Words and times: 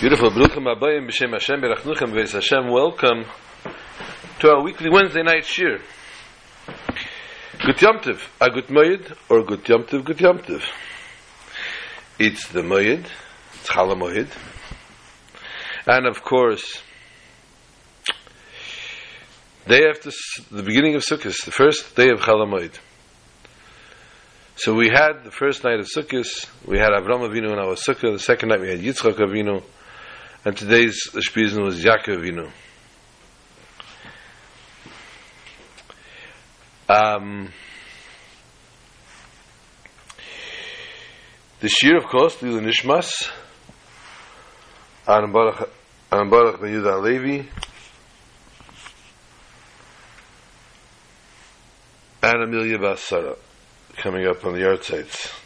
Beautiful. 0.00 0.30
Bruchim 0.30 0.64
Abayim 0.64 1.10
B'Shem 1.10 1.32
Hashem 1.32 1.60
Berachnuchem 1.60 2.14
V'ez 2.14 2.32
Hashem. 2.32 2.70
Welcome 2.70 3.26
to 4.38 4.48
our 4.48 4.62
weekly 4.62 4.88
Wednesday 4.88 5.22
night 5.22 5.44
shir. 5.44 5.78
Gut 7.66 7.82
Yom 7.82 7.98
Tov, 7.98 8.26
a 8.40 8.48
Gut 8.48 8.68
Moed, 8.68 9.14
or 9.28 9.44
Gut 9.44 9.68
Yom 9.68 9.84
Tov, 9.84 10.02
Gut 10.06 10.18
Yom 10.18 10.38
Tov. 10.38 10.62
It's 12.18 12.48
the 12.48 12.62
Moed, 12.62 13.04
it's 13.52 13.68
Chala 13.68 13.94
Moed. 13.94 14.28
And 15.86 16.06
of 16.06 16.22
course, 16.22 16.82
day 19.68 19.86
after 19.86 20.10
the 20.50 20.62
beginning 20.62 20.94
of 20.94 21.02
Sukkot, 21.02 21.44
the 21.44 21.50
first 21.50 21.94
day 21.94 22.08
of 22.08 22.20
Chala 22.20 22.50
Moed. 22.50 22.72
So 24.56 24.72
we 24.72 24.88
had 24.88 25.24
the 25.24 25.30
first 25.30 25.62
night 25.62 25.78
of 25.78 25.88
Sukkot, 25.94 26.48
we 26.66 26.78
had 26.78 26.88
Avram 26.88 27.28
Avinu 27.28 27.52
in 27.52 27.58
our 27.58 27.74
Sukkah, 27.74 28.14
the 28.14 28.18
second 28.18 28.48
night 28.48 28.62
we 28.62 28.70
had 28.70 28.80
Yitzchak 28.80 29.18
Avinu, 29.18 29.62
and 30.44 30.56
today's 30.56 31.08
Shpizin 31.12 31.62
was 31.62 31.84
Yaakov 31.84 32.18
Avinu. 32.18 32.50
Um, 36.88 37.50
the 41.60 41.68
Shir, 41.68 41.96
of 41.98 42.06
course, 42.06 42.40
Lila 42.42 42.60
Nishmas, 42.62 43.30
Aaron 45.06 45.30
Baruch, 45.30 45.70
Aaron 46.10 46.30
Baruch 46.30 46.60
Levi, 46.60 47.46
and 52.22 52.42
Amelia 52.42 52.78
Basara 52.78 53.36
coming 53.96 54.26
up 54.26 54.44
on 54.44 54.54
the 54.54 54.60
yahrzeits. 54.60 55.39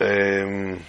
Um, 0.00 0.80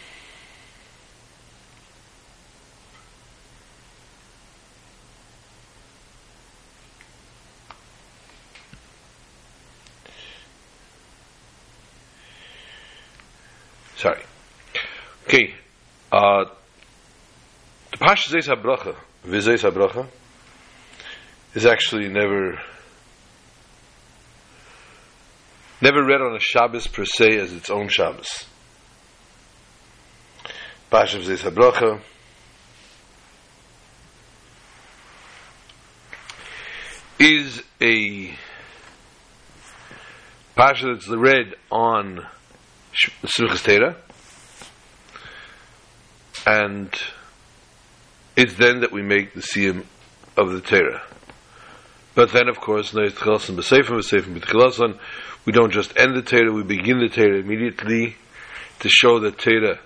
sorry. 13.98 14.23
Okay. 15.27 15.55
Uh, 16.09 16.46
the 17.91 17.98
Pasha 17.98 18.29
Zeis 18.29 18.48
HaBracha, 18.48 18.96
Vizeis 19.25 19.70
HaBracha, 19.70 20.07
is 21.53 21.65
actually 21.65 22.07
never 22.07 22.62
never 25.81 26.01
read 26.05 26.21
on 26.21 26.34
a 26.34 26.40
Shabbos 26.40 26.87
per 26.87 27.03
se 27.03 27.37
as 27.40 27.51
its 27.51 27.70
own 27.70 27.90
Shabbos. 27.90 28.46
Pasha 30.91 31.20
Zeis 31.20 31.39
HaBracha 31.49 32.01
is 37.17 37.63
a 37.79 38.35
Pasha 40.53 40.87
that's 40.87 41.07
read 41.07 41.55
on 41.71 42.27
Simchas 43.23 43.63
Torah, 43.63 43.95
and 46.45 46.93
it's 48.35 48.55
then 48.55 48.81
that 48.81 48.91
we 48.91 49.01
make 49.01 49.34
the 49.34 49.39
siyum 49.39 49.85
of 50.35 50.51
the 50.51 50.59
Torah. 50.59 51.03
But 52.15 52.34
then, 52.34 52.49
of 52.49 52.59
course, 52.59 52.93
we 52.93 53.03
don't 55.53 55.71
just 55.71 55.97
end 55.97 56.17
the 56.17 56.21
Torah, 56.21 56.51
we 56.51 56.63
begin 56.63 56.99
the 56.99 57.07
Torah 57.07 57.37
immediately 57.37 58.17
to 58.81 58.89
show 58.89 59.19
that 59.21 59.37
Torah 59.37 59.79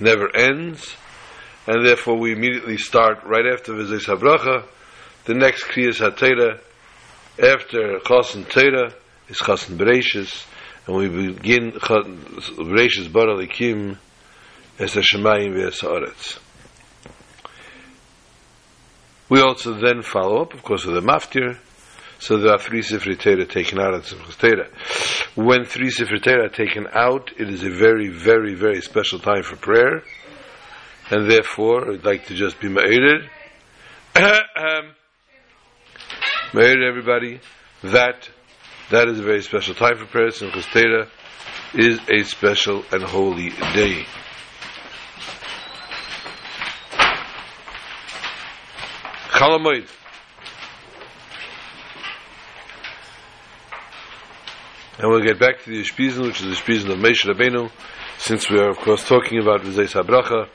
never 0.00 0.34
ends, 0.34 0.96
and 1.66 1.86
therefore 1.86 2.18
we 2.18 2.32
immediately 2.32 2.76
start 2.76 3.22
right 3.24 3.46
after 3.46 3.72
V'Zeis 3.72 4.06
HaBracha, 4.06 4.64
the 5.26 5.34
next 5.34 5.64
Kriyas 5.64 6.00
HaTorah, 6.00 6.58
after 7.38 7.98
Chasan 8.00 8.48
Torah, 8.48 8.92
is 9.28 9.38
Chasan 9.38 9.76
Bereishis, 9.76 10.46
and 10.86 10.96
we 10.96 11.08
begin 11.08 11.72
Bereishis 11.72 13.12
Bar 13.12 13.26
Alikim, 13.26 13.96
Es 14.78 14.94
HaShemayim 14.94 15.54
HaOretz. 15.54 16.38
We 19.28 19.40
also 19.40 19.74
then 19.74 20.02
follow 20.02 20.42
up, 20.42 20.54
of 20.54 20.62
course, 20.62 20.84
with 20.84 20.96
the 20.96 21.02
maftir. 21.02 21.58
So 22.20 22.36
there 22.36 22.52
are 22.52 22.58
three 22.58 22.82
Sifrei 22.82 23.18
Torah 23.18 23.46
taken 23.46 23.80
out 23.80 23.94
of 23.94 24.04
Simchas 24.04 24.36
Torah. 24.36 24.68
When 25.36 25.64
three 25.64 25.88
Sifrei 25.88 26.22
Torah 26.22 26.44
are 26.44 26.50
taken 26.50 26.86
out, 26.92 27.30
it 27.38 27.48
is 27.48 27.64
a 27.64 27.70
very, 27.70 28.08
very, 28.10 28.54
very 28.54 28.82
special 28.82 29.18
time 29.18 29.42
for 29.42 29.56
prayer. 29.56 30.02
And 31.10 31.30
therefore, 31.30 31.90
I'd 31.90 32.04
like 32.04 32.26
to 32.26 32.34
just 32.34 32.60
be 32.60 32.68
ma'ated. 32.68 33.26
ma'ated 36.52 36.86
everybody, 36.86 37.40
that 37.84 38.28
that 38.90 39.08
is 39.08 39.18
a 39.18 39.22
very 39.22 39.42
special 39.42 39.74
time 39.74 39.96
for 39.96 40.04
prayer. 40.04 40.28
Simchas 40.28 40.70
Torah 40.70 41.08
is 41.72 42.00
a 42.10 42.22
special 42.24 42.84
and 42.92 43.02
holy 43.02 43.48
day. 43.72 44.04
Chalamoid. 49.30 49.99
And 55.00 55.10
we'll 55.10 55.22
get 55.22 55.38
back 55.38 55.62
to 55.62 55.70
the 55.70 55.82
Shpizin, 55.82 56.26
which 56.26 56.42
is 56.42 56.48
the 56.48 56.62
Shpizin 56.62 56.92
of 56.92 56.98
Moshe 56.98 57.24
Rabbeinu, 57.24 57.70
since 58.18 58.50
we 58.50 58.58
are, 58.58 58.68
of 58.68 58.76
course, 58.76 59.02
talking 59.08 59.40
about 59.40 59.62
Vizay 59.62 59.88
Sabracha, 59.90 60.46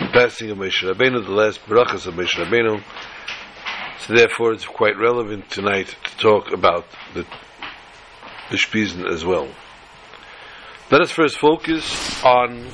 the 0.00 0.08
passing 0.14 0.50
of 0.50 0.56
Moshe 0.56 0.82
Rabbeinu, 0.82 1.22
the 1.22 1.32
last 1.32 1.60
brachas 1.66 2.06
of 2.06 2.14
Moshe 2.14 2.42
Rabbeinu. 2.42 2.82
So 3.98 4.14
therefore, 4.14 4.54
it's 4.54 4.64
quite 4.64 4.96
relevant 4.96 5.50
tonight 5.50 5.94
to 6.04 6.16
talk 6.16 6.52
about 6.52 6.86
the, 7.12 7.26
Shpizin 8.48 9.12
as 9.12 9.26
well. 9.26 9.46
Let 10.90 11.02
us 11.02 11.10
first 11.10 11.38
focus 11.38 12.24
on 12.24 12.68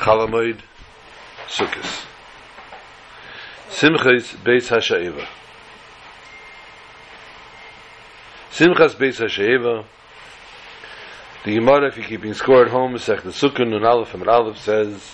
Chalamoid 0.00 0.60
Sukkot. 1.46 2.04
Simchas 3.70 4.36
Beis 4.44 4.68
HaSha'eva. 4.68 5.26
Simchas 8.54 8.94
Beis 8.94 9.18
HaSha'eva. 9.18 9.84
The 11.44 11.54
Gemara, 11.56 11.88
if 11.88 11.96
you're 11.96 12.06
keeping 12.06 12.34
score 12.34 12.64
at 12.64 12.70
home, 12.70 12.94
Masech 12.94 13.24
the 13.24 13.30
Sukkot, 13.30 13.62
and 13.62 13.84
Aleph 13.84 14.14
and 14.14 14.28
Aleph 14.28 14.58
says, 14.58 15.12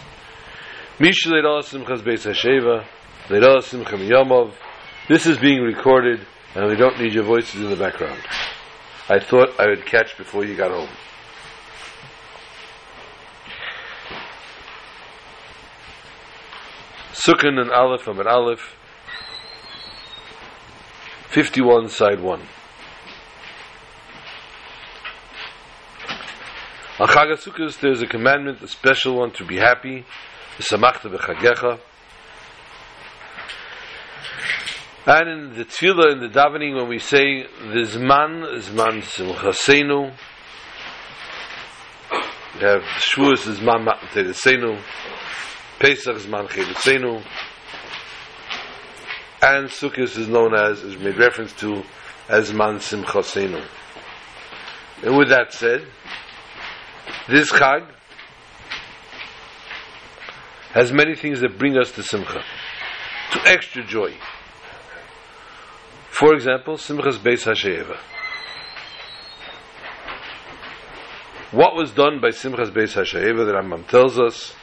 Misha 0.98 1.30
Leirah 1.30 1.62
Simchas 1.62 2.02
Beis 2.02 2.30
HaSha'eva, 2.30 2.84
Leirah 3.28 3.62
Simcha 3.62 3.96
Miyamov. 3.96 4.52
This 5.08 5.24
is 5.24 5.38
being 5.38 5.62
recorded, 5.62 6.20
and 6.54 6.66
we 6.66 6.76
don't 6.76 7.00
need 7.00 7.14
your 7.14 7.24
voices 7.24 7.62
in 7.62 7.70
the 7.70 7.76
background. 7.76 8.20
I 9.08 9.20
thought 9.20 9.58
I 9.58 9.68
would 9.68 9.86
catch 9.86 10.18
before 10.18 10.44
you 10.44 10.54
got 10.54 10.70
home. 10.70 10.90
Sukkot 17.14 17.58
and 17.58 17.70
Aleph 17.70 18.06
Amid 18.06 18.26
Aleph, 18.26 18.76
51, 21.30 21.88
side 21.88 22.20
1. 22.20 22.42
On 27.00 27.08
Chag 27.08 27.32
HaSukkos, 27.32 27.80
there's 27.80 28.02
a 28.02 28.06
commandment, 28.06 28.60
a 28.60 28.68
special 28.68 29.16
one, 29.16 29.30
to 29.30 29.42
be 29.46 29.56
happy, 29.56 30.04
Samachta 30.58 31.10
B'Chagecha. 31.10 31.80
And 35.06 35.28
in 35.30 35.54
the 35.56 35.64
Tefillah, 35.64 36.12
in 36.12 36.20
the 36.20 36.28
davening, 36.28 36.76
when 36.76 36.90
we 36.90 36.98
say, 36.98 37.44
the 37.44 37.86
Zman, 37.86 38.60
Zman 38.60 39.00
Simchasenu, 39.00 40.14
we 42.56 42.60
have 42.60 42.82
Shavuos, 42.82 43.50
Zman 43.50 43.82
Matan 43.82 44.08
Teresenu, 44.08 44.78
Pesach 45.78 46.16
is 46.16 46.28
Man 46.28 46.48
Chedetzenu, 46.48 47.24
and 49.40 49.70
Sukkot 49.70 50.18
is 50.18 50.28
known 50.28 50.54
as, 50.54 50.82
is 50.82 50.98
made 50.98 51.16
reference 51.16 51.54
to, 51.54 51.82
as 52.28 52.52
Man 52.52 52.74
Simchasenu. 52.74 53.64
And 55.02 55.16
with 55.16 55.30
that 55.30 55.54
said, 55.54 55.86
this 57.28 57.50
Chag 57.52 57.86
has 60.72 60.92
many 60.92 61.14
things 61.14 61.40
that 61.40 61.58
bring 61.58 61.76
us 61.76 61.92
to 61.92 62.02
Simcha, 62.02 62.42
to 63.32 63.40
extra 63.46 63.84
joy. 63.84 64.14
For 66.10 66.34
example, 66.34 66.76
Simchas 66.76 67.18
Beis 67.18 67.44
HaShe'eva. 67.44 67.96
What 71.52 71.74
was 71.74 71.90
done 71.90 72.20
by 72.20 72.28
Simchas 72.28 72.70
Beis 72.70 72.94
HaShe'eva, 72.94 73.44
the 73.44 73.52
Rambam 73.52 73.88
tells 73.88 74.18
us, 74.18 74.54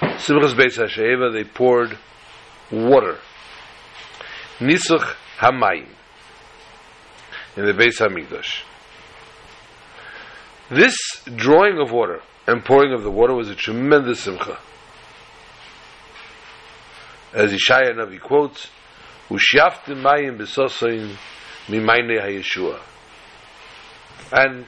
Simchas 0.00 0.54
Beis 0.54 0.78
HaShe'eva, 0.78 1.32
they 1.32 1.44
poured 1.44 1.98
water. 2.70 3.18
Nisuch 4.58 5.14
Hamayim. 5.38 5.88
In 7.56 7.66
the 7.66 7.72
Beis 7.72 7.98
HaMikdash. 7.98 8.62
This 10.72 10.96
drawing 11.26 11.78
of 11.78 11.92
water 11.92 12.22
and 12.46 12.64
pouring 12.64 12.94
of 12.94 13.02
the 13.02 13.10
water 13.10 13.34
was 13.34 13.50
a 13.50 13.54
tremendous 13.54 14.20
simcha. 14.20 14.58
As 17.34 17.52
Ishaya 17.52 17.94
Navi 17.94 18.18
quotes, 18.18 18.70
"Ushaftim 19.28 20.00
mayim 20.00 20.38
besosayin 20.38 21.16
mimayne 21.66 22.18
hayeshua." 22.18 22.80
And 24.32 24.64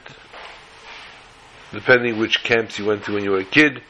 depending 1.71 2.19
which 2.19 2.43
camps 2.43 2.77
you 2.77 2.85
went 2.85 3.05
to 3.05 3.13
when 3.13 3.23
you 3.23 3.31
were 3.31 3.39
a 3.39 3.43
kid, 3.43 3.81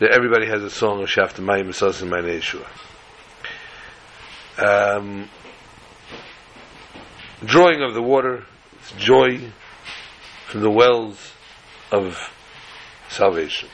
that 0.00 0.10
everybody 0.10 0.46
has 0.46 0.62
a 0.62 0.68
song 0.68 1.02
of 1.02 1.08
Shaftim 1.08 1.46
mayim 1.46 1.68
besosayin 1.68 2.10
mimayne 2.10 2.42
hayeshua. 4.58 4.98
Um, 4.98 5.30
drawing 7.42 7.80
of 7.82 7.94
the 7.94 8.02
water, 8.02 8.44
its 8.74 8.92
joy 8.98 9.50
from 10.46 10.60
the 10.60 10.70
wells 10.70 11.32
of 11.90 12.16
salvation. 13.08 13.68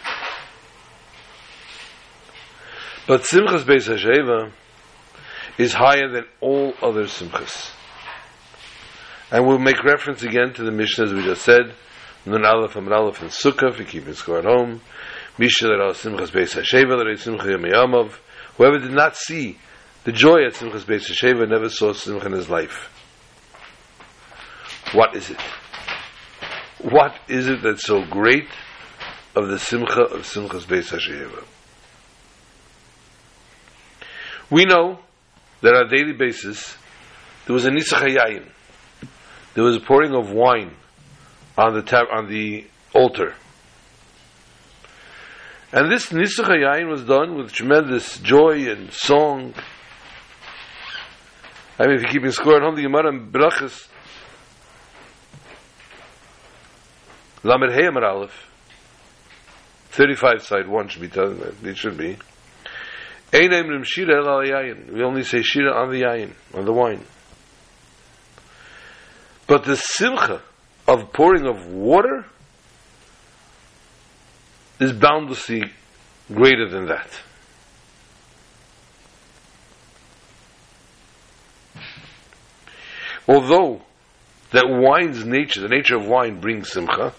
But 3.06 3.22
Simchas 3.22 3.64
Beis 3.64 3.88
HaSheva 3.88 4.52
is 5.58 5.74
higher 5.74 6.08
than 6.08 6.24
all 6.40 6.74
other 6.80 7.04
Simchas. 7.04 7.70
And 9.32 9.46
we'll 9.46 9.58
make 9.58 9.82
reference 9.84 10.22
again 10.22 10.52
to 10.54 10.64
the 10.64 10.70
Mishnah 10.70 11.06
as 11.06 11.12
we 11.12 11.22
just 11.22 11.42
said, 11.42 11.74
Nun 12.26 12.44
Aleph 12.44 12.76
Amr 12.76 12.94
Aleph 12.94 13.22
and 13.22 13.30
Sukkah, 13.30 13.70
if 13.70 13.78
you 13.78 13.84
keep 13.84 14.06
in 14.06 14.14
score 14.14 14.38
at 14.38 14.44
home, 14.44 14.80
Mishnah 15.38 15.68
that 15.68 15.96
Simchas 15.96 16.30
Beis 16.30 16.54
HaSheva, 16.54 16.98
that 16.98 17.18
Simcha 17.18 17.48
Yom 17.48 18.10
whoever 18.56 18.78
did 18.78 18.92
not 18.92 19.16
see 19.16 19.58
the 20.04 20.12
joy 20.12 20.44
at 20.46 20.54
Simchas 20.54 20.84
Beis 20.84 21.10
HaSheva 21.10 21.48
never 21.48 21.68
saw 21.68 21.92
Simcha 21.92 22.26
in 22.26 22.32
his 22.32 22.48
life. 22.48 22.90
What 24.92 25.14
is 25.16 25.30
it? 25.30 25.38
What 26.82 27.14
is 27.28 27.46
it 27.46 27.62
that's 27.62 27.84
so 27.84 28.04
great 28.04 28.48
of 29.36 29.48
the 29.48 29.58
Simcha 29.58 30.02
of 30.02 30.22
Simchas 30.22 30.64
Beis 30.64 30.90
HaSheva? 30.90 31.44
We 34.50 34.64
know 34.64 34.98
that 35.60 35.74
on 35.74 35.86
a 35.86 35.88
daily 35.88 36.14
basis 36.14 36.76
there 37.46 37.54
was 37.54 37.66
a 37.66 37.70
Nisach 37.70 38.02
HaYayin. 38.02 38.48
There 39.54 39.64
was 39.64 39.76
a 39.76 39.80
pouring 39.80 40.14
of 40.14 40.32
wine 40.32 40.74
on 41.58 41.74
the 41.74 41.82
tab- 41.82 42.08
on 42.12 42.30
the 42.30 42.66
altar. 42.94 43.34
And 45.72 45.92
this 45.92 46.06
Nisach 46.06 46.46
HaYayin 46.46 46.88
was 46.88 47.04
done 47.04 47.36
with 47.36 47.52
tremendous 47.52 48.18
joy 48.18 48.70
and 48.70 48.90
song. 48.92 49.54
I 51.78 51.86
mean, 51.86 51.96
if 51.96 52.02
you 52.02 52.08
keep 52.08 52.24
in 52.24 52.32
score 52.32 52.56
at 52.56 52.62
home, 52.62 52.74
the 52.74 52.82
Gemara 52.82 53.08
and 53.08 53.32
Brachas, 53.32 53.86
Lamed 57.42 57.72
Hey 57.72 57.86
Amar 57.86 58.04
Aleph, 58.04 58.50
35 59.90 60.42
side 60.42 60.68
1 60.68 60.88
should 60.88 61.00
be 61.00 61.08
that, 61.08 61.54
it 61.62 61.76
should 61.76 61.96
be. 61.96 62.18
Shira 63.32 64.18
el 64.18 64.28
al 64.28 64.42
yayin. 64.42 64.92
We 64.92 65.02
only 65.02 65.22
say 65.22 65.42
shira 65.42 65.72
on 65.72 65.90
the 65.90 66.02
yayin, 66.02 66.32
on 66.52 66.64
the 66.64 66.72
wine. 66.72 67.04
But 69.46 69.64
the 69.64 69.76
simcha 69.76 70.42
of 70.86 71.12
pouring 71.12 71.46
of 71.46 71.66
water 71.66 72.26
is 74.78 74.92
boundlessly 74.92 75.62
greater 76.32 76.68
than 76.68 76.86
that. 76.86 77.20
Although 83.26 83.82
that 84.50 84.66
wine's 84.68 85.24
nature, 85.24 85.60
the 85.60 85.68
nature 85.68 85.96
of 85.96 86.06
wine 86.06 86.40
brings 86.40 86.72
simcha, 86.72 87.14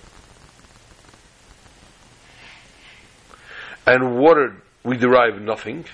and 3.86 4.18
water 4.18 4.56
we 4.84 4.98
derive 4.98 5.42
nothing. 5.42 5.86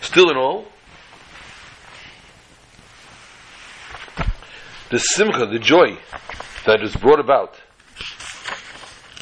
Still 0.00 0.30
in 0.30 0.36
all, 0.36 0.66
the 4.90 4.98
simcha, 4.98 5.46
the 5.46 5.60
joy 5.60 5.96
that 6.66 6.82
is 6.82 6.96
brought 6.96 7.20
about 7.20 7.54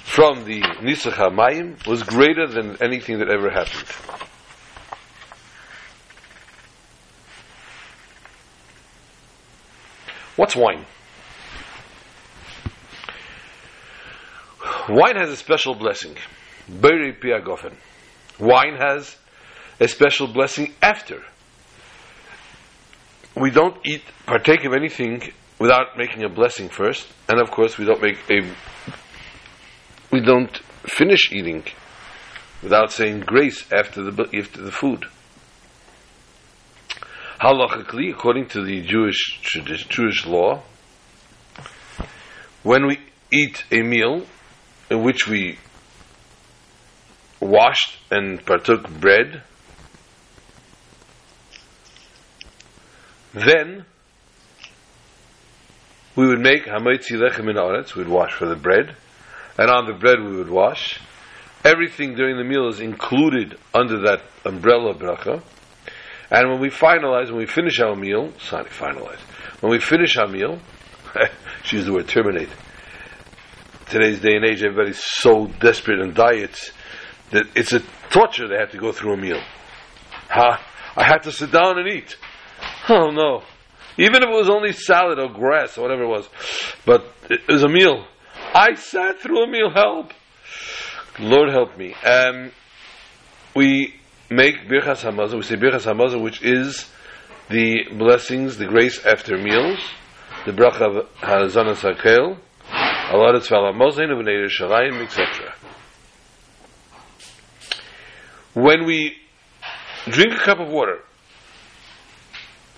from 0.04 0.44
the 0.44 0.60
Nisach 0.60 1.12
HaMayim 1.12 1.86
was 1.86 2.02
greater 2.02 2.46
than 2.46 2.82
anything 2.82 3.18
that 3.18 3.28
ever 3.28 3.50
happened. 3.50 3.86
What's 10.36 10.56
wine? 10.56 10.86
Wine 14.88 15.16
has 15.16 15.28
a 15.28 15.36
special 15.36 15.74
blessing. 15.74 16.16
Beri 16.68 17.12
piagofen. 17.12 17.74
Wine 18.38 18.76
has 18.76 19.16
a 19.80 19.88
special 19.88 20.26
blessing 20.26 20.74
after. 20.80 21.22
We 23.36 23.50
don't 23.50 23.76
eat, 23.84 24.02
partake 24.26 24.64
of 24.64 24.72
anything 24.72 25.22
without 25.58 25.96
making 25.96 26.24
a 26.24 26.28
blessing 26.28 26.68
first, 26.68 27.06
and 27.28 27.40
of 27.40 27.50
course 27.50 27.78
we 27.78 27.84
don't 27.84 28.02
make 28.02 28.18
a, 28.30 28.40
we 30.10 30.20
don't 30.20 30.56
finish 30.86 31.32
eating 31.32 31.64
without 32.62 32.90
saying 32.90 33.20
grace 33.20 33.64
after 33.72 34.02
the 34.02 34.28
after 34.36 34.62
the 34.62 34.72
food. 34.72 35.04
Halachically, 37.40 38.10
according 38.10 38.48
to 38.48 38.64
the 38.64 38.80
Jewish 38.82 39.40
Jewish 39.42 40.26
law, 40.26 40.62
when 42.62 42.86
we 42.86 42.98
eat 43.32 43.64
a 43.70 43.82
meal, 43.82 44.26
in 44.90 45.02
which 45.02 45.28
we 45.28 45.58
washed 47.40 47.96
and 48.10 48.44
partook 48.44 48.88
bread, 49.00 49.42
then 53.34 53.84
we 56.16 56.26
would 56.26 56.40
make 56.40 56.64
hamoitzi 56.64 57.12
lechem 57.12 57.48
in 57.48 57.56
aretz, 57.56 57.94
we'd 57.94 58.08
wash 58.08 58.32
for 58.32 58.46
the 58.46 58.56
bread, 58.56 58.96
and 59.58 59.70
on 59.70 59.86
the 59.86 59.92
bread 59.92 60.18
we 60.20 60.36
would 60.36 60.50
wash. 60.50 61.00
Everything 61.64 62.14
during 62.14 62.36
the 62.36 62.44
meal 62.44 62.68
is 62.68 62.80
included 62.80 63.58
under 63.74 64.00
that 64.02 64.22
umbrella 64.44 64.94
bracha. 64.94 65.42
And 66.30 66.50
when 66.50 66.60
we 66.60 66.68
finalize, 66.68 67.26
when 67.26 67.38
we 67.38 67.46
finish 67.46 67.80
our 67.80 67.96
meal, 67.96 68.32
sorry, 68.38 68.68
finalize, 68.68 69.18
when 69.60 69.70
we 69.70 69.80
finish 69.80 70.16
our 70.16 70.28
meal, 70.28 70.58
she 71.64 71.76
used 71.76 71.88
the 71.88 71.92
word 71.92 72.08
terminate, 72.08 72.50
today's 73.90 74.20
day 74.20 74.36
and 74.36 74.44
age, 74.44 74.62
everybody's 74.62 75.02
so 75.02 75.46
desperate 75.60 76.00
on 76.00 76.14
diets 76.14 76.72
that 77.30 77.46
it's 77.54 77.72
a 77.72 77.80
torture 78.10 78.48
they 78.48 78.56
have 78.56 78.70
to 78.72 78.78
go 78.78 78.92
through 78.92 79.14
a 79.14 79.16
meal. 79.16 79.40
Huh? 80.28 80.58
I 80.96 81.04
had 81.04 81.22
to 81.24 81.32
sit 81.32 81.52
down 81.52 81.78
and 81.78 81.88
eat. 81.88 82.16
Oh 82.88 83.10
no. 83.10 83.42
Even 83.98 84.22
if 84.22 84.28
it 84.28 84.32
was 84.32 84.48
only 84.48 84.72
salad 84.72 85.18
or 85.18 85.28
grass 85.28 85.76
or 85.76 85.82
whatever 85.82 86.04
it 86.04 86.08
was. 86.08 86.28
But 86.86 87.12
it 87.28 87.40
was 87.48 87.64
a 87.64 87.68
meal. 87.68 88.06
I 88.54 88.74
sat 88.74 89.20
through 89.20 89.44
a 89.44 89.46
meal. 89.46 89.70
Help. 89.70 90.12
Lord 91.18 91.50
help 91.50 91.76
me. 91.76 91.94
Um, 92.04 92.52
we 93.54 93.94
make 94.30 94.68
Birchas 94.68 95.02
Hamazon, 95.02 95.34
we 95.36 95.42
say 95.42 95.56
Birchas 95.56 95.84
Hamazon, 95.84 96.22
which 96.22 96.42
is 96.42 96.88
the 97.50 97.84
blessings, 97.96 98.56
the 98.56 98.66
grace 98.66 99.04
after 99.04 99.36
meals, 99.36 99.78
the 100.46 100.52
bracha 100.52 100.98
of 100.98 101.06
Hazan 101.16 101.74
Sakel, 101.74 102.38
V'alamozein 103.08 104.10
u'bnei 104.10 104.46
Yerushalayim, 104.46 105.02
etc. 105.02 105.54
When 108.52 108.84
we 108.84 109.16
drink 110.10 110.34
a 110.34 110.44
cup 110.44 110.60
of 110.60 110.68
water, 110.68 110.98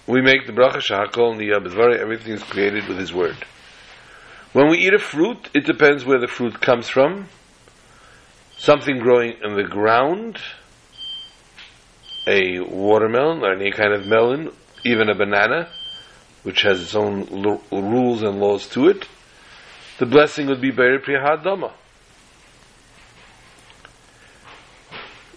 we 0.06 0.22
make 0.22 0.46
the 0.46 0.52
bracha 0.52 0.76
shahakol 0.76 1.36
niyah 1.36 1.98
everything 1.98 2.34
is 2.34 2.44
created 2.44 2.86
with 2.86 2.98
His 2.98 3.12
word. 3.12 3.36
When 4.52 4.70
we 4.70 4.78
eat 4.78 4.94
a 4.94 5.00
fruit, 5.00 5.50
it 5.52 5.64
depends 5.66 6.04
where 6.04 6.20
the 6.20 6.28
fruit 6.28 6.60
comes 6.60 6.88
from. 6.88 7.26
Something 8.56 8.98
growing 8.98 9.34
in 9.42 9.56
the 9.56 9.64
ground, 9.64 10.38
a 12.28 12.60
watermelon 12.60 13.42
or 13.42 13.52
any 13.54 13.72
kind 13.72 13.92
of 13.92 14.06
melon, 14.06 14.52
even 14.84 15.08
a 15.08 15.14
banana, 15.14 15.68
which 16.44 16.62
has 16.62 16.80
its 16.80 16.94
own 16.94 17.46
l- 17.46 17.62
rules 17.72 18.22
and 18.22 18.38
laws 18.38 18.68
to 18.68 18.88
it 18.88 19.08
the 20.00 20.06
blessing 20.06 20.46
would 20.46 20.62
be 20.62 20.70
Beri 20.70 20.98
Priyahadama. 20.98 21.70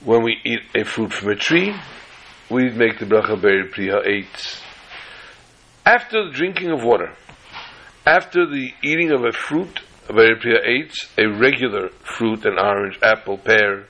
When 0.05 0.23
we 0.23 0.37
eat 0.45 0.61
a 0.73 0.85
fruit 0.85 1.11
from 1.11 1.31
a 1.31 1.35
tree, 1.35 1.75
we 2.49 2.69
make 2.69 2.97
the 2.97 3.05
bracha 3.05 3.39
Beri 3.39 3.67
Priya 3.67 3.99
eight. 4.05 4.61
After 5.85 6.25
the 6.25 6.31
drinking 6.31 6.71
of 6.71 6.81
water, 6.81 7.11
after 8.05 8.45
the 8.45 8.71
eating 8.81 9.11
of 9.11 9.25
a 9.25 9.33
fruit, 9.33 9.81
Beri 10.07 10.39
Priya 10.39 10.59
eight, 10.63 10.93
a 11.17 11.27
regular 11.27 11.89
fruit, 12.17 12.45
an 12.45 12.57
orange, 12.57 12.97
apple, 13.03 13.37
pear, 13.37 13.87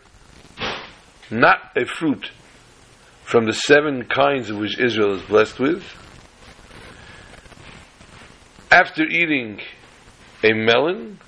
not 1.30 1.60
a 1.78 1.86
fruit 1.86 2.32
from 3.24 3.46
the 3.46 3.54
seven 3.54 4.06
kinds 4.06 4.50
of 4.50 4.58
which 4.58 4.80
Israel 4.80 5.14
is 5.14 5.22
blessed 5.22 5.60
with, 5.60 5.84
after 8.72 9.04
eating 9.04 9.60
a 10.44 10.54
melon, 10.54 11.20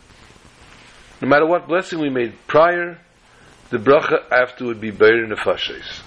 no 1.21 1.27
matter 1.27 1.45
what 1.45 1.67
blessing 1.67 1.99
we 1.99 2.09
made 2.09 2.33
prior, 2.47 2.99
the 3.69 3.77
bracha 3.77 4.19
after 4.31 4.65
would 4.65 4.81
be 4.81 4.91
borei 4.91 5.25
nefashos. 5.27 6.01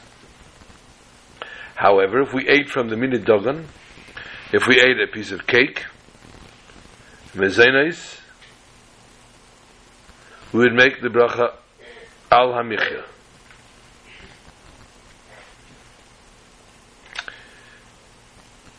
However, 1.74 2.22
if 2.22 2.32
we 2.34 2.48
ate 2.48 2.68
from 2.68 2.88
the 2.88 2.96
minute 2.96 3.24
if 4.52 4.66
we 4.66 4.80
ate 4.80 5.00
a 5.00 5.06
piece 5.06 5.30
of 5.30 5.46
cake, 5.46 5.84
mezenes, 7.34 8.18
we 10.52 10.60
would 10.60 10.74
make 10.74 11.00
the 11.00 11.08
bracha 11.08 11.54
al 12.32 12.48
hamichya. 12.52 13.04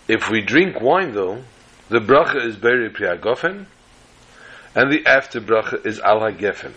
If 0.08 0.30
we 0.30 0.42
drink 0.42 0.82
wine, 0.82 1.14
though, 1.14 1.44
the 1.90 2.00
bracha 2.00 2.44
is 2.44 2.56
buried 2.56 2.94
priagofen, 2.94 3.68
and 4.76 4.92
the 4.92 5.06
after 5.06 5.42
bracha 5.42 5.86
is 5.86 6.00
al 6.00 6.22
hagefen. 6.22 6.74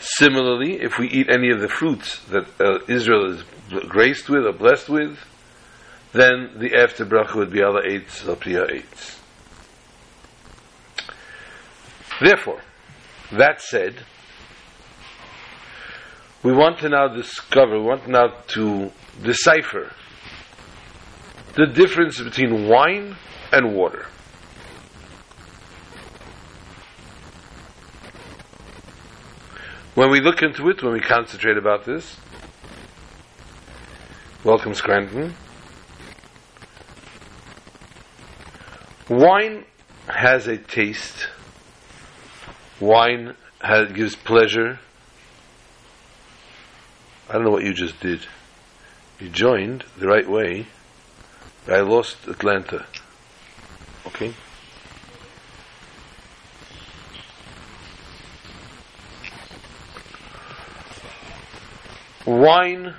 Similarly, 0.00 0.80
if 0.80 0.98
we 0.98 1.08
eat 1.08 1.28
any 1.30 1.50
of 1.50 1.60
the 1.60 1.68
fruits 1.68 2.20
that 2.26 2.46
uh, 2.60 2.78
Israel 2.88 3.32
is 3.32 3.42
graced 3.88 4.28
with 4.28 4.46
or 4.46 4.52
blessed 4.52 4.88
with, 4.88 5.18
then 6.12 6.52
the 6.56 6.74
after 6.74 7.04
bracha 7.04 7.34
would 7.36 7.52
be 7.52 7.62
al 7.62 7.74
eitz 7.74 8.26
al 8.26 8.36
priya 8.36 8.66
eitz. 8.66 9.18
Therefore, 12.20 12.60
that 13.32 13.60
said, 13.60 14.04
we 16.42 16.52
want 16.52 16.78
to 16.80 16.88
now 16.88 17.08
discover, 17.08 17.78
we 17.78 17.86
want 17.86 18.08
now 18.08 18.28
to 18.48 18.90
decipher 19.22 19.92
the 21.54 21.66
difference 21.66 22.20
between 22.20 22.68
wine 22.68 23.16
and 23.52 23.74
water. 23.74 24.06
When 30.00 30.10
we 30.10 30.22
look 30.22 30.40
into 30.40 30.70
it, 30.70 30.82
when 30.82 30.94
we 30.94 31.00
concentrate 31.00 31.58
about 31.58 31.84
this, 31.84 32.16
welcome 34.42 34.72
Scranton. 34.72 35.34
Wine 39.10 39.66
has 40.06 40.46
a 40.46 40.56
taste. 40.56 41.28
Wine 42.80 43.34
has, 43.60 43.92
gives 43.92 44.16
pleasure. 44.16 44.78
I 47.28 47.34
don't 47.34 47.44
know 47.44 47.50
what 47.50 47.64
you 47.64 47.74
just 47.74 48.00
did. 48.00 48.24
You 49.18 49.28
joined 49.28 49.84
the 49.98 50.06
right 50.06 50.26
way. 50.26 50.66
I 51.68 51.80
lost 51.80 52.26
Atlanta. 52.26 52.86
Okay? 54.06 54.32
Wine 62.26 62.94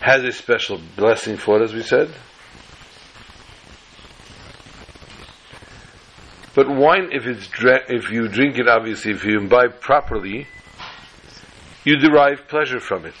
has 0.00 0.24
a 0.24 0.32
special 0.32 0.80
blessing 0.96 1.36
for 1.36 1.60
it, 1.60 1.62
as 1.62 1.72
we 1.72 1.82
said. 1.82 2.10
But 6.54 6.68
wine, 6.68 7.10
if 7.12 7.26
it's 7.26 7.46
dra- 7.48 7.84
if 7.88 8.10
you 8.10 8.28
drink 8.28 8.58
it, 8.58 8.68
obviously, 8.68 9.12
if 9.12 9.24
you 9.24 9.38
imbibe 9.38 9.80
properly, 9.80 10.46
you 11.84 11.96
derive 11.96 12.48
pleasure 12.48 12.80
from 12.80 13.06
it. 13.06 13.14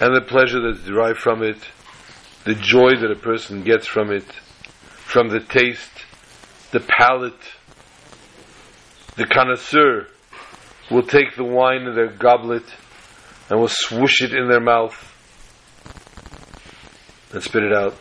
And 0.00 0.14
the 0.14 0.20
pleasure 0.20 0.60
that's 0.60 0.84
derived 0.84 1.18
from 1.18 1.42
it, 1.42 1.58
the 2.44 2.54
joy 2.54 2.96
that 2.96 3.10
a 3.10 3.16
person 3.16 3.62
gets 3.62 3.86
from 3.86 4.10
it, 4.10 4.24
from 4.24 5.28
the 5.28 5.40
taste, 5.40 6.06
the 6.70 6.80
palate, 6.80 7.34
the 9.16 9.26
connoisseur 9.26 10.06
will 10.90 11.02
take 11.02 11.36
the 11.36 11.44
wine 11.44 11.82
in 11.82 11.94
their 11.94 12.08
goblet 12.08 12.64
and 13.48 13.60
will 13.60 13.68
swoosh 13.68 14.22
it 14.22 14.32
in 14.32 14.48
their 14.48 14.60
mouth 14.60 15.06
and 17.32 17.42
spit 17.42 17.62
it 17.62 17.72
out 17.72 17.96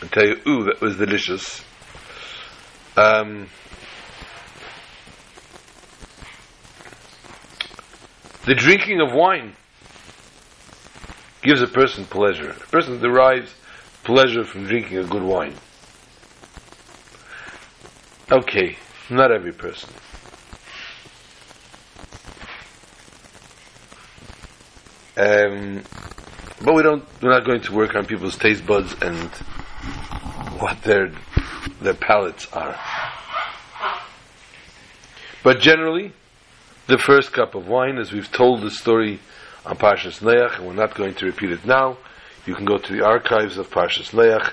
and 0.00 0.10
tell 0.10 0.26
you, 0.26 0.36
ooh, 0.46 0.64
that 0.64 0.80
was 0.80 0.96
delicious. 0.96 1.62
Um, 2.96 3.48
the 8.46 8.54
drinking 8.54 9.00
of 9.00 9.12
wine 9.12 9.54
gives 11.42 11.60
a 11.60 11.66
person 11.66 12.04
pleasure. 12.04 12.50
A 12.50 12.54
person 12.54 13.00
derives 13.00 13.54
pleasure 14.02 14.44
from 14.44 14.64
drinking 14.64 14.98
a 14.98 15.04
good 15.04 15.22
wine. 15.22 15.54
Okay, 18.30 18.78
not 19.10 19.30
every 19.30 19.52
person. 19.52 19.90
Um, 25.16 25.82
but 26.62 26.74
we 26.74 26.82
don't. 26.82 27.04
We're 27.22 27.30
not 27.30 27.44
going 27.44 27.60
to 27.62 27.72
work 27.72 27.94
on 27.94 28.06
people's 28.06 28.36
taste 28.36 28.66
buds 28.66 28.94
and 29.00 29.30
what 30.58 30.82
their 30.82 31.12
their 31.80 31.94
palates 31.94 32.46
are. 32.52 32.78
But 35.42 35.60
generally, 35.60 36.12
the 36.86 36.98
first 36.98 37.32
cup 37.32 37.54
of 37.54 37.68
wine, 37.68 37.98
as 37.98 38.12
we've 38.12 38.30
told 38.30 38.62
the 38.62 38.70
story 38.70 39.20
on 39.66 39.76
Parshas 39.76 40.22
Leach, 40.22 40.58
and 40.58 40.66
we're 40.66 40.74
not 40.74 40.94
going 40.94 41.14
to 41.14 41.26
repeat 41.26 41.50
it 41.50 41.64
now. 41.66 41.98
You 42.46 42.54
can 42.54 42.64
go 42.64 42.78
to 42.78 42.92
the 42.92 43.04
archives 43.04 43.56
of 43.56 43.70
Parshas 43.70 44.12
Leach 44.12 44.50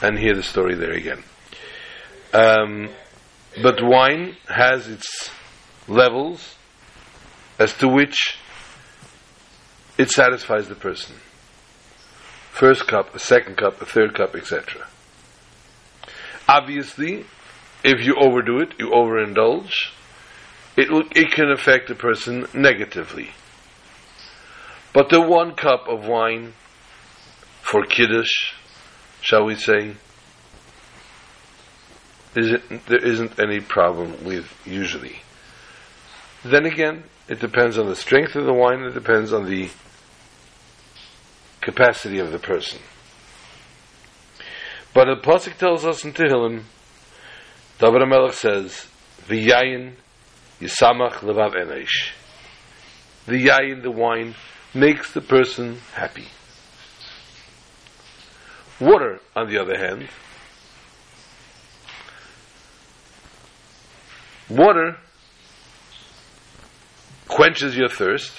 and 0.00 0.18
hear 0.18 0.34
the 0.34 0.42
story 0.42 0.74
there 0.74 0.92
again. 0.92 1.22
Um, 2.32 2.90
but 3.62 3.82
wine 3.82 4.36
has 4.48 4.86
its 4.88 5.30
levels 5.88 6.56
as 7.58 7.72
to 7.78 7.88
which 7.88 8.38
it 9.98 10.10
satisfies 10.10 10.68
the 10.68 10.76
person. 10.76 11.16
First 12.52 12.86
cup, 12.86 13.14
a 13.14 13.18
second 13.18 13.56
cup, 13.56 13.82
a 13.82 13.86
third 13.86 14.14
cup, 14.14 14.34
etc. 14.34 14.86
Obviously, 16.48 17.26
if 17.84 18.04
you 18.04 18.16
overdo 18.18 18.60
it, 18.60 18.74
you 18.78 18.90
overindulge, 18.90 19.90
it, 20.76 20.90
will, 20.90 21.04
it 21.14 21.32
can 21.32 21.50
affect 21.50 21.90
a 21.90 21.94
person 21.94 22.46
negatively. 22.54 23.30
But 24.92 25.10
the 25.10 25.20
one 25.20 25.54
cup 25.54 25.86
of 25.88 26.06
wine 26.06 26.54
for 27.60 27.84
Kiddush, 27.84 28.54
shall 29.20 29.44
we 29.44 29.56
say, 29.56 29.94
isn't, 32.34 32.86
there 32.86 33.04
isn't 33.04 33.38
any 33.38 33.60
problem 33.60 34.24
with 34.24 34.52
usually. 34.64 35.20
Then 36.44 36.66
again, 36.66 37.04
it 37.28 37.40
depends 37.40 37.78
on 37.78 37.88
the 37.88 37.96
strength 37.96 38.36
of 38.36 38.46
the 38.46 38.54
wine, 38.54 38.80
it 38.80 38.94
depends 38.94 39.32
on 39.32 39.46
the 39.46 39.68
capacity 41.70 42.18
of 42.18 42.32
the 42.32 42.38
person. 42.38 42.80
But 44.94 45.04
the 45.04 45.20
Pasuk 45.20 45.58
tells 45.58 45.84
us 45.84 46.04
in 46.04 46.12
Tehillim, 46.12 46.62
David 47.78 48.02
HaMelech 48.02 48.32
says, 48.32 48.86
V'yayin 49.26 49.94
yisamach 50.60 51.18
levav 51.20 51.54
enesh. 51.54 52.12
The 53.26 53.46
yayin, 53.46 53.82
the 53.82 53.90
wine, 53.90 54.34
makes 54.74 55.12
the 55.12 55.20
person 55.20 55.78
happy. 55.92 56.28
Water, 58.80 59.20
on 59.36 59.50
the 59.50 59.60
other 59.60 59.76
hand, 59.76 60.08
water 64.48 64.96
quenches 67.28 67.76
your 67.76 67.90
thirst. 67.90 68.32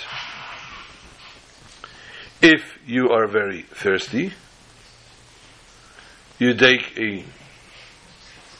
If 2.41 2.79
you 2.85 3.09
are 3.09 3.27
very 3.27 3.63
thirsty, 3.63 4.31
you 6.37 6.53
take 6.53 6.97
a 6.97 7.25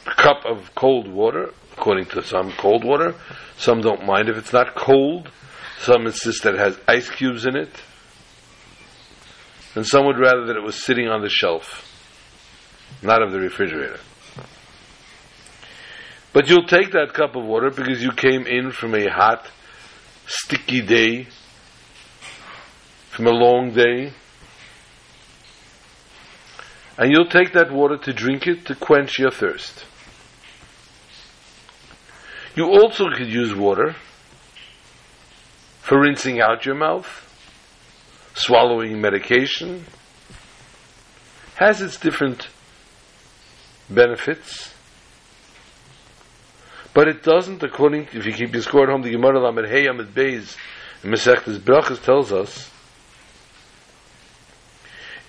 cup 0.04 0.44
of 0.44 0.74
cold 0.74 1.08
water, 1.10 1.54
according 1.72 2.06
to 2.06 2.22
some 2.22 2.52
cold 2.52 2.84
water. 2.84 3.14
Some 3.56 3.80
don't 3.80 4.04
mind 4.04 4.28
if 4.28 4.36
it's 4.36 4.52
not 4.52 4.74
cold. 4.74 5.30
Some 5.78 6.06
insist 6.06 6.42
that 6.42 6.54
it 6.54 6.60
has 6.60 6.78
ice 6.86 7.08
cubes 7.08 7.46
in 7.46 7.56
it. 7.56 7.70
And 9.74 9.86
some 9.86 10.04
would 10.04 10.18
rather 10.18 10.46
that 10.46 10.56
it 10.56 10.62
was 10.62 10.74
sitting 10.74 11.08
on 11.08 11.22
the 11.22 11.30
shelf, 11.30 11.86
not 13.02 13.22
of 13.22 13.32
the 13.32 13.38
refrigerator. 13.38 14.00
But 16.34 16.48
you'll 16.48 16.66
take 16.66 16.92
that 16.92 17.14
cup 17.14 17.34
of 17.34 17.44
water 17.44 17.70
because 17.70 18.02
you 18.02 18.12
came 18.12 18.46
in 18.46 18.72
from 18.72 18.94
a 18.94 19.08
hot, 19.08 19.46
sticky 20.26 20.82
day, 20.82 21.28
from 23.20 23.26
a 23.26 23.38
long 23.38 23.70
day, 23.72 24.14
and 26.96 27.12
you'll 27.12 27.28
take 27.28 27.52
that 27.52 27.70
water 27.70 27.98
to 27.98 28.14
drink 28.14 28.46
it 28.46 28.64
to 28.64 28.74
quench 28.74 29.18
your 29.18 29.30
thirst. 29.30 29.84
You 32.56 32.64
also 32.64 33.10
could 33.10 33.28
use 33.28 33.54
water 33.54 33.94
for 35.82 36.00
rinsing 36.00 36.40
out 36.40 36.64
your 36.64 36.76
mouth, 36.76 37.06
swallowing 38.32 39.02
medication, 39.02 39.84
has 41.56 41.82
its 41.82 41.98
different 41.98 42.48
benefits, 43.90 44.72
but 46.94 47.06
it 47.06 47.22
doesn't, 47.22 47.62
according, 47.62 48.06
to 48.06 48.18
if 48.18 48.24
you 48.24 48.32
keep 48.32 48.54
your 48.54 48.62
score 48.62 48.84
at 48.84 48.88
home, 48.88 49.02
the 49.02 49.10
Gemara 49.10 49.44
Lamed 49.44 49.68
Hey 49.68 49.88
Amid 49.88 50.14
Beis, 50.14 50.56
in 51.04 51.10
Masechtas 51.10 51.58
Brachas 51.58 52.02
tells 52.02 52.32
us, 52.32 52.70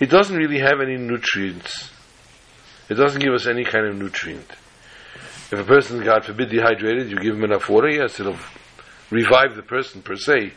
it 0.01 0.09
doesn't 0.09 0.35
really 0.35 0.59
have 0.59 0.81
any 0.81 0.97
nutrients. 0.97 1.91
It 2.89 2.95
doesn't 2.95 3.21
give 3.21 3.33
us 3.33 3.45
any 3.45 3.63
kind 3.63 3.85
of 3.85 3.95
nutrient. 3.95 4.49
If 5.51 5.53
a 5.53 5.63
person, 5.63 6.03
God 6.03 6.25
forbid, 6.25 6.49
dehydrated, 6.49 7.11
you 7.11 7.17
give 7.17 7.35
him 7.35 7.43
enough 7.43 7.69
water, 7.69 7.87
yes, 7.87 8.19
it'll 8.19 8.37
revive 9.11 9.55
the 9.55 9.61
person 9.61 10.01
per 10.01 10.15
se, 10.15 10.53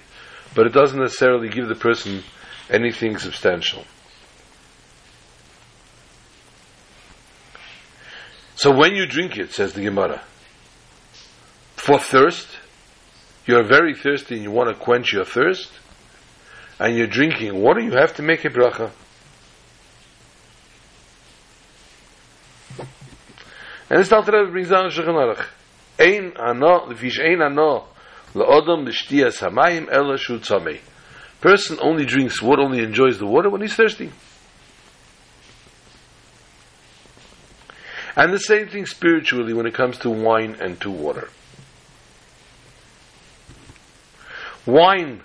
but 0.54 0.66
it 0.66 0.72
doesn't 0.72 0.98
necessarily 0.98 1.50
give 1.50 1.68
the 1.68 1.74
person 1.74 2.22
anything 2.70 3.18
substantial. 3.18 3.84
So 8.56 8.74
when 8.74 8.94
you 8.94 9.06
drink 9.06 9.36
it, 9.36 9.52
says 9.52 9.74
the 9.74 9.82
Gemara, 9.82 10.22
for 11.76 11.98
thirst, 11.98 12.48
you're 13.44 13.64
very 13.64 13.94
thirsty 13.94 14.36
and 14.36 14.42
you 14.42 14.50
want 14.50 14.70
to 14.70 14.74
quench 14.82 15.12
your 15.12 15.26
thirst, 15.26 15.70
and 16.80 16.96
you're 16.96 17.08
drinking 17.08 17.60
water, 17.60 17.80
you 17.80 17.92
have 17.92 18.14
to 18.14 18.22
make 18.22 18.46
a 18.46 18.48
bracha. 18.48 18.90
And 23.94 24.02
this 24.02 24.10
Alter 24.10 24.32
Rebbe 24.32 24.50
brings 24.50 24.70
down 24.70 24.90
Shulchan 24.90 25.14
Aruch. 25.14 25.46
Ein 26.00 26.32
ano, 26.36 26.90
ein 26.90 27.42
ano, 27.42 27.86
ela 29.88 30.18
shu. 30.18 30.40
Person 31.40 31.78
only 31.80 32.04
drinks 32.04 32.42
water, 32.42 32.62
only 32.62 32.82
enjoys 32.82 33.20
the 33.20 33.26
water 33.26 33.48
when 33.48 33.60
he's 33.60 33.76
thirsty. 33.76 34.10
And 38.16 38.32
the 38.32 38.40
same 38.40 38.66
thing 38.66 38.84
spiritually 38.84 39.52
when 39.52 39.64
it 39.64 39.74
comes 39.74 39.98
to 39.98 40.10
wine 40.10 40.56
and 40.60 40.80
to 40.80 40.90
water. 40.90 41.28
Wine 44.66 45.22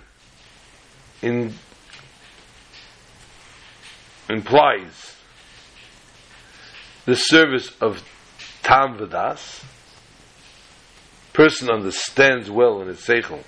in, 1.22 1.54
implies 4.28 5.16
the 7.04 7.16
service 7.16 7.72
of 7.80 8.04
tam 8.62 8.98
v'das. 8.98 9.64
Person 11.32 11.70
understands 11.70 12.50
well 12.50 12.82
in 12.82 12.88
his 12.88 12.98
seichel 12.98 13.42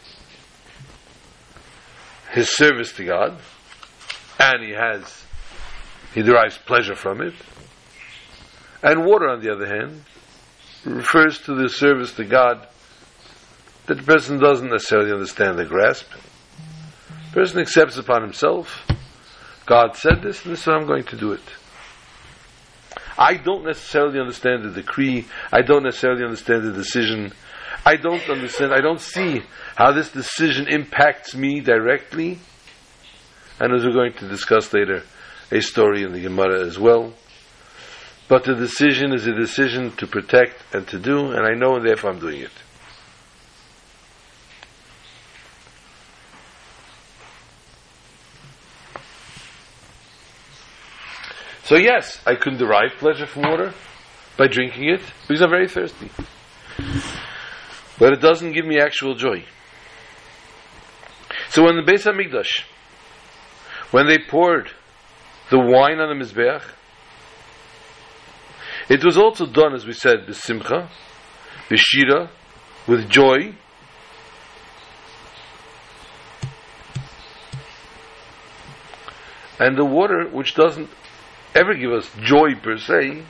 his 2.32 2.48
service 2.48 2.92
to 2.94 3.04
God, 3.04 3.38
and 4.38 4.64
he 4.64 4.70
has 4.70 5.24
he 6.14 6.22
derives 6.22 6.58
pleasure 6.58 6.94
from 6.94 7.20
it. 7.22 7.34
And 8.82 9.04
water, 9.04 9.28
on 9.28 9.40
the 9.40 9.52
other 9.52 9.66
hand, 9.66 10.02
refers 10.84 11.38
to 11.42 11.54
the 11.54 11.68
service 11.68 12.12
to 12.14 12.24
God 12.24 12.66
that 13.86 13.98
the 13.98 14.02
person 14.02 14.38
doesn't 14.40 14.68
necessarily 14.68 15.12
understand 15.12 15.58
the 15.58 15.64
grasp. 15.64 16.06
The 17.30 17.32
person 17.32 17.60
accepts 17.60 17.96
upon 17.96 18.22
himself, 18.22 18.86
God 19.66 19.96
said 19.96 20.22
this, 20.22 20.44
and 20.44 20.52
this 20.52 20.62
is 20.62 20.68
I'm 20.68 20.86
going 20.86 21.04
to 21.04 21.16
do 21.16 21.32
it. 21.32 21.42
I 23.18 23.34
don't 23.34 23.64
necessarily 23.64 24.20
understand 24.20 24.64
the 24.64 24.70
decree, 24.70 25.26
I 25.52 25.62
don't 25.62 25.84
necessarily 25.84 26.24
understand 26.24 26.64
the 26.64 26.72
decision, 26.72 27.32
I 27.84 27.96
don't 27.96 28.28
understand, 28.28 28.72
I 28.72 28.80
don't 28.80 29.00
see 29.00 29.42
how 29.76 29.92
this 29.92 30.10
decision 30.10 30.68
impacts 30.68 31.34
me 31.34 31.60
directly. 31.60 32.38
And 33.60 33.74
as 33.74 33.84
we're 33.84 33.92
going 33.92 34.14
to 34.14 34.28
discuss 34.28 34.72
later, 34.72 35.02
a 35.50 35.60
story 35.60 36.02
in 36.02 36.12
the 36.12 36.20
Gemara 36.20 36.66
as 36.66 36.78
well. 36.78 37.12
But 38.28 38.44
the 38.44 38.54
decision 38.54 39.12
is 39.12 39.26
a 39.26 39.34
decision 39.34 39.94
to 39.96 40.06
protect 40.06 40.74
and 40.74 40.86
to 40.88 40.98
do, 40.98 41.32
and 41.32 41.46
I 41.46 41.54
know 41.54 41.76
and 41.76 41.86
therefore 41.86 42.10
I'm 42.10 42.18
doing 42.18 42.40
it. 42.40 42.52
So 51.64 51.76
yes, 51.76 52.20
I 52.26 52.34
can 52.34 52.56
derive 52.56 52.92
pleasure 52.98 53.26
from 53.26 53.42
water 53.42 53.72
by 54.36 54.48
drinking 54.48 54.88
it 54.88 55.00
because 55.28 55.42
I'm 55.42 55.50
very 55.50 55.68
thirsty. 55.68 56.10
But 57.98 58.14
it 58.14 58.20
doesn't 58.20 58.52
give 58.52 58.66
me 58.66 58.80
actual 58.80 59.14
joy. 59.14 59.44
So 61.50 61.64
when 61.64 61.76
the 61.76 61.82
Beis 61.82 62.04
Hamikdash, 62.04 62.64
when 63.92 64.08
they 64.08 64.18
poured 64.18 64.70
the 65.50 65.58
wine 65.58 66.00
on 66.00 66.18
the 66.18 66.24
Mizbeach, 66.24 66.62
it 68.88 69.04
was 69.04 69.16
also 69.16 69.46
done, 69.46 69.74
as 69.74 69.86
we 69.86 69.92
said, 69.92 70.26
b'simcha, 70.26 70.88
b'shira, 71.68 72.30
with 72.88 73.08
joy, 73.08 73.54
and 79.60 79.78
the 79.78 79.84
water, 79.84 80.28
which 80.32 80.54
doesn't 80.54 80.90
ever 81.54 81.74
give 81.74 81.92
us 81.92 82.10
joy 82.22 82.54
per 82.62 82.76
se, 82.76 83.22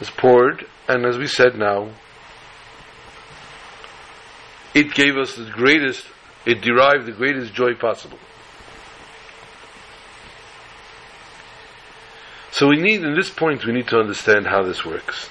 is 0.00 0.10
poured, 0.10 0.64
and 0.88 1.06
as 1.06 1.18
we 1.18 1.26
said 1.26 1.56
now, 1.56 1.90
it 4.74 4.94
gave 4.94 5.16
us 5.16 5.36
the 5.36 5.50
greatest, 5.50 6.06
it 6.46 6.60
derived 6.60 7.06
the 7.06 7.12
greatest 7.12 7.52
joy 7.54 7.74
possible. 7.74 8.18
So 12.50 12.68
we 12.68 12.76
need, 12.76 13.02
in 13.02 13.14
this 13.14 13.30
point, 13.30 13.64
we 13.64 13.72
need 13.72 13.88
to 13.88 13.98
understand 13.98 14.46
how 14.46 14.62
this 14.62 14.84
works. 14.84 15.28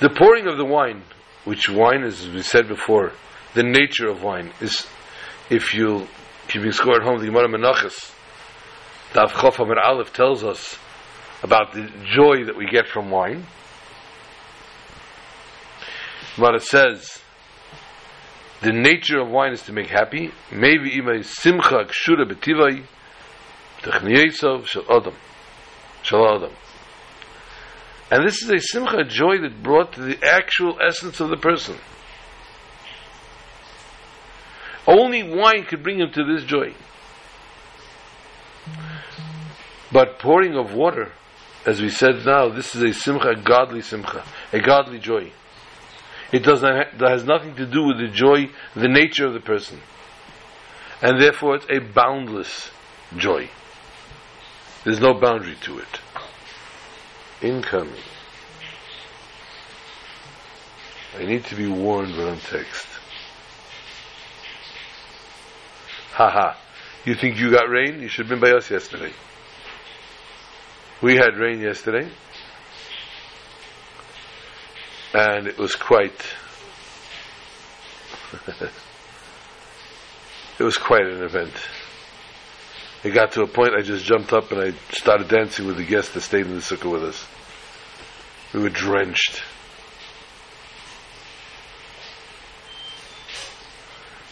The 0.00 0.08
pouring 0.08 0.46
of 0.46 0.56
the 0.56 0.64
wine, 0.64 1.02
which 1.44 1.68
wine 1.68 2.04
is, 2.04 2.24
as 2.24 2.32
we 2.32 2.42
said 2.42 2.68
before, 2.68 3.12
the 3.54 3.62
nature 3.62 4.08
of 4.08 4.22
wine 4.22 4.52
is, 4.60 4.86
if 5.50 5.74
you 5.74 6.06
keep 6.48 6.62
your 6.62 6.72
score 6.72 6.96
at 6.96 7.02
home, 7.02 7.18
the 7.18 7.26
Gemara 7.26 7.48
Menachas, 7.48 8.12
Dav 9.12 9.32
Chof 9.32 9.58
Amar 9.58 9.78
Aleph 9.80 10.12
tells 10.12 10.44
us 10.44 10.78
about 11.42 11.72
the 11.72 11.90
joy 12.04 12.44
that 12.44 12.56
we 12.56 12.66
get 12.66 12.86
from 12.86 13.10
wine. 13.10 13.44
What 16.36 16.54
it 16.54 16.62
says, 16.62 17.20
the 18.62 18.72
nature 18.72 19.18
of 19.18 19.28
wine 19.28 19.52
is 19.52 19.62
to 19.62 19.72
make 19.72 19.88
happy. 19.88 20.30
Maybe 20.52 20.92
imay 20.92 21.24
simcha 21.24 21.86
kshura 21.86 22.30
betivai, 22.30 22.84
techniyesav 23.82 24.66
shel 24.66 24.84
adam. 24.88 25.14
Adam. 26.12 26.52
And 28.12 28.26
this 28.26 28.42
is 28.42 28.50
a 28.50 28.58
simcha, 28.58 29.04
joy 29.04 29.38
that 29.42 29.62
brought 29.62 29.92
to 29.94 30.02
the 30.02 30.18
actual 30.24 30.78
essence 30.86 31.20
of 31.20 31.30
the 31.30 31.36
person. 31.36 31.76
Only 34.86 35.22
wine 35.22 35.64
could 35.64 35.82
bring 35.82 36.00
him 36.00 36.12
to 36.12 36.24
this 36.24 36.44
joy. 36.44 36.74
But 39.92 40.18
pouring 40.18 40.56
of 40.56 40.72
water, 40.74 41.12
as 41.66 41.80
we 41.80 41.90
said 41.90 42.24
now, 42.24 42.48
this 42.48 42.74
is 42.74 42.82
a 42.82 42.92
simcha, 42.92 43.30
a 43.30 43.36
godly 43.36 43.82
simcha, 43.82 44.24
a 44.52 44.60
godly 44.60 44.98
joy. 44.98 45.32
It 46.32 46.44
does 46.44 46.62
not 46.62 46.74
ha- 46.74 46.98
that 46.98 47.10
has 47.10 47.24
nothing 47.24 47.56
to 47.56 47.66
do 47.66 47.84
with 47.84 47.98
the 47.98 48.08
joy, 48.08 48.50
the 48.74 48.88
nature 48.88 49.26
of 49.26 49.34
the 49.34 49.40
person. 49.40 49.80
And 51.02 51.20
therefore 51.20 51.56
it's 51.56 51.66
a 51.68 51.80
boundless 51.80 52.70
joy. 53.16 53.48
There's 54.84 55.00
no 55.00 55.14
boundary 55.14 55.56
to 55.62 55.78
it. 55.78 56.00
Incoming. 57.42 58.02
I 61.18 61.24
need 61.24 61.44
to 61.46 61.56
be 61.56 61.66
warned 61.66 62.16
when 62.16 62.28
I'm 62.28 62.38
text. 62.38 62.86
Haha. 66.12 66.54
You 67.04 67.14
think 67.14 67.38
you 67.38 67.50
got 67.50 67.68
rain? 67.70 68.00
You 68.00 68.08
should 68.08 68.26
have 68.26 68.40
been 68.40 68.40
by 68.40 68.54
us 68.56 68.70
yesterday. 68.70 69.12
We 71.02 71.16
had 71.16 71.36
rain 71.38 71.60
yesterday. 71.60 72.10
And 75.14 75.46
it 75.46 75.58
was 75.58 75.74
quite 75.74 76.12
it 80.58 80.62
was 80.62 80.76
quite 80.76 81.06
an 81.06 81.22
event. 81.22 81.54
It 83.02 83.10
got 83.10 83.32
to 83.32 83.42
a 83.42 83.46
point 83.46 83.70
I 83.74 83.80
just 83.80 84.04
jumped 84.04 84.32
up 84.32 84.52
and 84.52 84.60
I 84.60 84.72
started 84.92 85.28
dancing 85.28 85.66
with 85.66 85.78
the 85.78 85.84
guests 85.84 86.12
that 86.12 86.20
stayed 86.20 86.46
in 86.46 86.54
the 86.54 86.60
sukkah 86.60 86.92
with 86.92 87.02
us. 87.02 87.26
We 88.52 88.60
were 88.60 88.68
drenched. 88.68 89.42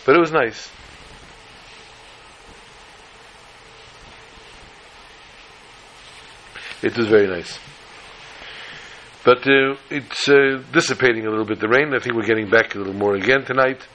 But 0.05 0.17
it 0.17 0.21
was 0.21 0.33
nice. 0.33 0.71
It 6.83 6.97
was 6.97 7.09
very 7.09 7.27
nice. 7.27 7.59
But 9.25 9.39
uh, 9.49 9.77
it's 9.91 10.29
uh, 10.29 10.63
dissipating 10.73 11.27
a 11.27 11.31
little 11.31 11.45
bit, 11.45 11.61
the 11.61 11.69
rain. 11.69 11.93
I 11.95 11.99
think 11.99 12.15
we're 12.15 12.27
getting 12.27 12.49
back 12.49 12.75
a 12.75 12.79
little 12.79 12.95
more 12.95 13.15
again 13.15 13.45
tonight. 13.45 13.87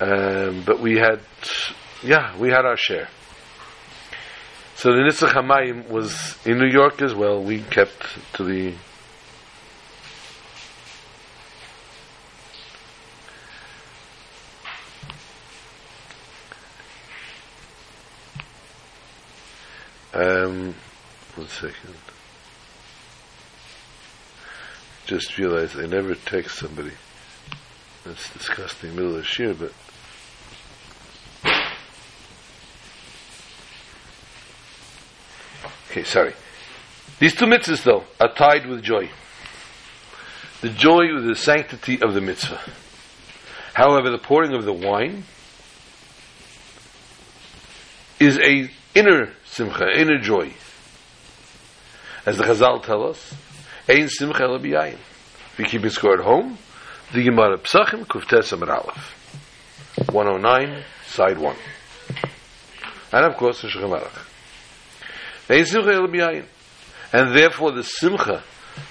Um, 0.00 0.62
but 0.64 0.80
we 0.80 0.96
had, 0.96 1.20
yeah, 2.02 2.36
we 2.38 2.48
had 2.48 2.64
our 2.64 2.76
share. 2.76 3.08
So 4.76 4.92
the 4.92 4.98
Nitzach 4.98 5.32
Hamayim 5.32 5.88
was 5.88 6.38
in 6.46 6.58
New 6.58 6.70
York 6.70 7.02
as 7.02 7.14
well. 7.14 7.42
We 7.42 7.60
kept 7.62 8.06
to 8.34 8.44
the 8.44 8.74
Um, 20.14 20.74
one 21.48 21.72
second. 21.72 21.94
Just 25.06 25.38
realized 25.38 25.78
I 25.78 25.86
never 25.86 26.14
text 26.14 26.58
somebody. 26.58 26.92
That's 28.04 28.32
disgusting, 28.32 28.94
middle 28.94 29.16
of 29.16 29.26
shir, 29.26 29.54
but. 29.54 29.72
Okay, 35.90 36.04
sorry. 36.04 36.34
These 37.18 37.34
two 37.34 37.46
mitzvahs, 37.46 37.82
though, 37.82 38.04
are 38.20 38.32
tied 38.34 38.66
with 38.66 38.82
joy. 38.82 39.10
The 40.60 40.68
joy 40.68 41.14
with 41.14 41.24
the 41.24 41.36
sanctity 41.36 42.00
of 42.02 42.14
the 42.14 42.20
mitzvah. 42.20 42.60
However, 43.74 44.10
the 44.10 44.18
pouring 44.18 44.54
of 44.54 44.64
the 44.64 44.72
wine 44.72 45.24
is 48.20 48.38
a 48.38 48.70
inner 48.94 49.32
simcha, 49.44 49.88
inner 49.98 50.18
joy. 50.18 50.52
As 52.28 52.36
the 52.36 52.44
Chazal 52.44 52.82
tell 52.82 53.08
us, 53.08 53.34
ein 53.88 54.06
simcha 54.10 54.42
ela 54.42 54.58
biyayin. 54.58 54.98
If 55.52 55.58
you 55.60 55.64
keep 55.64 55.86
it 55.86 55.92
score 55.92 56.12
at 56.12 56.20
home, 56.20 56.58
the 57.14 57.24
Gemara 57.24 57.56
Psachim, 57.56 58.04
Kuftes 58.04 58.52
Amar 58.52 58.70
Aleph. 58.70 60.12
109, 60.12 60.84
side 61.06 61.38
1. 61.38 61.56
And 63.12 63.24
of 63.24 63.34
course, 63.38 63.62
the 63.62 63.68
Shulchan 63.68 63.98
Aruch. 63.98 64.26
Ein 65.48 65.64
simcha 65.64 65.90
ela 65.90 66.06
biyayin. 66.06 66.44
And 67.14 67.34
therefore 67.34 67.72
the 67.72 67.82
simcha 67.82 68.44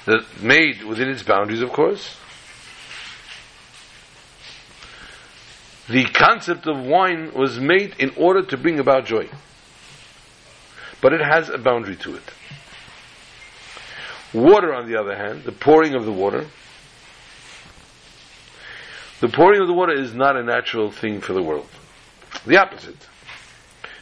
that 0.05 0.41
made 0.41 0.83
within 0.83 1.07
its 1.09 1.21
boundaries, 1.21 1.61
of 1.61 1.71
course, 1.71 2.17
the 5.87 6.05
concept 6.05 6.65
of 6.65 6.83
wine 6.83 7.31
was 7.35 7.59
made 7.59 7.93
in 7.99 8.09
order 8.17 8.41
to 8.41 8.57
bring 8.57 8.79
about 8.79 9.05
joy 9.05 9.29
but 11.01 11.13
it 11.13 11.21
has 11.21 11.49
a 11.49 11.57
boundary 11.57 11.95
to 11.95 12.15
it. 12.15 12.23
Water, 14.33 14.73
on 14.73 14.87
the 14.87 14.99
other 14.99 15.15
hand, 15.15 15.43
the 15.43 15.51
pouring 15.51 15.95
of 15.95 16.05
the 16.05 16.11
water, 16.11 16.45
the 19.19 19.29
pouring 19.29 19.61
of 19.61 19.67
the 19.67 19.73
water 19.73 19.93
is 19.93 20.13
not 20.13 20.35
a 20.35 20.43
natural 20.43 20.91
thing 20.91 21.21
for 21.21 21.33
the 21.33 21.41
world. 21.41 21.67
The 22.45 22.57
opposite. 22.57 23.07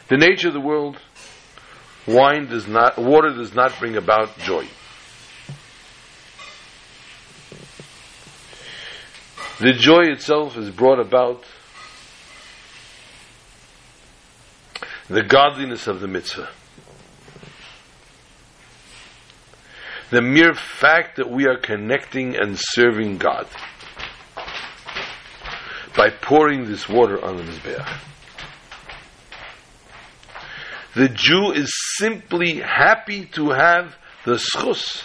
The 0.09 0.17
nature 0.17 0.49
of 0.49 0.53
the 0.53 0.59
world, 0.59 0.97
wine 2.07 2.47
does 2.47 2.67
not, 2.67 2.97
water 2.97 3.33
does 3.33 3.53
not 3.53 3.77
bring 3.79 3.95
about 3.95 4.37
joy. 4.39 4.67
The 9.59 9.71
joy 9.71 10.11
itself 10.11 10.57
is 10.57 10.69
brought 10.69 10.99
about 10.99 11.43
the 15.07 15.23
godliness 15.23 15.87
of 15.87 16.01
the 16.01 16.07
mitzvah. 16.07 16.49
The 20.11 20.21
mere 20.21 20.53
fact 20.53 21.17
that 21.17 21.29
we 21.29 21.47
are 21.47 21.57
connecting 21.57 22.35
and 22.35 22.57
serving 22.57 23.17
God 23.17 23.47
by 25.95 26.09
pouring 26.09 26.65
this 26.65 26.87
water 26.87 27.23
on 27.23 27.37
the 27.37 27.43
Mizbeach. 27.43 28.01
The 30.93 31.09
Jew 31.09 31.51
is 31.51 31.71
simply 31.97 32.59
happy 32.59 33.25
to 33.33 33.49
have 33.49 33.95
the 34.25 34.35
schus, 34.35 35.03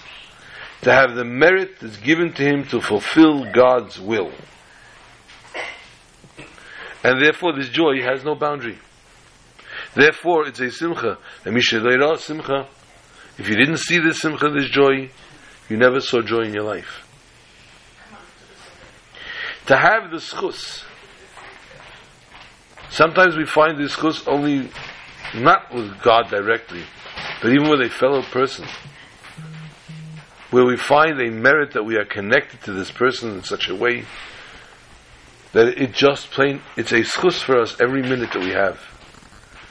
to 0.83 0.93
have 0.93 1.15
the 1.15 1.25
merit 1.25 1.81
that's 1.81 1.97
given 1.97 2.33
to 2.35 2.43
him 2.43 2.65
to 2.69 2.81
fulfill 2.81 3.51
God's 3.53 3.99
will. 3.99 4.33
And 7.03 7.21
therefore 7.21 7.55
this 7.57 7.71
joy 7.71 8.03
has 8.03 8.25
no 8.25 8.35
boundary. 8.35 8.79
Therefore 9.95 10.47
it's 10.47 10.61
a 10.61 10.71
simcha. 10.71 11.19
And 11.45 11.61
simcha 11.63 12.69
if 13.41 13.49
you 13.49 13.57
didn't 13.57 13.79
see 13.79 13.99
this 13.99 14.21
simcha, 14.21 14.51
this 14.51 14.69
joy, 14.69 15.09
you 15.71 15.79
never 15.79 15.99
saw 16.01 16.21
joy 16.21 16.43
in 16.43 16.53
your 16.53 16.63
life. 16.63 17.07
To 19.65 19.77
have 19.79 20.11
the 20.11 20.19
schus, 20.19 20.85
sometimes 22.91 23.39
we 23.39 23.47
find 23.47 23.79
the 23.79 23.85
schus 23.85 24.29
only 24.29 24.69
not 25.35 25.73
with 25.73 26.03
God 26.03 26.29
directly, 26.29 26.83
but 27.41 27.51
even 27.51 27.71
with 27.71 27.81
a 27.81 27.89
fellow 27.89 28.21
person, 28.21 28.67
where 30.51 30.67
we 30.67 30.77
find 30.77 31.19
a 31.19 31.31
merit 31.31 31.73
that 31.73 31.85
we 31.85 31.97
are 31.97 32.05
connected 32.05 32.61
to 32.65 32.75
this 32.75 32.91
person 32.91 33.31
in 33.31 33.43
such 33.43 33.71
a 33.71 33.75
way 33.75 34.05
that 35.53 35.67
it 35.81 35.95
just 35.95 36.31
plain 36.31 36.61
it's 36.77 36.93
a 36.93 37.01
schus 37.01 37.43
for 37.43 37.59
us 37.59 37.81
every 37.81 38.03
minute 38.03 38.33
that 38.35 38.43
we 38.43 38.51
have, 38.51 38.79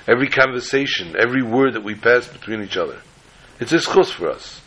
every 0.08 0.28
conversation, 0.28 1.16
every 1.20 1.44
word 1.44 1.76
that 1.76 1.84
we 1.84 1.94
pass 1.94 2.28
between 2.28 2.64
each 2.64 2.76
other. 2.76 3.00
It's 3.60 3.74
a 3.74 3.78
schus 3.78 4.12
for 4.12 4.30
us. 4.30 4.62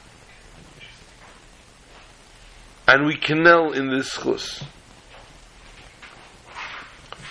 And 2.87 3.07
we 3.07 3.17
kneel 3.17 3.73
in 3.73 3.89
this 3.89 4.15
schus. 4.15 4.65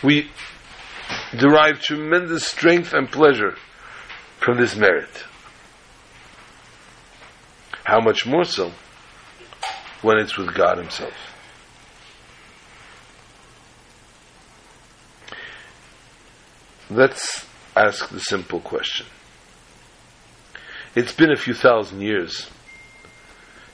We 0.03 0.31
derive 1.37 1.81
tremendous 1.81 2.47
strength 2.47 2.93
and 2.93 3.11
pleasure 3.11 3.55
from 4.39 4.57
this 4.57 4.75
merit. 4.75 5.23
How 7.83 7.99
much 7.99 8.25
more 8.25 8.45
so 8.45 8.71
when 10.01 10.17
it's 10.17 10.37
with 10.37 10.53
God 10.53 10.77
Himself. 10.77 11.13
Let's 16.89 17.45
ask 17.75 18.09
the 18.09 18.19
simple 18.19 18.59
question. 18.59 19.05
It's 20.93 21.13
been 21.13 21.31
a 21.31 21.37
few 21.37 21.53
thousand 21.53 22.01
years 22.01 22.49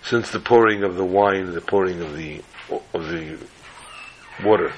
since 0.04 0.30
the 0.30 0.40
pouring 0.40 0.84
of 0.84 0.96
the 0.96 1.04
wine, 1.04 1.52
the 1.52 1.62
pouring 1.62 2.00
of 2.00 2.16
the 2.16 2.44
of 2.94 3.10
the 3.10 3.40
water. 4.44 4.72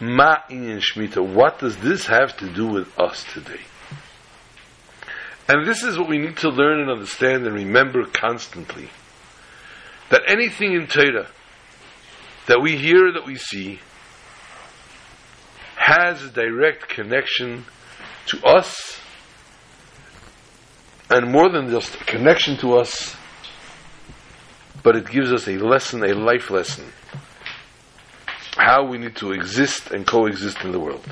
Ma 0.00 0.38
in 0.48 0.80
Shmita, 0.80 1.22
what 1.22 1.58
does 1.58 1.76
this 1.76 2.06
have 2.06 2.34
to 2.38 2.50
do 2.50 2.66
with 2.68 2.98
us 2.98 3.26
today? 3.34 3.60
And 5.46 5.66
this 5.66 5.82
is 5.82 5.98
what 5.98 6.08
we 6.08 6.16
need 6.16 6.38
to 6.38 6.48
learn 6.48 6.80
and 6.80 6.90
understand 6.90 7.46
and 7.46 7.54
remember 7.54 8.06
constantly. 8.06 8.88
That 10.08 10.22
anything 10.26 10.72
in 10.72 10.86
Torah 10.86 11.28
that 12.46 12.62
we 12.62 12.78
hear, 12.78 13.12
that 13.12 13.26
we 13.26 13.36
see, 13.36 13.80
has 15.76 16.24
a 16.24 16.30
direct 16.30 16.88
connection 16.88 17.66
to 18.28 18.42
us 18.46 19.01
and 21.12 21.30
more 21.30 21.50
than 21.50 21.68
just 21.68 21.94
a 21.94 22.04
connection 22.04 22.56
to 22.58 22.78
us, 22.78 23.14
but 24.82 24.96
it 24.96 25.10
gives 25.10 25.30
us 25.30 25.46
a 25.46 25.58
lesson, 25.58 26.02
a 26.02 26.14
life 26.14 26.50
lesson, 26.50 26.86
how 28.56 28.86
we 28.86 28.96
need 28.96 29.14
to 29.16 29.32
exist 29.32 29.90
and 29.90 30.06
coexist 30.06 30.62
in 30.64 30.72
the 30.72 30.80
world. 30.80 31.04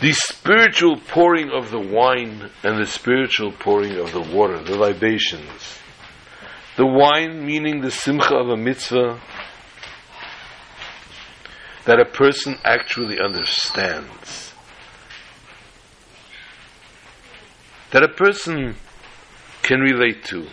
The 0.00 0.12
spiritual 0.12 0.96
pouring 0.96 1.50
of 1.50 1.70
the 1.70 1.78
wine 1.78 2.50
and 2.64 2.82
the 2.82 2.86
spiritual 2.86 3.52
pouring 3.52 3.96
of 3.96 4.12
the 4.12 4.20
water, 4.20 4.62
the 4.62 4.76
libations. 4.76 5.78
The 6.76 6.84
wine 6.84 7.46
meaning 7.46 7.80
the 7.80 7.92
simcha 7.92 8.34
of 8.34 8.48
a 8.48 8.56
mitzvah 8.56 9.20
that 11.84 12.00
a 12.00 12.04
person 12.04 12.56
actually 12.64 13.20
understands 13.20 14.53
that 17.94 18.02
a 18.02 18.08
person 18.08 18.74
can 19.62 19.78
relate 19.78 20.24
to. 20.24 20.48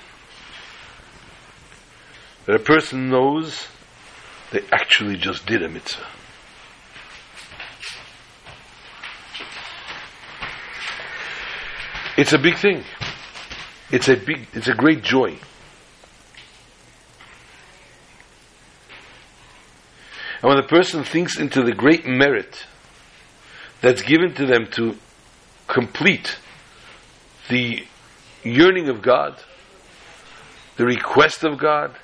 That 2.45 2.55
a 2.55 2.59
person 2.59 3.09
knows 3.09 3.67
they 4.51 4.61
actually 4.71 5.17
just 5.17 5.47
did 5.47 5.63
a 5.63 5.67
mitzvah. 5.67 6.05
It's 12.15 12.31
a 12.31 12.37
big 12.37 12.57
thing. 12.59 12.83
It's 13.89 14.07
a 14.07 14.17
big, 14.17 14.47
it's 14.53 14.67
a 14.67 14.75
great 14.75 15.01
joy. 15.01 15.39
And 20.43 20.43
when 20.43 20.59
a 20.59 20.67
person 20.67 21.03
thinks 21.03 21.39
into 21.39 21.63
the 21.63 21.73
great 21.73 22.05
merit 22.05 22.67
that's 23.81 24.03
given 24.03 24.35
to 24.35 24.45
them 24.45 24.67
to 24.73 24.95
complete 25.67 26.37
the 27.49 27.85
yearning 28.43 28.89
of 28.89 29.01
God, 29.01 29.41
the 30.77 30.85
request 30.85 31.43
of 31.43 31.57
God, 31.57 31.95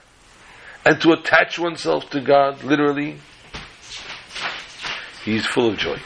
and 0.86 1.02
to 1.02 1.12
attach 1.12 1.60
oneself 1.60 2.10
to 2.12 2.21
God, 2.21 2.63
literally, 2.63 3.17
he's 5.26 5.45
full 5.45 5.69
of 5.69 5.78
joy. 5.78 5.97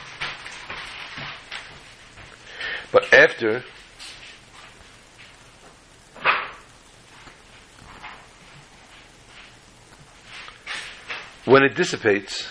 But 2.92 3.14
after, 3.14 3.64
when 11.46 11.64
it 11.64 11.76
dissipates, 11.76 12.48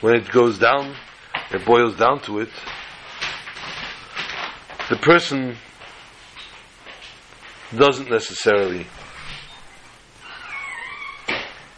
when 0.00 0.14
it 0.14 0.30
goes 0.30 0.58
down, 0.58 0.94
it 1.52 1.64
boils 1.64 1.96
down 1.96 2.20
to 2.22 2.40
it, 2.40 2.50
the 4.90 4.96
person 4.96 5.56
doesn't 7.74 8.10
necessarily 8.10 8.86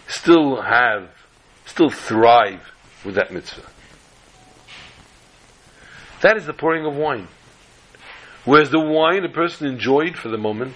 still 0.07 0.61
have, 0.61 1.11
still 1.65 1.91
thrive 1.91 2.73
with 3.05 3.15
that 3.15 3.33
mitzvah. 3.33 3.67
That 6.23 6.37
is 6.37 6.47
the 6.47 6.53
pouring 6.53 6.85
of 6.85 6.97
wine. 6.97 7.29
Whereas 8.45 8.71
the 8.71 8.81
wine 8.81 9.25
a 9.25 9.29
person 9.29 9.67
enjoyed 9.67 10.17
for 10.17 10.29
the 10.29 10.39
moment, 10.39 10.75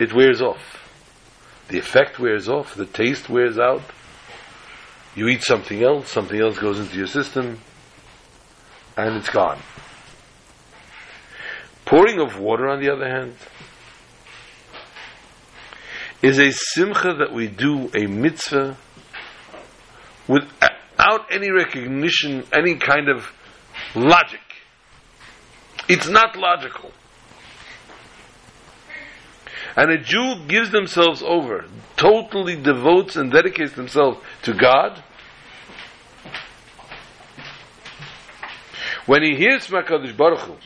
it 0.00 0.12
wears 0.12 0.42
off. 0.42 0.82
The 1.68 1.78
effect 1.78 2.18
wears 2.18 2.48
off, 2.48 2.74
the 2.74 2.86
taste 2.86 3.28
wears 3.28 3.58
out. 3.58 3.82
You 5.14 5.28
eat 5.28 5.42
something 5.42 5.82
else, 5.82 6.10
something 6.10 6.40
else 6.40 6.58
goes 6.58 6.78
into 6.78 6.96
your 6.96 7.06
system, 7.06 7.58
and 8.96 9.16
it's 9.16 9.30
gone. 9.30 9.58
Pouring 11.86 12.20
of 12.20 12.38
water, 12.38 12.68
on 12.68 12.80
the 12.80 12.92
other 12.92 13.08
hand, 13.08 13.34
is 16.20 16.38
a 16.38 16.50
simcha 16.50 17.14
that 17.20 17.32
we 17.32 17.46
do 17.46 17.88
a 17.94 18.06
mitzvah 18.06 18.76
without 20.26 21.26
any 21.30 21.50
recognition, 21.50 22.44
any 22.52 22.74
kind 22.74 23.08
of 23.08 23.30
logic. 23.94 24.40
It's 25.88 26.08
not 26.08 26.36
logical. 26.36 26.90
And 29.76 29.92
a 29.92 29.98
Jew 29.98 30.46
gives 30.48 30.70
themselves 30.70 31.22
over, 31.22 31.66
totally 31.96 32.56
devotes 32.56 33.14
and 33.14 33.30
dedicates 33.30 33.74
themselves 33.74 34.18
to 34.42 34.54
God. 34.54 35.04
When 39.04 39.22
he 39.22 39.36
hears 39.36 39.66
from 39.66 39.84
HaKadosh 39.84 40.16
Baruch 40.16 40.40
Hu, 40.40 40.56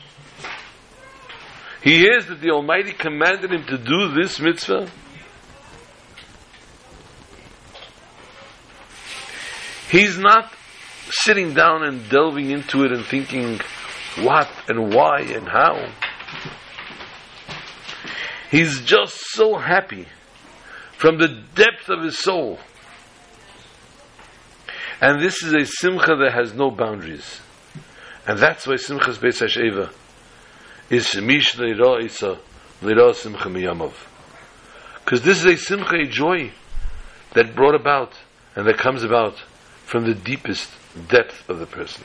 he 1.81 1.97
hears 1.97 2.27
that 2.27 2.41
the 2.41 2.51
Almighty 2.51 2.91
commanded 2.91 3.51
him 3.51 3.65
to 3.65 3.77
do 3.77 4.13
this 4.13 4.39
mitzvah. 4.39 4.87
He's 9.89 10.17
not 10.17 10.53
sitting 11.09 11.53
down 11.53 11.83
and 11.83 12.07
delving 12.07 12.51
into 12.51 12.85
it 12.85 12.91
and 12.91 13.03
thinking 13.03 13.59
what 14.19 14.49
and 14.67 14.93
why 14.93 15.21
and 15.21 15.47
how. 15.47 15.91
He's 18.51 18.81
just 18.81 19.17
so 19.31 19.57
happy 19.57 20.07
from 20.97 21.17
the 21.17 21.29
depth 21.55 21.89
of 21.89 22.03
his 22.03 22.19
soul. 22.19 22.59
And 25.01 25.19
this 25.19 25.41
is 25.41 25.53
a 25.53 25.65
simcha 25.65 26.15
that 26.15 26.31
has 26.33 26.53
no 26.53 26.69
boundaries. 26.69 27.41
And 28.27 28.37
that's 28.37 28.67
why 28.67 28.75
Simchas 28.75 29.17
Beis 29.17 29.41
HaSheva 29.41 29.91
is 30.91 31.07
Shemish 31.07 31.55
Leira 31.55 32.03
Isa, 32.03 32.37
Leira 32.81 33.15
Simcha 33.15 33.47
Miyamav. 33.47 33.93
Because 34.95 35.21
this 35.21 35.39
is 35.39 35.45
a 35.45 35.55
Simcha, 35.55 35.95
a 35.95 36.05
joy 36.05 36.51
that 37.33 37.55
brought 37.55 37.75
about 37.75 38.13
and 38.57 38.67
that 38.67 38.77
comes 38.77 39.01
about 39.01 39.39
from 39.85 40.03
the 40.03 40.13
deepest 40.13 40.69
depth 41.07 41.49
of 41.49 41.59
the 41.59 41.65
person. 41.65 42.03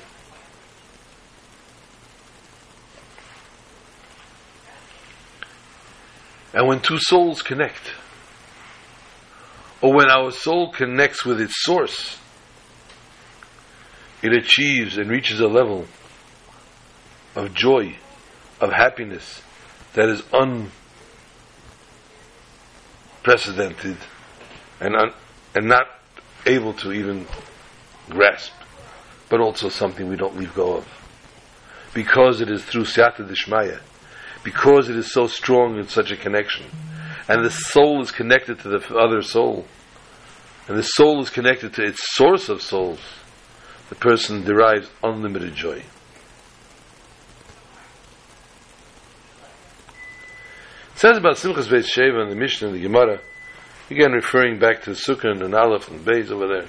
And 6.55 6.69
when 6.69 6.81
two 6.81 6.99
souls 7.01 7.43
connect, 7.43 7.93
or 9.83 9.95
when 9.95 10.09
our 10.09 10.31
soul 10.31 10.71
connects 10.71 11.25
with 11.25 11.41
its 11.41 11.65
source, 11.65 12.19
it 14.23 14.33
achieves 14.33 14.97
and 14.97 15.11
reaches 15.11 15.41
a 15.41 15.49
level 15.49 15.87
of 17.35 17.53
joy 17.53 17.97
of 18.61 18.73
happiness 18.73 19.43
that 19.95 20.09
is 20.09 20.23
unprecedented 23.25 23.97
and, 24.81 24.97
un, 24.97 25.13
and 25.55 25.67
not 25.67 25.87
able 26.47 26.73
to 26.75 26.93
even 26.93 27.27
grasp, 28.09 28.53
but 29.29 29.41
also 29.41 29.69
something 29.69 30.09
we 30.09 30.17
don't 30.17 30.37
leave 30.37 30.55
go 30.55 30.77
of. 30.77 30.87
Because 31.95 32.41
it 32.41 32.51
is 32.51 32.65
through 32.65 32.85
Siyata 32.85 33.29
Dishmaya, 33.29 33.81
because 34.45 34.89
it 34.89 34.97
is 34.97 35.13
so 35.13 35.27
strong 35.27 35.79
in 35.79 35.89
such 35.89 36.11
a 36.11 36.17
connection, 36.17 36.67
and 37.29 37.45
the 37.45 37.51
soul 37.51 38.03
is 38.03 38.11
connected 38.11 38.61
to 38.61 38.69
the 38.69 38.97
other 38.97 39.23
soul, 39.23 39.67
and 40.69 40.79
the 40.79 40.83
soul 40.83 41.21
is 41.21 41.31
connected 41.31 41.73
to 41.75 41.83
its 41.83 41.99
source 42.15 42.49
of 42.49 42.63
souls, 42.63 43.01
the 43.89 43.95
person 43.95 44.45
derives 44.45 44.89
unlimited 45.03 45.55
joy. 45.55 45.83
It 50.97 51.01
says 51.01 51.19
about 51.19 51.37
Simchas 51.37 51.69
Beis 51.69 51.95
Sheva 51.95 52.23
in 52.23 52.31
the 52.31 52.35
Mishnah 52.35 52.69
and 52.69 52.77
the 52.79 52.81
Gemara, 52.81 53.21
again 53.91 54.13
referring 54.13 54.59
back 54.59 54.81
to 54.85 54.95
the 54.95 54.97
Sukkah 54.97 55.31
and 55.31 55.55
Aleph 55.55 55.91
and 55.91 56.01
Beis 56.01 56.31
over 56.31 56.49
there. 56.49 56.69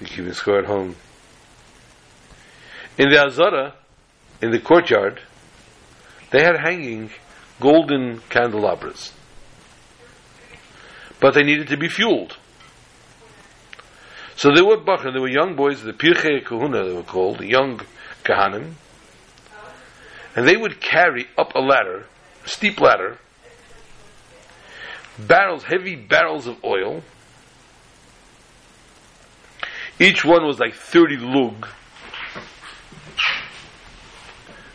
You 0.00 0.06
keep 0.08 0.34
score 0.34 0.58
at 0.58 0.64
home. 0.64 0.96
In 2.98 3.08
the 3.08 3.24
Azara, 3.24 3.74
in 4.42 4.50
the 4.50 4.58
courtyard, 4.58 5.20
they 6.32 6.42
had 6.42 6.56
hanging 6.58 7.10
golden 7.60 8.18
candelabras. 8.30 9.12
But 11.20 11.34
they 11.34 11.44
needed 11.44 11.68
to 11.68 11.76
be 11.76 11.88
fueled. 11.88 12.36
So 14.34 14.52
they 14.52 14.62
were 14.62 14.78
Bachar, 14.78 15.12
they 15.12 15.20
were 15.20 15.30
young 15.30 15.54
boys, 15.54 15.84
the 15.84 15.92
Pirchei 15.92 16.44
Kahuna 16.44 16.84
they 16.84 16.94
were 16.94 17.04
called, 17.04 17.38
the 17.38 17.46
young 17.46 17.80
Kahanim, 18.24 18.72
and 20.34 20.48
they 20.48 20.56
would 20.56 20.80
carry 20.80 21.28
up 21.38 21.54
a 21.54 21.60
ladder 21.60 22.06
steep 22.44 22.80
ladder, 22.80 23.18
barrels, 25.18 25.64
heavy 25.64 25.96
barrels 25.96 26.46
of 26.46 26.62
oil. 26.64 27.02
Each 29.98 30.24
one 30.24 30.46
was 30.46 30.58
like 30.58 30.74
30 30.74 31.18
lug. 31.18 31.68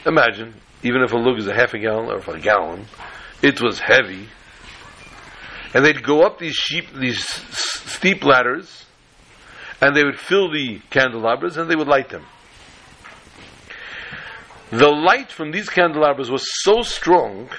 Imagine, 0.05 0.53
even 0.83 1.01
if 1.01 1.11
a 1.13 1.17
lug 1.17 1.39
is 1.39 1.47
a 1.47 1.53
half 1.53 1.73
a 1.73 1.79
gallon 1.79 2.11
or 2.11 2.35
a 2.35 2.39
gallon, 2.39 2.85
it 3.41 3.59
was 3.61 3.79
heavy. 3.79 4.27
And 5.73 5.83
they'd 5.83 6.03
go 6.03 6.21
up 6.21 6.37
these 6.37 6.53
sheep, 6.53 6.93
these 6.93 7.25
steep 7.25 8.23
ladders, 8.23 8.85
and 9.81 9.95
they 9.95 10.03
would 10.03 10.19
fill 10.19 10.51
the 10.51 10.79
candelabras 10.89 11.57
and 11.57 11.69
they 11.69 11.75
would 11.75 11.87
light 11.87 12.09
them. 12.09 12.25
The 14.71 14.89
light 14.89 15.31
from 15.31 15.51
these 15.51 15.69
candelabras 15.69 16.29
was 16.29 16.45
so 16.63 16.81
strong, 16.81 17.49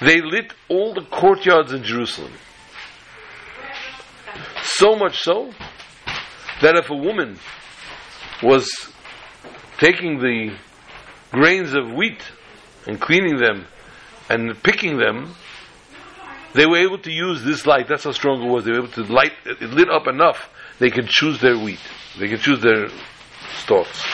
they 0.00 0.20
lit 0.20 0.52
all 0.68 0.94
the 0.94 1.02
courtyards 1.02 1.72
in 1.72 1.82
Jerusalem. 1.84 2.32
So 4.62 4.96
much 4.96 5.22
so 5.22 5.52
that 6.62 6.76
if 6.76 6.90
a 6.90 6.96
woman 6.96 7.38
was 8.42 8.68
taking 9.78 10.18
the 10.18 10.56
grains 11.30 11.74
of 11.74 11.92
wheat 11.92 12.22
and 12.86 13.00
cleaning 13.00 13.36
them 13.36 13.66
and 14.28 14.60
picking 14.62 14.98
them, 14.98 15.34
they 16.54 16.66
were 16.66 16.78
able 16.78 16.98
to 16.98 17.12
use 17.12 17.44
this 17.44 17.66
light. 17.66 17.88
That's 17.88 18.04
how 18.04 18.12
strong 18.12 18.42
it 18.42 18.50
was. 18.50 18.64
They 18.64 18.72
were 18.72 18.78
able 18.78 18.92
to 18.92 19.04
light 19.04 19.32
it 19.44 19.60
lit 19.62 19.88
up 19.88 20.08
enough 20.08 20.48
they 20.80 20.90
could 20.90 21.08
choose 21.08 21.40
their 21.40 21.56
wheat. 21.56 21.78
They 22.18 22.28
could 22.28 22.40
choose 22.40 22.60
their 22.60 22.88
thoughts. 23.66 24.04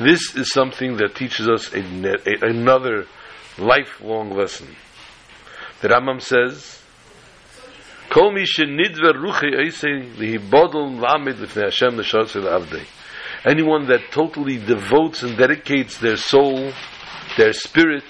This 0.00 0.34
is 0.36 0.52
something 0.52 0.96
that 0.96 1.14
teaches 1.14 1.48
us 1.48 1.72
a, 1.72 1.78
a, 1.78 2.50
another 2.50 3.06
lifelong 3.58 4.30
lesson. 4.30 4.68
The 5.80 5.88
Rambam 5.88 6.20
says, 6.20 6.82
"Kol 8.10 8.32
mi 8.32 8.44
shenidver 8.44 9.14
ruchi 9.14 9.54
eisei 9.54 10.14
lihibodol 10.16 11.00
lamed 11.00 11.38
lifnei 11.38 11.64
Hashem 11.64 11.96
la'avdei." 11.96 12.84
Anyone 13.44 13.86
that 13.88 14.10
totally 14.12 14.56
devotes 14.58 15.22
and 15.22 15.36
dedicates 15.36 15.98
their 15.98 16.16
soul, 16.16 16.72
their 17.36 17.52
spirit, 17.52 18.04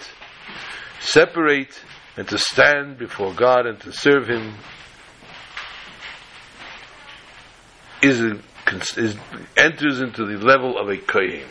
separate 1.01 1.83
and 2.17 2.29
to 2.29 2.39
stand 2.39 2.99
before 2.99 3.33
God 3.35 3.67
and 3.67 3.81
to 3.81 3.93
serve 3.93 4.29
Him 4.29 4.55
is, 8.03 8.21
a, 8.21 8.39
is 8.97 9.17
enters 9.57 10.01
into 10.01 10.27
the 10.27 10.45
level 10.45 10.79
of 10.79 10.89
a 10.89 10.97
kohen. 10.99 11.49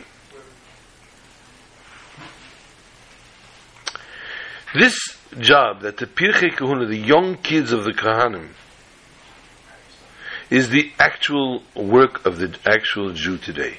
This 4.73 4.97
job 5.39 5.81
that 5.81 5.97
the 5.97 6.05
Pirchei 6.05 6.55
Kahuna, 6.55 6.85
the 6.85 6.97
young 6.97 7.35
kids 7.35 7.71
of 7.71 7.83
the 7.83 7.91
Kahanim, 7.91 8.49
is 10.49 10.69
the 10.69 10.91
actual 10.99 11.63
work 11.75 12.25
of 12.25 12.37
the 12.37 12.57
actual 12.65 13.13
Jew 13.13 13.37
today. 13.37 13.77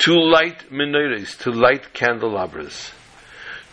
To 0.00 0.14
light 0.14 0.70
menorahs, 0.70 1.38
to 1.40 1.50
light 1.50 1.92
candelabras, 1.92 2.92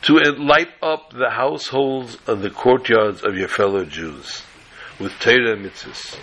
to 0.03 0.13
light 0.13 0.69
up 0.81 1.11
the 1.11 1.31
households 1.31 2.17
and 2.27 2.41
the 2.41 2.49
courtyards 2.49 3.23
of 3.23 3.35
your 3.35 3.47
fellow 3.47 3.85
Jews 3.85 4.43
with 4.99 5.11
Torah 5.19 5.55
mitzvahs. 5.55 6.17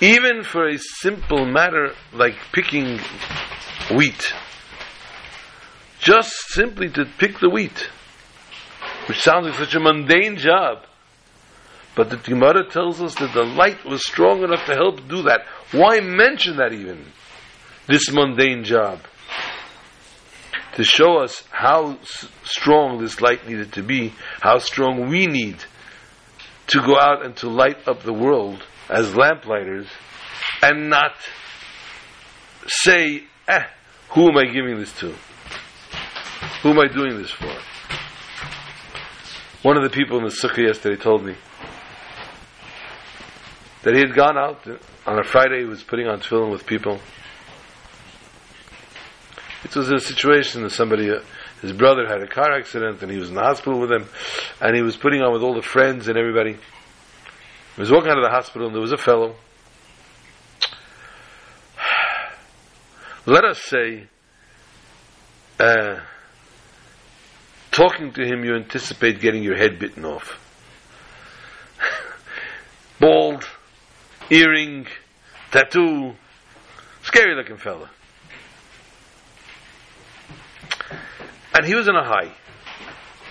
Even 0.00 0.44
for 0.44 0.66
a 0.66 0.78
simple 0.78 1.44
matter 1.44 1.92
like 2.12 2.34
picking 2.52 2.98
wheat, 3.94 4.34
just 5.98 6.32
simply 6.48 6.88
to 6.88 7.04
pick 7.18 7.38
the 7.38 7.50
wheat, 7.50 7.90
which 9.06 9.20
sounds 9.20 9.46
like 9.46 9.56
such 9.56 9.74
a 9.74 9.80
mundane 9.80 10.38
job, 10.38 10.84
but 11.94 12.08
the 12.08 12.16
Gemara 12.16 12.64
tells 12.70 13.02
us 13.02 13.14
that 13.16 13.34
the 13.34 13.44
light 13.44 13.84
was 13.84 14.02
strong 14.06 14.42
enough 14.42 14.64
to 14.66 14.74
help 14.74 15.06
do 15.06 15.22
that. 15.22 15.40
Why 15.72 16.00
mention 16.00 16.56
that 16.56 16.72
even? 16.72 17.04
This 17.86 18.10
mundane 18.10 18.64
job. 18.64 19.00
To 20.76 20.84
show 20.84 21.18
us 21.18 21.42
how 21.50 21.98
s- 22.00 22.28
strong 22.44 23.02
this 23.02 23.20
light 23.20 23.46
needed 23.46 23.72
to 23.72 23.82
be, 23.82 24.14
how 24.40 24.58
strong 24.58 25.08
we 25.10 25.26
need 25.26 25.56
to 26.68 26.80
go 26.80 26.98
out 26.98 27.24
and 27.24 27.36
to 27.38 27.48
light 27.50 27.86
up 27.86 28.02
the 28.02 28.12
world 28.14 28.62
as 28.90 29.14
lamplighters 29.14 29.86
and 30.62 30.90
not 30.90 31.12
say, 32.66 33.22
eh, 33.48 33.64
who 34.10 34.28
am 34.28 34.36
I 34.36 34.46
giving 34.46 34.78
this 34.78 34.92
to? 34.98 35.14
Who 36.62 36.70
am 36.70 36.80
I 36.80 36.88
doing 36.88 37.16
this 37.16 37.30
for? 37.30 37.54
One 39.62 39.76
of 39.76 39.82
the 39.82 39.90
people 39.90 40.18
in 40.18 40.24
the 40.24 40.30
sukkah 40.30 40.66
yesterday 40.66 41.00
told 41.00 41.24
me 41.24 41.36
that 43.82 43.94
he 43.94 44.00
had 44.00 44.14
gone 44.14 44.36
out 44.36 44.66
on 45.06 45.18
a 45.18 45.24
Friday, 45.24 45.60
he 45.60 45.64
was 45.64 45.82
putting 45.82 46.06
on 46.06 46.20
tefillin 46.20 46.50
with 46.50 46.66
people. 46.66 46.98
It 49.64 49.74
was 49.76 49.90
a 49.90 49.98
situation 50.00 50.62
that 50.62 50.70
somebody, 50.70 51.10
uh, 51.10 51.20
his 51.62 51.72
brother 51.72 52.06
had 52.06 52.22
a 52.22 52.26
car 52.26 52.52
accident 52.52 53.02
and 53.02 53.10
he 53.10 53.18
was 53.18 53.28
in 53.28 53.34
the 53.34 53.42
hospital 53.42 53.78
with 53.78 53.92
him, 53.92 54.06
and 54.60 54.74
he 54.74 54.82
was 54.82 54.96
putting 54.96 55.22
on 55.22 55.32
with 55.32 55.42
all 55.42 55.54
the 55.54 55.62
friends 55.62 56.08
and 56.08 56.18
everybody. 56.18 56.58
He 57.80 57.82
was 57.82 57.92
walking 57.92 58.10
out 58.10 58.18
of 58.18 58.24
the 58.24 58.30
hospital 58.30 58.66
and 58.66 58.74
there 58.74 58.82
was 58.82 58.92
a 58.92 58.98
fellow. 58.98 59.36
Let 63.24 63.42
us 63.46 63.58
say, 63.58 64.06
uh, 65.58 66.00
talking 67.70 68.12
to 68.12 68.22
him, 68.22 68.44
you 68.44 68.54
anticipate 68.54 69.20
getting 69.20 69.42
your 69.42 69.56
head 69.56 69.78
bitten 69.78 70.04
off. 70.04 70.38
Bald, 73.00 73.48
earring, 74.28 74.86
tattoo, 75.50 76.12
scary 77.02 77.34
looking 77.34 77.56
fella. 77.56 77.88
And 81.54 81.64
he 81.64 81.74
was 81.74 81.88
on 81.88 81.96
a 81.96 82.04
high. 82.04 82.30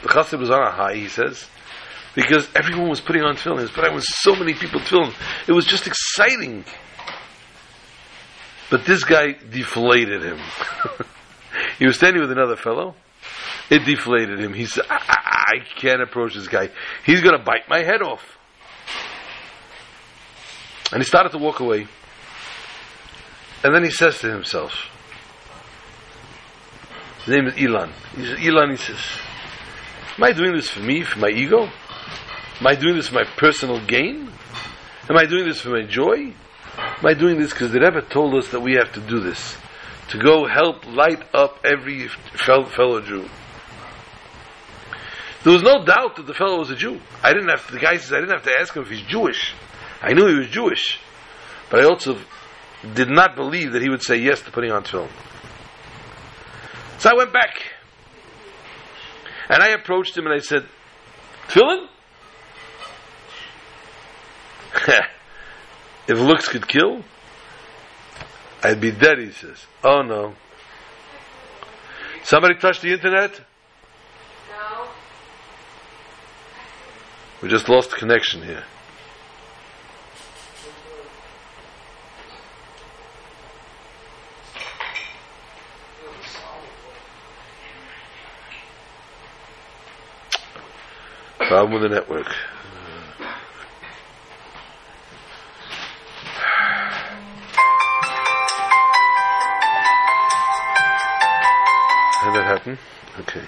The 0.02 0.08
chassid 0.08 0.40
was 0.40 0.50
on 0.50 0.64
a 0.64 0.72
high, 0.72 0.96
he 0.96 1.08
says, 1.08 1.46
because 2.16 2.48
everyone 2.56 2.90
was 2.90 3.02
putting 3.02 3.24
on 3.24 3.36
tefillin. 3.36 3.74
But 3.76 3.86
I 3.86 3.94
was 3.94 4.06
so 4.08 4.36
many 4.36 4.54
people 4.54 4.80
tefillin. 4.80 5.14
It 5.48 5.52
was 5.52 5.66
just 5.66 5.88
exciting. 5.88 6.66
But 8.70 8.86
this 8.86 9.04
guy 9.04 9.34
deflated 9.34 10.24
him. 10.24 10.40
he 11.80 11.86
was 11.86 11.98
standing 11.98 12.22
with 12.22 12.32
another 12.32 12.56
fellow. 12.56 12.96
It 13.70 13.86
deflated 13.86 14.40
him. 14.40 14.54
He 14.54 14.66
said, 14.66 14.86
I, 14.90 14.96
I, 14.96 15.56
I 15.56 15.80
can't 15.80 16.02
approach 16.02 16.36
this 16.36 16.48
guy. 16.48 16.70
He's 17.06 17.22
going 17.22 17.38
to 17.38 17.44
bite 17.44 17.68
my 17.68 17.84
head 17.84 18.02
off. 18.02 18.24
And 20.92 21.02
he 21.02 21.06
started 21.06 21.32
to 21.34 21.38
walk 21.38 21.60
away. 21.60 21.88
And 23.64 23.76
then 23.76 23.84
he 23.84 23.92
says 23.92 24.20
to 24.20 24.32
himself, 24.32 24.74
his 27.26 27.36
name 27.36 27.48
is 27.48 27.54
Elon. 27.58 27.92
He 28.16 28.26
says, 28.26 28.40
Elon, 28.48 28.72
he 28.72 28.78
says, 28.78 29.00
Am 30.18 30.24
I 30.24 30.32
doing 30.32 30.56
this 30.56 30.70
for 30.70 30.80
me, 30.82 31.04
for 31.04 31.20
my 31.20 31.30
ego? 31.30 31.70
Am 32.60 32.68
I 32.68 32.76
doing 32.76 32.96
this 32.96 33.08
for 33.08 33.16
my 33.16 33.24
personal 33.38 33.86
gain? 33.86 34.30
Am 35.10 35.18
I 35.18 35.26
doing 35.26 35.48
this 35.48 35.62
for 35.62 35.70
my 35.70 35.86
joy? 35.86 36.34
Am 36.78 37.06
I 37.06 37.14
doing 37.14 37.40
this 37.40 37.52
because 37.52 37.72
the 37.72 37.80
Rebbe 37.80 38.02
told 38.02 38.36
us 38.36 38.50
that 38.50 38.60
we 38.60 38.74
have 38.74 38.92
to 38.94 39.00
do 39.00 39.22
this? 39.22 39.56
To 40.10 40.18
go 40.18 40.46
help 40.46 40.86
light 40.86 41.24
up 41.34 41.60
every 41.64 42.08
fellow 42.08 43.02
Jew. 43.02 43.30
There 45.44 45.54
was 45.54 45.64
no 45.64 45.86
doubt 45.86 46.18
that 46.18 46.28
the 46.28 46.34
fellow 46.34 46.60
was 46.60 46.70
a 46.70 46.76
Jew. 46.76 47.00
I 47.24 47.32
didn't 47.32 47.48
have 47.48 47.66
to, 47.68 47.74
the 47.74 47.80
guy 47.80 47.96
says 47.96 48.12
I 48.12 48.20
didn't 48.20 48.32
have 48.32 48.44
to 48.44 48.60
ask 48.60 48.76
him 48.76 48.84
if 48.84 48.90
he's 48.90 49.04
Jewish. 49.04 49.54
I 50.02 50.12
knew 50.12 50.28
he 50.28 50.36
was 50.36 50.50
Jewish. 50.50 51.00
But 51.70 51.80
I 51.80 51.84
also 51.86 52.18
did 52.94 53.10
not 53.10 53.36
believe 53.36 53.72
that 53.72 53.82
he 53.82 53.90
would 53.90 54.04
say 54.04 54.18
yes 54.18 54.42
to 54.42 54.52
putting 54.52 54.72
on 54.72 54.84
tefillin. 54.84 55.10
So 56.98 57.10
I 57.10 57.14
went 57.14 57.32
back. 57.32 57.56
And 59.48 59.64
I 59.64 59.70
approached 59.70 60.18
him 60.18 60.26
and 60.26 60.36
I 60.36 60.40
said, 60.40 60.66
Tefillin? 61.48 61.88
if 66.08 66.20
looks 66.20 66.48
could 66.48 66.68
kill, 66.68 67.04
I'd 68.64 68.82
be 68.82 68.92
dead, 68.92 69.20
he 69.20 69.32
says. 69.32 69.66
Oh 69.84 70.02
no. 70.02 70.34
Somebody 72.24 72.56
touched 72.56 72.82
the 72.82 72.92
internet? 72.92 73.40
No. 74.50 74.88
We 77.42 77.50
just 77.50 77.70
lost 77.70 77.92
connection 77.96 78.44
here. 78.44 78.64
Problem 91.48 91.74
with 91.74 91.90
the 91.90 91.96
network. 91.96 92.28
Did 102.24 102.34
that 102.34 102.44
happen? 102.44 102.78
Okay. 103.22 103.44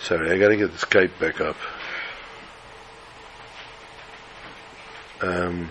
Sorry, 0.00 0.30
I 0.30 0.38
gotta 0.38 0.56
get 0.56 0.72
the 0.72 0.78
Skype 0.78 1.18
back 1.20 1.40
up. 1.40 1.56
Um, 5.20 5.68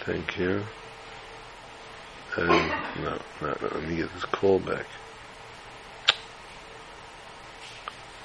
thank 0.00 0.38
you. 0.38 0.62
Um, 2.36 2.70
no, 3.02 3.18
no, 3.40 3.56
no, 3.60 3.68
let 3.72 3.88
me 3.88 3.96
get 3.96 4.12
this 4.12 4.24
call 4.26 4.58
back. 4.58 4.86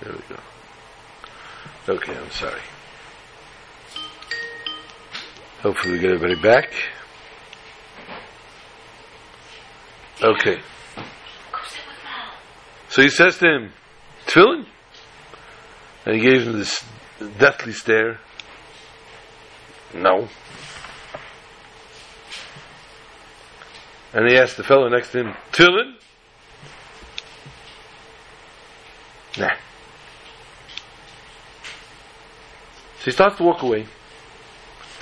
There 0.02 0.12
we 0.12 0.36
go. 0.36 1.96
Okay, 1.96 2.18
I'm 2.18 2.32
sorry. 2.32 2.62
Hopefully 5.62 5.94
we 5.94 6.00
get 6.00 6.12
everybody 6.12 6.42
back. 6.42 6.74
Okay. 10.24 10.62
So 12.88 13.02
he 13.02 13.10
says 13.10 13.38
to 13.40 13.46
him, 13.46 13.74
Tefillin? 14.26 14.66
And 16.06 16.16
he 16.16 16.22
gave 16.22 16.44
him 16.44 16.54
this 16.54 16.82
deathly 17.38 17.74
stare. 17.74 18.20
No. 19.94 20.30
And 24.14 24.30
he 24.30 24.38
asked 24.38 24.56
the 24.56 24.64
fellow 24.64 24.88
next 24.88 25.12
to 25.12 25.20
him, 25.20 25.34
Tefillin? 25.52 25.96
Nah. 29.38 29.56
So 33.00 33.06
he 33.06 33.12
starts 33.12 33.38
to 33.38 33.44
walk 33.44 33.62
away. 33.62 33.88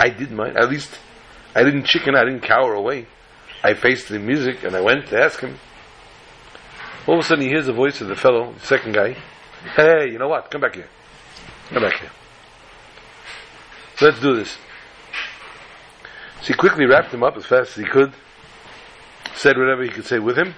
I 0.00 0.08
did 0.08 0.32
mine. 0.32 0.56
At 0.56 0.68
least 0.68 0.98
I 1.54 1.62
didn't 1.62 1.84
chicken, 1.84 2.16
I 2.16 2.24
didn't 2.24 2.40
cower 2.40 2.74
away. 2.74 3.06
I 3.62 3.74
faced 3.74 4.08
the 4.08 4.18
music 4.18 4.64
and 4.64 4.74
I 4.74 4.80
went 4.80 5.08
to 5.08 5.20
ask 5.20 5.40
him. 5.40 5.58
All 7.06 7.14
of 7.14 7.20
a 7.20 7.22
sudden 7.22 7.44
he 7.44 7.50
hears 7.50 7.66
the 7.66 7.72
voice 7.72 8.00
of 8.00 8.08
the 8.08 8.16
fellow, 8.16 8.52
the 8.52 8.66
second 8.66 8.94
guy. 8.94 9.16
Hey, 9.76 10.10
you 10.10 10.18
know 10.18 10.28
what? 10.28 10.50
Come 10.50 10.60
back 10.60 10.74
here. 10.74 10.88
Come 11.68 11.82
back 11.82 12.00
here. 12.00 12.10
Let's 14.00 14.20
do 14.20 14.34
this. 14.34 14.58
So 16.40 16.48
he 16.48 16.54
quickly 16.54 16.86
wrapped 16.86 17.14
him 17.14 17.22
up 17.22 17.36
as 17.36 17.46
fast 17.46 17.70
as 17.70 17.84
he 17.84 17.84
could, 17.84 18.12
said 19.34 19.56
whatever 19.56 19.84
he 19.84 19.90
could 19.90 20.06
say 20.06 20.18
with 20.18 20.36
him. 20.36 20.54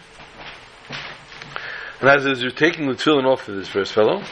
And 2.01 2.09
as 2.09 2.25
he 2.39 2.45
was 2.45 2.55
taking 2.55 2.87
the 2.87 2.95
tefillin 2.95 3.27
off 3.27 3.49
of 3.49 3.57
this 3.57 3.69
first 3.69 3.93
fellow, 3.93 4.23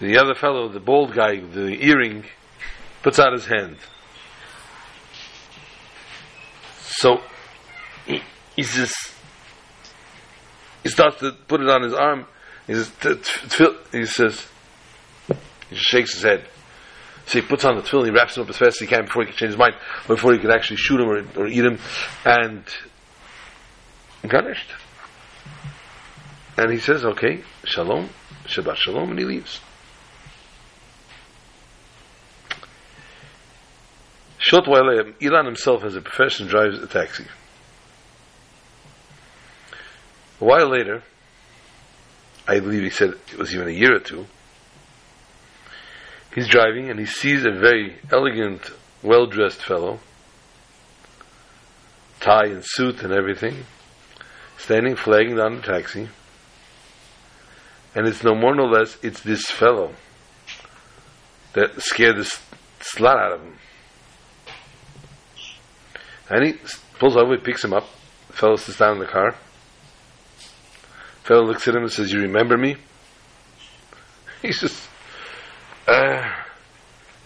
the 0.00 0.18
other 0.18 0.34
fellow, 0.34 0.68
the 0.68 0.80
bald 0.80 1.14
guy, 1.14 1.34
with 1.36 1.54
the 1.54 1.82
earring, 1.86 2.24
puts 3.02 3.18
out 3.18 3.32
his 3.32 3.46
hand. 3.46 3.78
So 7.02 7.20
he, 8.06 8.62
says, 8.62 8.94
he 10.84 10.88
starts 10.88 11.18
to 11.18 11.32
put 11.48 11.60
it 11.60 11.68
on 11.68 11.82
his 11.82 11.94
arm, 11.94 12.26
He 12.68 12.74
says, 12.74 12.92
he 13.90 14.06
says, 14.06 14.46
he 15.68 15.74
shakes 15.74 16.14
his 16.14 16.22
head. 16.22 16.44
So 17.26 17.40
he 17.40 17.44
puts 17.44 17.64
on 17.64 17.74
the 17.74 17.82
tefillin, 17.82 18.04
he 18.04 18.10
wraps 18.12 18.36
him 18.36 18.44
up 18.44 18.50
as 18.50 18.56
fast 18.56 18.76
as 18.76 18.78
he 18.78 18.86
can 18.86 19.06
before 19.06 19.24
he 19.24 19.30
can 19.30 19.36
change 19.36 19.50
his 19.50 19.58
mind, 19.58 19.74
before 20.06 20.32
he 20.32 20.38
can 20.38 20.52
actually 20.52 20.76
shoot 20.76 21.00
him 21.00 21.08
or, 21.08 21.42
or 21.42 21.48
eat 21.48 21.64
him, 21.64 21.80
and 22.24 22.62
garnished. 24.28 24.70
And 26.56 26.70
he 26.70 26.78
says, 26.78 27.04
okay, 27.04 27.42
shalom, 27.64 28.10
Shabbat 28.44 28.76
shalom, 28.76 29.10
and 29.10 29.18
he 29.18 29.24
leaves. 29.24 29.60
Short 34.52 34.68
while 34.68 34.82
Ilan 34.82 35.46
himself, 35.46 35.82
as 35.82 35.96
a 35.96 36.02
profession, 36.02 36.46
drives 36.46 36.78
a 36.78 36.86
taxi. 36.86 37.24
A 40.42 40.44
while 40.44 40.68
later, 40.68 41.02
I 42.46 42.60
believe 42.60 42.82
he 42.82 42.90
said 42.90 43.14
it 43.32 43.38
was 43.38 43.54
even 43.54 43.68
a 43.68 43.70
year 43.70 43.96
or 43.96 44.00
two, 44.00 44.26
he's 46.34 46.48
driving 46.48 46.90
and 46.90 47.00
he 47.00 47.06
sees 47.06 47.46
a 47.46 47.50
very 47.50 47.96
elegant, 48.12 48.70
well 49.02 49.24
dressed 49.24 49.62
fellow, 49.62 50.00
tie 52.20 52.48
and 52.48 52.62
suit 52.62 53.02
and 53.02 53.10
everything, 53.14 53.56
standing 54.58 54.96
flagging 54.96 55.36
down 55.36 55.56
the 55.56 55.62
taxi. 55.62 56.10
And 57.94 58.06
it's 58.06 58.22
no 58.22 58.34
more 58.34 58.54
no 58.54 58.64
less, 58.64 58.98
it's 59.02 59.22
this 59.22 59.46
fellow 59.46 59.94
that 61.54 61.80
scared 61.80 62.18
the 62.18 62.30
slut 62.80 63.16
out 63.16 63.32
of 63.32 63.40
him. 63.40 63.56
And 66.32 66.46
he 66.46 66.54
pulls 66.98 67.14
over, 67.14 67.36
picks 67.36 67.62
him 67.62 67.74
up. 67.74 67.84
The 68.28 68.32
fellow 68.32 68.56
sits 68.56 68.78
down 68.78 68.94
in 68.94 69.00
the 69.00 69.06
car. 69.06 69.34
fellow 71.24 71.44
looks 71.44 71.68
at 71.68 71.74
him 71.74 71.82
and 71.82 71.92
says, 71.92 72.10
You 72.10 72.22
remember 72.22 72.56
me? 72.56 72.76
He 74.40 74.50
says, 74.50 74.88
Uh, 75.86 76.22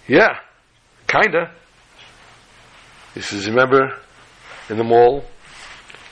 yeah, 0.09 0.41
kinda. 1.07 1.53
He 3.15 3.21
says, 3.21 3.49
Remember 3.49 3.97
in 4.69 4.77
the 4.77 4.85
mall, 4.85 5.25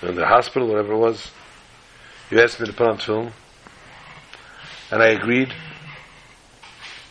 in 0.01 0.15
the 0.15 0.25
hospital, 0.25 0.69
whatever 0.69 0.93
it 0.93 0.99
was, 0.99 1.33
you 2.31 2.41
asked 2.41 2.61
me 2.61 2.67
to 2.67 2.73
put 2.73 2.87
on 2.87 2.99
film? 2.99 3.33
And 4.93 5.03
I 5.03 5.09
agreed. 5.09 5.53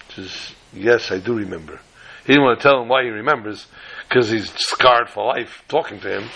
He 0.08 0.24
says, 0.24 0.56
Yes, 0.72 1.12
I 1.12 1.20
do 1.20 1.34
remember. 1.36 1.82
He 2.26 2.32
didn't 2.32 2.44
want 2.44 2.60
to 2.62 2.64
tell 2.64 2.82
him 2.82 2.88
why 2.88 3.04
he 3.04 3.10
remembers, 3.10 3.68
because 4.08 4.30
he's 4.30 4.52
scarred 4.54 5.10
for 5.10 5.26
life 5.26 5.64
talking 5.68 6.00
to 6.02 6.20
him. 6.20 6.30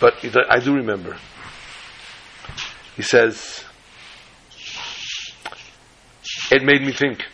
But 0.00 0.24
I 0.50 0.58
do 0.58 0.74
remember. 0.74 1.16
He 2.96 3.02
says, 3.02 3.64
It 6.50 6.62
made 6.62 6.82
me 6.82 6.92
think. 6.92 7.24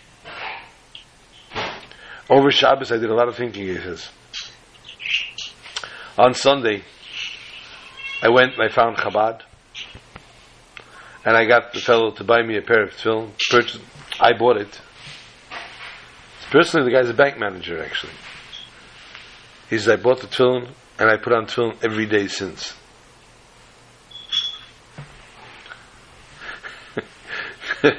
Over 2.29 2.51
Shabbos, 2.51 2.93
I 2.93 2.97
did 2.97 3.11
a 3.11 3.14
lot 3.14 3.29
of 3.29 3.37
thinking, 3.37 3.66
he 3.66 3.77
says. 3.77 4.09
On 6.16 6.33
Sunday, 6.35 6.83
I 8.23 8.29
went 8.29 8.55
and 8.55 8.62
I 8.62 8.68
found 8.68 8.97
Chabad. 8.97 9.43
And 11.25 11.37
I 11.37 11.45
got 11.45 11.73
the 11.73 11.81
fellow 11.81 12.12
to 12.12 12.25
buy 12.25 12.43
me 12.43 12.57
a 12.57 12.62
pair 12.62 12.83
of 12.85 12.91
tefillin. 12.93 13.81
I 14.21 14.33
bought 14.33 14.57
it. 14.57 14.81
Personally, 16.51 16.91
the 16.91 16.97
guy's 16.97 17.11
a 17.11 17.14
bank 17.14 17.39
manager, 17.39 17.83
actually. 17.83 18.12
He 19.71 19.79
says, 19.79 19.89
I 19.89 19.97
bought 19.97 20.21
the 20.21 20.27
tefillin, 20.27 20.68
and 20.99 21.09
I 21.09 21.16
put 21.16 21.33
on 21.33 21.47
tefillin 21.47 21.77
every 21.85 22.07
day 22.07 22.27
since. 22.27 22.75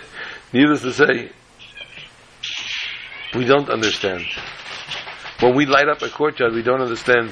Needless 0.54 0.82
to 0.82 0.92
say, 0.92 1.32
we 3.34 3.46
don't 3.46 3.70
understand. 3.70 4.26
When 5.40 5.56
we 5.56 5.66
light 5.66 5.88
up 5.88 6.02
a 6.02 6.10
courtyard, 6.10 6.54
we 6.54 6.62
don't 6.62 6.82
understand 6.82 7.32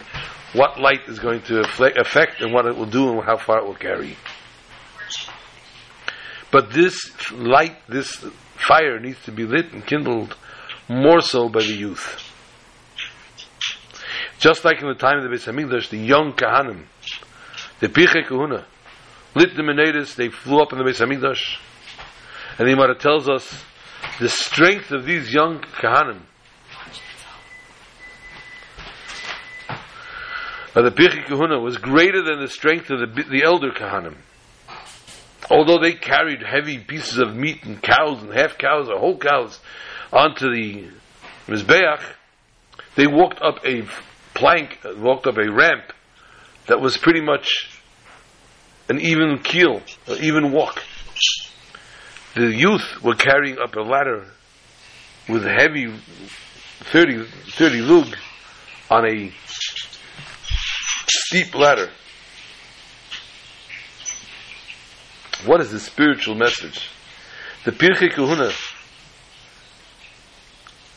what 0.53 0.79
light 0.79 1.01
is 1.07 1.19
going 1.19 1.41
to 1.43 1.59
affect 1.59 2.39
and 2.39 2.53
what 2.53 2.65
it 2.65 2.77
will 2.77 2.85
do 2.85 3.09
and 3.11 3.23
how 3.25 3.35
far 3.35 3.59
it 3.59 3.65
will 3.65 3.75
carry. 3.75 4.15
But 6.49 6.71
this 6.71 7.11
light, 7.33 7.75
this 7.89 8.25
fire 8.55 9.01
needs 9.01 9.21
to 9.25 9.33
be 9.33 9.45
lit 9.45 9.73
and 9.73 9.85
kindled 9.85 10.37
more 10.87 11.19
so 11.19 11.49
by 11.49 11.59
the 11.59 11.75
youth. 11.75 12.28
Just 14.39 14.63
like 14.63 14.81
in 14.81 14.87
the 14.87 14.93
time 14.93 15.17
of 15.17 15.29
the 15.29 15.35
Beis 15.35 15.45
Hamikdash, 15.45 15.89
the 15.89 15.97
young 15.97 16.31
Kahanim, 16.31 16.85
the 17.81 17.89
Piche 17.89 18.25
Kahuna, 18.25 18.65
lit 19.35 19.53
the 19.55 19.61
Menadas, 19.61 20.15
they 20.15 20.29
flew 20.29 20.61
up 20.61 20.71
in 20.71 20.79
the 20.79 20.85
Beis 20.85 21.05
Hamikdash. 21.05 21.57
And 22.57 22.67
the 22.67 22.73
Gemara 22.73 22.95
tells 22.95 23.27
us 23.27 23.63
the 24.19 24.29
strength 24.29 24.91
of 24.91 25.05
these 25.05 25.33
young 25.33 25.59
Kahanim, 25.59 26.21
of 30.73 30.85
the 30.85 30.91
Piche 30.91 31.25
Kahuna, 31.27 31.59
was 31.59 31.77
greater 31.77 32.23
than 32.23 32.39
the 32.39 32.47
strength 32.47 32.89
of 32.89 32.99
the, 32.99 33.23
the 33.23 33.43
elder 33.45 33.71
Kahanim. 33.71 34.15
Although 35.51 35.81
they 35.81 35.93
carried 35.93 36.43
heavy 36.43 36.77
pieces 36.77 37.17
of 37.17 37.35
meat 37.35 37.65
and 37.65 37.81
cows 37.81 38.21
and 38.21 38.31
half 38.31 38.57
cows 38.57 38.87
or 38.87 38.99
whole 38.99 39.17
cows 39.17 39.59
onto 40.13 40.49
the 40.49 40.87
Mizbeach, 41.47 42.03
they 42.95 43.07
walked 43.07 43.41
up 43.41 43.65
a 43.65 43.83
plank, 44.39 44.79
walked 44.97 45.27
up 45.27 45.37
a 45.37 45.51
ramp 45.51 45.91
that 46.67 46.79
was 46.79 46.97
pretty 46.97 47.19
much 47.21 47.69
an 48.87 48.99
even 49.01 49.39
keel, 49.39 49.81
an 50.07 50.17
even 50.21 50.51
walk. 50.53 50.81
The 52.35 52.47
youth 52.47 53.03
were 53.03 53.15
carrying 53.15 53.59
up 53.59 53.75
a 53.75 53.81
ladder 53.81 54.25
with 55.27 55.43
heavy 55.43 55.93
30, 56.91 57.25
30 57.51 57.81
lug 57.81 58.15
on 58.89 59.05
a 59.05 59.31
steep 61.07 61.53
ladder. 61.53 61.89
What 65.45 65.59
is 65.59 65.71
the 65.71 65.79
spiritual 65.79 66.35
message? 66.35 66.89
The 67.65 67.71
Pirkei 67.71 68.13
Kahuna 68.13 68.51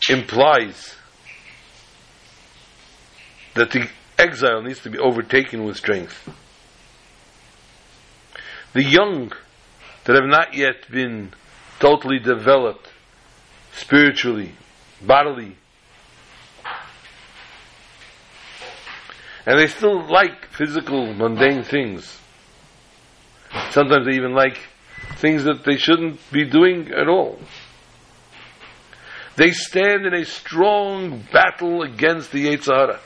implies 0.09 0.97
that 3.55 3.71
the 3.71 3.89
exile 4.19 4.63
needs 4.63 4.81
to 4.81 4.91
be 4.91 4.99
overtaken 4.99 5.65
with 5.65 5.77
strength. 5.77 6.29
The 8.73 8.83
young 8.83 9.33
that 10.05 10.17
have 10.17 10.29
not 10.29 10.55
yet 10.55 10.91
been 10.91 11.33
totally 11.79 12.19
developed 12.19 12.89
spiritually, 13.73 14.53
bodily, 15.05 15.57
and 19.45 19.59
they 19.59 19.67
still 19.67 20.07
like 20.07 20.47
physical, 20.47 21.13
mundane 21.13 21.65
things. 21.65 22.19
Sometimes 23.71 24.07
they 24.07 24.17
even 24.17 24.35
like 24.35 24.59
things 25.17 25.45
that 25.45 25.65
they 25.65 25.77
shouldn't 25.77 26.21
be 26.31 26.45
doing 26.45 26.91
at 26.93 27.09
all. 27.09 27.39
They 29.37 29.51
stand 29.51 30.07
in 30.07 30.15
a 30.15 30.25
strong 30.25 31.25
battle 31.33 31.83
against 31.83 32.33
the 32.33 32.47
Yetzirah. 32.47 32.99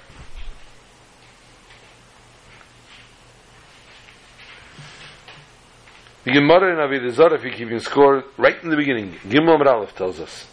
The 6.26 6.32
Gemara 6.32 6.72
in 6.72 6.78
Avodah 6.78 7.12
Zarah, 7.12 7.34
if 7.34 7.44
you 7.44 7.52
keep 7.52 7.80
score, 7.82 8.24
right 8.36 8.60
in 8.60 8.68
the 8.68 8.76
beginning, 8.76 9.12
Gimel 9.28 9.64
Aleph 9.64 9.94
tells 9.94 10.18
us 10.18 10.48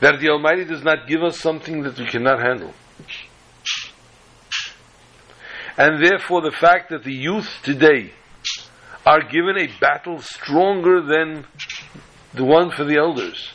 that 0.00 0.18
the 0.18 0.30
Almighty 0.30 0.64
does 0.64 0.82
not 0.82 1.06
give 1.06 1.22
us 1.22 1.38
something 1.38 1.82
that 1.82 1.98
we 1.98 2.06
cannot 2.06 2.40
handle. 2.40 2.72
And 5.76 6.02
therefore, 6.02 6.40
the 6.40 6.52
fact 6.52 6.88
that 6.88 7.04
the 7.04 7.12
youth 7.12 7.50
today 7.62 8.14
are 9.04 9.22
given 9.22 9.58
a 9.58 9.68
battle 9.78 10.22
stronger 10.22 11.02
than 11.02 11.44
the 12.32 12.44
one 12.44 12.70
for 12.70 12.84
the 12.84 12.96
elders. 12.96 13.52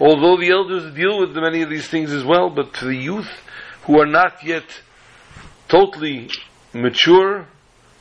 Although 0.00 0.38
the 0.38 0.50
elders 0.50 0.94
deal 0.94 1.20
with 1.20 1.36
many 1.36 1.60
of 1.60 1.68
these 1.68 1.88
things 1.88 2.10
as 2.10 2.24
well, 2.24 2.48
but 2.48 2.72
to 2.76 2.86
the 2.86 2.96
youth 2.96 3.30
who 3.82 4.00
are 4.00 4.06
not 4.06 4.42
yet 4.42 4.64
totally 5.68 6.30
mature, 6.72 7.46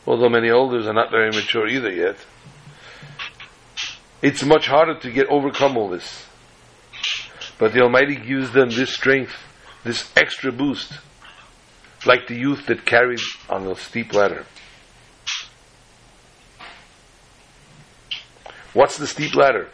although 0.06 0.30
many 0.30 0.50
elders 0.50 0.88
are 0.88 0.94
not 0.94 1.12
very 1.12 1.30
mature 1.30 1.68
either 1.68 1.92
yet, 1.92 2.18
it's 4.22 4.44
much 4.44 4.68
harder 4.68 5.00
to 5.00 5.12
get 5.12 5.28
overcome 5.28 5.78
all 5.78 5.90
this. 5.90 6.26
But 7.58 7.74
the 7.74 7.82
Almighty 7.82 8.16
gives 8.16 8.52
them 8.52 8.70
this 8.70 8.94
strength, 8.94 9.34
this 9.84 10.12
extra 10.16 10.52
boost, 10.52 10.94
like 12.06 12.28
the 12.28 12.36
youth 12.36 12.66
that 12.68 12.86
carried 12.86 13.20
on 13.50 13.66
the 13.66 13.76
steep 13.76 14.14
ladder. 14.14 14.46
What's 18.74 18.98
the 18.98 19.08
steep 19.08 19.36
ladder? 19.36 19.70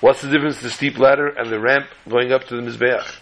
What's 0.00 0.22
the 0.22 0.30
difference 0.30 0.60
the 0.60 0.70
steep 0.70 0.96
ladder 0.98 1.26
and 1.26 1.50
the 1.50 1.58
ramp 1.58 1.86
going 2.08 2.32
up 2.32 2.44
to 2.44 2.56
the 2.56 2.62
Mizbeach? 2.62 3.18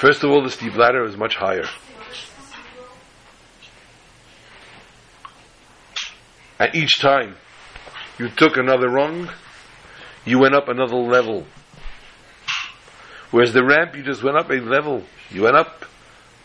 First 0.00 0.24
of 0.24 0.30
all, 0.30 0.42
the 0.42 0.48
steep 0.48 0.74
ladder 0.76 1.04
is 1.04 1.14
much 1.14 1.36
higher. 1.36 1.66
And 6.58 6.74
each 6.74 6.98
time 7.00 7.36
you 8.18 8.30
took 8.30 8.56
another 8.56 8.88
rung, 8.88 9.28
you 10.24 10.38
went 10.38 10.54
up 10.54 10.68
another 10.68 10.96
level. 10.96 11.44
Whereas 13.30 13.52
the 13.52 13.62
ramp, 13.62 13.94
you 13.94 14.02
just 14.02 14.22
went 14.22 14.38
up 14.38 14.48
a 14.48 14.54
level. 14.54 15.02
You 15.28 15.42
went 15.42 15.56
up 15.56 15.84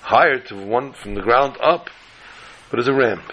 higher 0.01 0.39
to 0.39 0.56
one 0.58 0.91
from 0.91 1.16
the 1.16 1.22
ground 1.22 1.56
up, 1.64 1.89
but 2.70 2.82
as 2.82 2.89
a 2.89 2.93
ramp. 2.93 3.32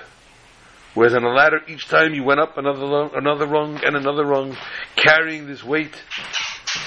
Whereas 0.95 1.17
on 1.17 1.25
a 1.25 1.31
ladder, 1.31 1.63
each 1.67 1.89
time 1.89 2.15
you 2.15 2.23
went 2.23 2.39
up 2.39 2.57
another 2.57 3.11
another 3.17 3.49
rung 3.49 3.81
and 3.85 3.97
another 3.97 4.25
rung, 4.25 4.57
carrying 4.95 5.49
this 5.49 5.65
weight, 5.65 6.01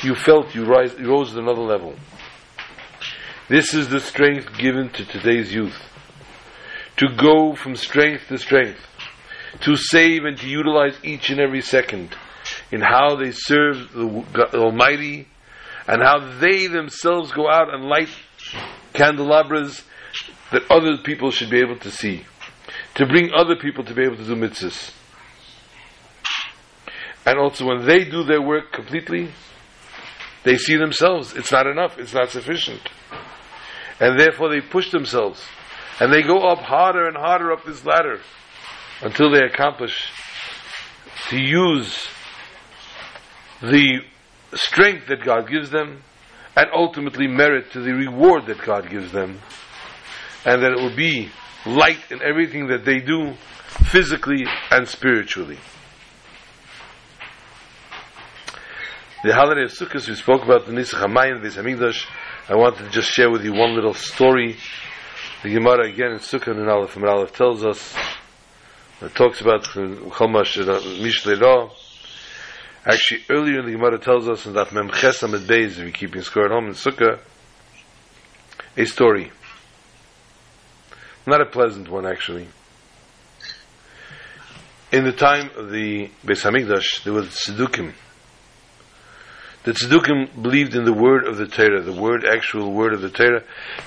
you 0.03 0.15
felt 0.15 0.55
you, 0.55 0.63
rise, 0.63 0.95
you 0.97 1.09
rose 1.09 1.33
to 1.33 1.39
another 1.39 1.63
level. 1.63 1.95
This 3.47 3.75
is 3.75 3.89
the 3.89 3.99
strength 3.99 4.57
given 4.57 4.89
to 4.89 5.05
today's 5.05 5.53
youth. 5.53 5.77
To 6.97 7.07
go 7.15 7.55
from 7.55 7.75
strength 7.75 8.27
to 8.29 8.39
strength. 8.39 8.79
To 9.61 9.75
save 9.75 10.25
and 10.25 10.35
to 10.39 10.47
utilize 10.47 10.97
each 11.03 11.29
and 11.29 11.39
every 11.39 11.61
second 11.61 12.15
in 12.71 12.81
how 12.81 13.15
they 13.15 13.31
serve 13.31 13.91
the 13.93 14.49
Almighty 14.55 15.27
and 15.87 16.01
how 16.01 16.39
they 16.39 16.65
themselves 16.65 17.31
go 17.31 17.47
out 17.47 17.71
and 17.71 17.85
light 17.85 18.09
candelabras 18.93 19.83
that 20.51 20.63
other 20.71 20.97
people 21.03 21.29
should 21.29 21.51
be 21.51 21.59
able 21.59 21.77
to 21.79 21.91
see. 21.91 22.25
To 22.95 23.05
bring 23.05 23.31
other 23.31 23.55
people 23.55 23.83
to 23.83 23.93
be 23.93 24.03
able 24.03 24.17
to 24.17 24.25
do 24.25 24.35
mitzvahs. 24.35 24.91
And 27.27 27.37
also 27.37 27.65
when 27.65 27.85
they 27.85 28.05
do 28.05 28.23
their 28.23 28.41
work 28.41 28.71
completely, 28.71 29.29
they 30.43 30.57
see 30.57 30.77
themselves. 30.77 31.35
It's 31.35 31.51
not 31.51 31.67
enough. 31.67 31.99
It's 31.99 32.13
not 32.13 32.29
sufficient. 32.29 32.81
And 33.99 34.19
therefore 34.19 34.49
they 34.49 34.61
push 34.61 34.91
themselves. 34.91 35.41
And 35.99 36.11
they 36.11 36.21
go 36.21 36.49
up 36.49 36.59
harder 36.59 37.07
and 37.07 37.15
harder 37.15 37.51
up 37.51 37.65
this 37.65 37.85
ladder 37.85 38.19
until 39.01 39.31
they 39.31 39.41
accomplish 39.41 40.11
to 41.29 41.39
use 41.39 42.07
the 43.61 44.01
strength 44.53 45.07
that 45.07 45.23
God 45.23 45.49
gives 45.49 45.69
them 45.69 46.03
and 46.55 46.67
ultimately 46.73 47.27
merit 47.27 47.71
to 47.71 47.81
the 47.81 47.93
reward 47.93 48.45
that 48.47 48.61
God 48.61 48.89
gives 48.89 49.11
them. 49.11 49.39
And 50.45 50.61
that 50.61 50.71
it 50.73 50.79
will 50.79 50.95
be 50.95 51.29
light 51.65 51.99
in 52.11 52.21
everything 52.21 52.67
that 52.67 52.85
they 52.85 52.99
do 52.99 53.33
physically 53.89 54.45
and 54.69 54.87
spiritually. 54.87 55.57
The 59.23 59.33
holiday 59.33 59.63
of 59.63 59.71
Sukkot, 59.71 60.07
we 60.07 60.13
spoke 60.15 60.43
about 60.43 60.67
the 60.67 60.71
Nisach 60.71 61.01
HaMayim, 61.01 61.41
the 61.41 61.49
Hamikdash. 61.49 62.05
I 62.47 62.55
wanted 62.55 62.83
to 62.83 62.89
just 62.91 63.09
share 63.09 63.31
with 63.31 63.43
you 63.43 63.53
one 63.53 63.73
little 63.73 63.95
story. 63.95 64.55
The 65.41 65.51
Gemara 65.51 65.87
again 65.87 66.11
in 66.11 66.19
Sukkot 66.19 66.51
and 66.51 66.69
Aleph 66.69 66.91
from 66.91 67.03
Aleph 67.03 67.33
tells 67.33 67.65
us, 67.65 67.95
it 69.01 69.15
talks 69.15 69.41
about 69.41 69.63
Chomash 69.63 70.61
uh, 70.61 70.79
Mishle 71.01 71.41
Ra. 71.41 71.69
Actually, 72.85 73.23
earlier 73.31 73.61
in 73.61 73.65
the 73.65 73.71
Gemara 73.71 73.97
tells 73.97 74.29
us 74.29 74.45
in 74.45 74.53
that 74.53 74.71
Mem 74.71 74.89
Chesam 74.89 75.33
at 75.33 75.47
Beis, 75.47 75.71
if 75.71 75.77
you're 75.79 75.89
keeping 75.89 76.21
score 76.21 76.45
at 76.45 76.51
home 76.51 76.67
in 76.67 76.73
Sukkah, 76.73 77.19
a 78.77 78.85
story. 78.85 79.31
Not 81.25 81.41
a 81.41 81.47
pleasant 81.47 81.89
one, 81.89 82.05
actually. 82.05 82.47
In 84.91 85.03
the 85.03 85.13
time 85.13 85.49
of 85.57 85.71
the 85.71 86.11
Beis 86.23 86.43
Hamikdash, 86.43 87.03
there 87.05 87.13
was 87.13 87.29
Siddukim. 87.29 87.93
The 89.65 89.71
Tzedukkim 89.71 90.43
believed 90.43 90.75
in 90.75 90.85
the 90.85 90.93
word 90.93 91.27
of 91.27 91.37
the 91.37 91.47
Torah, 91.47 91.81
the 91.81 91.99
word, 91.99 92.23
actual 92.23 92.71
word 92.71 92.93
of 92.93 93.01
the 93.01 93.09
Torah. 93.09 93.43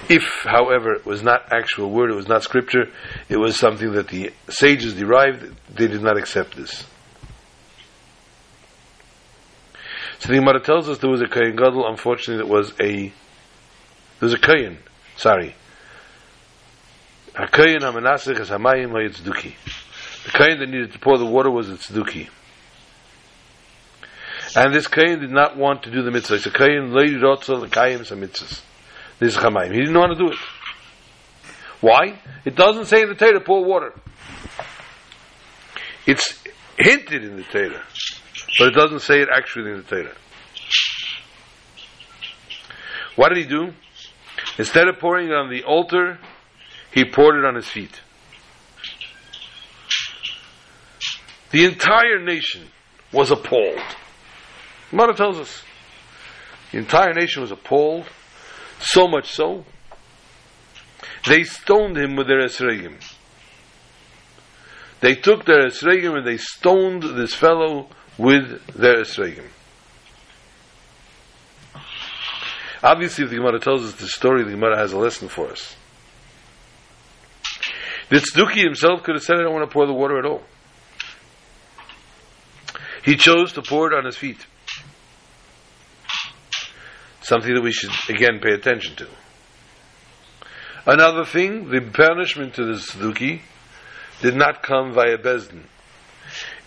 If, 0.08 0.24
however, 0.42 0.94
it 0.94 1.06
was 1.06 1.22
not 1.22 1.52
actual 1.52 1.88
word, 1.90 2.10
it 2.10 2.16
was 2.16 2.26
not 2.26 2.42
scripture, 2.42 2.86
it 3.28 3.36
was 3.36 3.56
something 3.56 3.92
that 3.92 4.08
the 4.08 4.32
sages 4.50 4.94
derived, 4.94 5.54
they 5.72 5.86
did 5.86 6.02
not 6.02 6.18
accept 6.18 6.56
this. 6.56 6.84
So 10.18 10.30
the 10.30 10.34
Gemara 10.34 10.60
tells 10.60 10.88
us 10.88 10.98
there 10.98 11.10
was 11.10 11.22
a 11.22 11.28
Kohen 11.28 11.54
Gadol, 11.54 11.86
unfortunately, 11.88 12.44
that 12.44 12.52
was 12.52 12.72
a, 12.80 13.06
there 13.06 13.12
was 14.20 14.34
a 14.34 14.38
Kohen, 14.38 14.78
sorry. 15.16 15.54
A 17.36 17.46
Kohen 17.46 17.82
HaManasich 17.82 18.40
is 18.40 18.50
Hamayim 18.50 18.90
HaYitzuduki. 18.90 19.54
The 20.24 20.30
Kohen 20.30 20.58
that 20.58 20.68
needed 20.68 20.92
to 20.92 20.98
pour 20.98 21.18
the 21.18 21.24
water 21.24 21.52
was 21.52 21.70
a 21.70 21.74
Tzeduki. 21.74 22.28
And 24.56 24.74
this 24.74 24.86
Kohen 24.86 25.20
did 25.20 25.30
not 25.30 25.56
want 25.56 25.82
to 25.84 25.90
do 25.90 26.02
the 26.02 26.10
mitzvah. 26.10 26.36
It's 26.36 26.46
a 26.46 26.50
Kohen, 26.50 26.92
Lady 26.92 27.16
Rotza, 27.16 27.60
the 27.60 27.68
Kohen, 27.68 28.04
some 28.04 28.20
mitzvahs. 28.20 28.62
This 29.18 29.36
is 29.36 29.36
Hamayim. 29.36 29.72
He 29.72 29.80
didn't 29.80 29.98
want 29.98 30.16
to 30.16 30.24
do 30.24 30.32
it. 30.32 30.38
Why? 31.80 32.18
It 32.44 32.56
doesn't 32.56 32.86
say 32.86 33.02
in 33.02 33.08
the 33.08 33.14
Torah, 33.14 33.40
pour 33.40 33.64
water. 33.64 33.92
It's 36.06 36.42
hinted 36.78 37.24
in 37.24 37.36
the 37.36 37.42
Torah, 37.42 37.82
but 38.58 38.68
it 38.68 38.74
doesn't 38.74 39.00
say 39.00 39.20
it 39.20 39.28
actually 39.32 39.72
in 39.72 39.76
the 39.78 39.82
Torah. 39.82 40.16
What 43.16 43.30
did 43.30 43.38
he 43.38 43.44
do? 43.44 43.72
Instead 44.58 44.88
of 44.88 44.98
pouring 44.98 45.28
it 45.28 45.34
on 45.34 45.50
the 45.50 45.64
altar, 45.64 46.18
he 46.92 47.04
poured 47.04 47.36
it 47.36 47.44
on 47.44 47.54
his 47.54 47.68
feet. 47.68 48.00
The 51.50 51.64
entire 51.64 52.20
nation 52.20 52.68
was 53.12 53.30
appalled. 53.30 53.80
Gemara 54.90 55.14
tells 55.14 55.38
us 55.38 55.62
the 56.72 56.78
entire 56.78 57.12
nation 57.12 57.42
was 57.42 57.50
appalled, 57.50 58.06
so 58.80 59.06
much 59.08 59.32
so 59.32 59.64
they 61.26 61.42
stoned 61.44 61.96
him 61.96 62.16
with 62.16 62.26
their 62.26 62.40
esregim. 62.40 62.96
They 65.00 65.14
took 65.14 65.44
their 65.44 65.66
esregim 65.66 66.16
and 66.16 66.26
they 66.26 66.38
stoned 66.38 67.02
this 67.02 67.34
fellow 67.34 67.88
with 68.16 68.66
their 68.74 69.02
esregim. 69.02 69.48
Obviously, 72.82 73.24
if 73.24 73.30
the 73.30 73.36
Gemara 73.36 73.58
tells 73.58 73.84
us 73.84 73.94
the 73.94 74.06
story, 74.08 74.44
the 74.44 74.52
Gemara 74.52 74.78
has 74.78 74.92
a 74.92 74.98
lesson 74.98 75.28
for 75.28 75.50
us. 75.50 75.76
The 78.08 78.16
Tzduki 78.16 78.62
himself 78.62 79.02
could 79.02 79.16
have 79.16 79.24
said, 79.24 79.36
I 79.36 79.42
don't 79.42 79.52
want 79.52 79.68
to 79.68 79.72
pour 79.72 79.86
the 79.86 79.92
water 79.92 80.18
at 80.18 80.24
all. 80.24 80.42
He 83.04 83.16
chose 83.16 83.52
to 83.54 83.62
pour 83.62 83.92
it 83.92 83.96
on 83.96 84.04
his 84.04 84.16
feet 84.16 84.46
something 87.28 87.54
that 87.54 87.62
we 87.62 87.72
should 87.72 87.90
again 88.08 88.40
pay 88.42 88.52
attention 88.52 88.96
to. 88.96 89.06
Another 90.86 91.26
thing, 91.26 91.68
the 91.68 91.82
punishment 91.82 92.54
to 92.54 92.64
the 92.64 92.72
Tzduki 92.72 93.42
did 94.22 94.34
not 94.34 94.62
come 94.62 94.94
via 94.94 95.18
Beis 95.18 95.50
Din. 95.50 95.64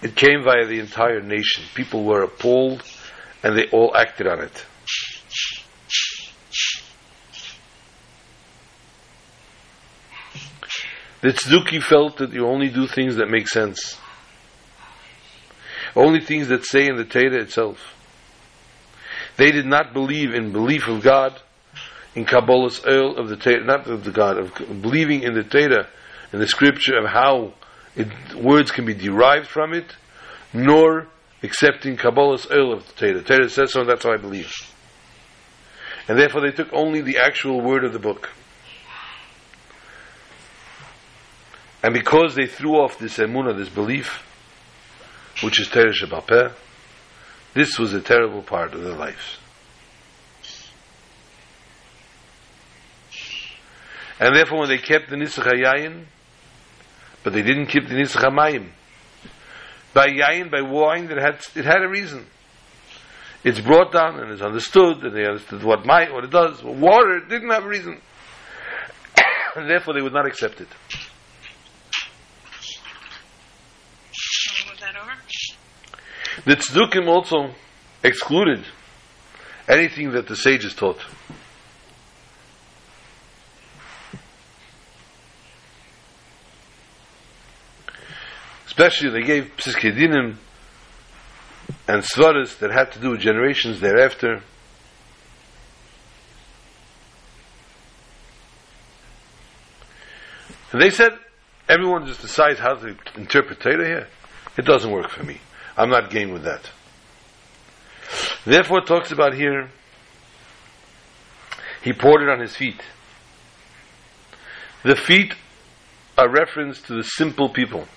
It 0.04 0.16
came 0.16 0.44
via 0.44 0.66
the 0.66 0.80
entire 0.80 1.22
nation. 1.22 1.64
People 1.74 2.04
were 2.04 2.22
appalled 2.22 2.84
and 3.44 3.58
they 3.58 3.68
all 3.70 3.96
acted 3.96 4.28
on 4.28 4.42
it. 4.42 4.66
The 11.22 11.30
Tzduki 11.30 11.82
felt 11.82 12.18
that 12.18 12.34
you 12.34 12.48
only 12.48 12.70
do 12.70 12.88
things 12.88 13.16
that 13.16 13.28
make 13.30 13.48
sense. 13.48 13.98
Only 15.96 16.22
things 16.22 16.48
that 16.50 16.66
say 16.66 16.88
in 16.88 16.96
the 16.96 17.06
Torah 17.06 17.42
itself. 17.42 17.78
They 19.38 19.52
did 19.52 19.66
not 19.66 19.94
believe 19.94 20.34
in 20.34 20.52
belief 20.52 20.88
of 20.88 21.02
God, 21.02 21.40
in 22.16 22.26
Kabbalas 22.26 22.86
ol 22.86 23.18
of 23.18 23.30
the 23.30 23.38
Torah, 23.38 23.64
not 23.64 23.88
of 23.88 24.04
the 24.04 24.12
God, 24.12 24.38
of 24.38 24.54
believing 24.82 25.24
in 25.24 25.34
the 25.34 25.44
Torah, 25.44 25.88
in 26.34 26.40
the 26.40 26.48
scripture 26.48 26.98
of 26.98 27.10
how 27.10 27.54
it, 27.96 28.08
words 28.36 28.72
can 28.72 28.86
be 28.86 28.94
derived 28.94 29.48
from 29.48 29.74
it, 29.74 29.96
nor 30.54 31.08
accepting 31.44 31.98
Kabbalas 31.98 32.52
ol 32.52 32.74
of 32.74 32.88
the 32.88 32.94
Torah. 32.94 33.24
Torah 33.24 33.50
says 33.50 33.74
so, 33.74 33.82
and 33.82 33.90
that's 33.90 34.04
how 34.04 34.14
I 34.14 34.18
believe. 34.18 34.52
And 36.08 36.18
therefore 36.20 36.42
they 36.42 36.52
took 36.52 36.74
only 36.74 37.02
the 37.02 37.18
actual 37.20 37.62
word 37.62 37.86
of 37.86 37.94
the 37.94 38.00
book. 38.00 38.30
And 41.84 41.94
because 41.94 42.36
they 42.36 42.46
threw 42.46 42.76
off 42.76 43.00
this 43.00 43.18
emunah, 43.18 43.58
this 43.58 43.70
belief, 43.70 44.24
which 45.42 45.60
is 45.60 45.68
Torah 45.68 45.94
Shabbat 45.94 46.32
eh? 46.32 46.54
This 47.54 47.78
was 47.78 47.94
a 47.94 48.02
terrible 48.02 48.42
part 48.42 48.74
of 48.74 48.82
their 48.82 48.96
lives. 48.96 49.38
And 54.20 54.36
therefore, 54.36 54.60
when 54.60 54.70
they 54.70 54.78
kept 54.78 55.10
the 55.10 55.16
Nisach 55.16 55.46
HaYayin, 55.46 56.06
but 57.24 57.34
they 57.34 57.42
didn't 57.42 57.68
keep 57.68 57.88
the 57.88 57.96
Nisach 57.96 58.24
HaMayim, 58.24 58.70
by 59.94 60.08
Yayin, 60.08 60.52
by 60.52 60.62
wine, 60.62 61.10
it 61.12 61.18
had, 61.18 61.40
it 61.56 61.66
had 61.66 61.82
a 61.82 61.90
reason. 61.90 62.28
It's 63.44 63.60
brought 63.60 63.92
down 63.92 64.20
and 64.20 64.32
it's 64.32 64.42
understood, 64.42 65.04
and 65.04 65.16
they 65.16 65.26
understood 65.26 65.64
what 65.64 65.86
what 65.86 66.24
it 66.24 66.30
does. 66.30 66.64
Water 66.64 67.20
didn't 67.28 67.50
have 67.50 67.66
a 67.66 67.68
reason. 67.68 68.00
and 69.56 69.70
therefore, 69.70 69.96
they 69.96 70.02
would 70.02 70.14
not 70.14 70.28
accept 70.28 70.62
it. 70.62 70.68
The 76.44 76.56
tzdukim 76.56 77.08
also 77.08 77.54
excluded 78.04 78.66
anything 79.68 80.12
that 80.12 80.28
the 80.28 80.36
sages 80.36 80.74
taught. 80.74 81.00
Especially 88.66 89.10
they 89.12 89.22
gave 89.22 89.52
psiskedinim 89.58 90.38
and 91.88 92.04
svaras 92.04 92.58
that 92.60 92.72
had 92.72 92.92
to 92.94 93.00
do 93.00 93.12
with 93.12 93.20
generations 93.20 93.80
thereafter. 93.80 94.42
And 100.72 100.82
they 100.82 100.90
said, 100.90 101.12
everyone 101.68 102.08
just 102.08 102.22
decides 102.22 102.60
how 102.60 102.76
to 102.76 102.96
interpret 103.16 103.60
Torah 103.60 103.86
here. 103.86 104.08
It 104.58 104.66
doesn't 104.66 104.92
work 104.92 105.10
for 105.10 105.24
me. 105.24 105.40
I'm 105.78 105.90
not 105.90 106.10
game 106.10 106.32
with 106.32 106.44
that. 106.44 106.70
Therefore, 108.46 108.80
it 108.80 108.88
talks 108.88 109.12
about 109.12 109.34
here, 109.34 109.70
he 111.82 111.94
poured 111.94 112.22
it 112.22 112.30
on 112.30 112.40
his 112.40 112.56
feet. 112.56 112.82
The 114.84 114.96
feet 114.96 115.36
are 116.18 116.30
reference 116.30 116.82
to 116.84 116.96
the 116.96 117.04
simple 117.04 117.50
people. 117.50 117.88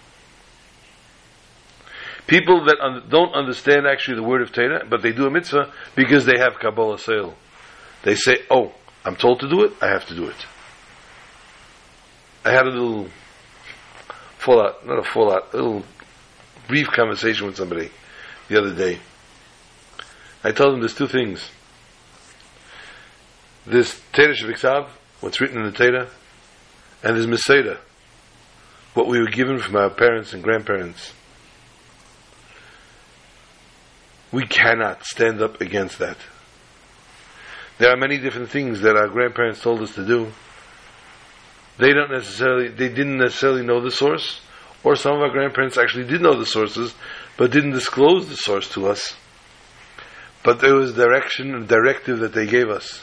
People 2.26 2.64
that 2.64 2.78
un- 2.80 3.04
don't 3.08 3.34
understand 3.34 3.86
actually 3.86 4.16
the 4.16 4.22
word 4.22 4.40
of 4.40 4.52
Torah, 4.52 4.84
but 4.88 5.02
they 5.02 5.12
do 5.12 5.26
a 5.26 5.30
mitzvah 5.30 5.72
because 5.94 6.24
they 6.24 6.38
have 6.38 6.58
Kabbalah 6.58 6.98
sale. 6.98 7.34
They 8.02 8.14
say, 8.14 8.38
oh, 8.50 8.72
I'm 9.04 9.16
told 9.16 9.40
to 9.40 9.48
do 9.48 9.64
it, 9.64 9.72
I 9.82 9.88
have 9.88 10.06
to 10.06 10.14
do 10.14 10.28
it. 10.28 10.46
I 12.44 12.52
had 12.52 12.66
a 12.66 12.70
little 12.70 13.08
fallout, 14.38 14.86
not 14.86 14.98
a 14.98 15.02
fallout, 15.02 15.52
a 15.52 15.56
little 15.56 15.84
brief 16.66 16.88
conversation 16.88 17.46
with 17.46 17.56
somebody 17.56 17.90
the 18.48 18.58
other 18.58 18.74
day. 18.74 19.00
I 20.42 20.52
told 20.52 20.74
him 20.74 20.80
there's 20.80 20.94
two 20.94 21.08
things. 21.08 21.48
There's 23.66 24.00
Torah 24.12 24.34
Shabbat 24.34 24.88
what's 25.20 25.40
written 25.40 25.58
in 25.58 25.64
the 25.64 25.72
Torah, 25.72 26.08
and 27.02 27.16
there's 27.16 27.26
Meseda, 27.26 27.78
what 28.92 29.06
we 29.06 29.18
were 29.18 29.30
given 29.30 29.58
from 29.58 29.76
our 29.76 29.88
parents 29.88 30.34
and 30.34 30.42
grandparents. 30.42 31.14
We 34.30 34.46
cannot 34.46 35.04
stand 35.04 35.40
up 35.40 35.62
against 35.62 35.98
that. 36.00 36.18
There 37.78 37.90
are 37.90 37.96
many 37.96 38.18
different 38.18 38.50
things 38.50 38.82
that 38.82 38.96
our 38.96 39.08
grandparents 39.08 39.62
told 39.62 39.80
us 39.80 39.94
to 39.94 40.04
do. 40.04 40.30
They 41.78 41.92
don't 41.92 42.10
necessarily, 42.10 42.68
they 42.68 42.88
didn't 42.88 43.16
necessarily 43.16 43.64
know 43.64 43.80
the 43.80 43.90
source, 43.90 44.40
or 44.84 44.94
some 44.94 45.16
of 45.16 45.22
our 45.22 45.30
grandparents 45.30 45.78
actually 45.78 46.04
did 46.04 46.20
know 46.20 46.38
the 46.38 46.46
sources, 46.46 46.94
but 47.36 47.50
didn't 47.50 47.72
disclose 47.72 48.28
the 48.28 48.36
source 48.36 48.68
to 48.74 48.86
us. 48.86 49.16
But 50.44 50.60
there 50.60 50.74
was 50.74 50.92
direction 50.92 51.54
and 51.54 51.66
directive 51.66 52.18
that 52.18 52.34
they 52.34 52.46
gave 52.46 52.68
us, 52.68 53.02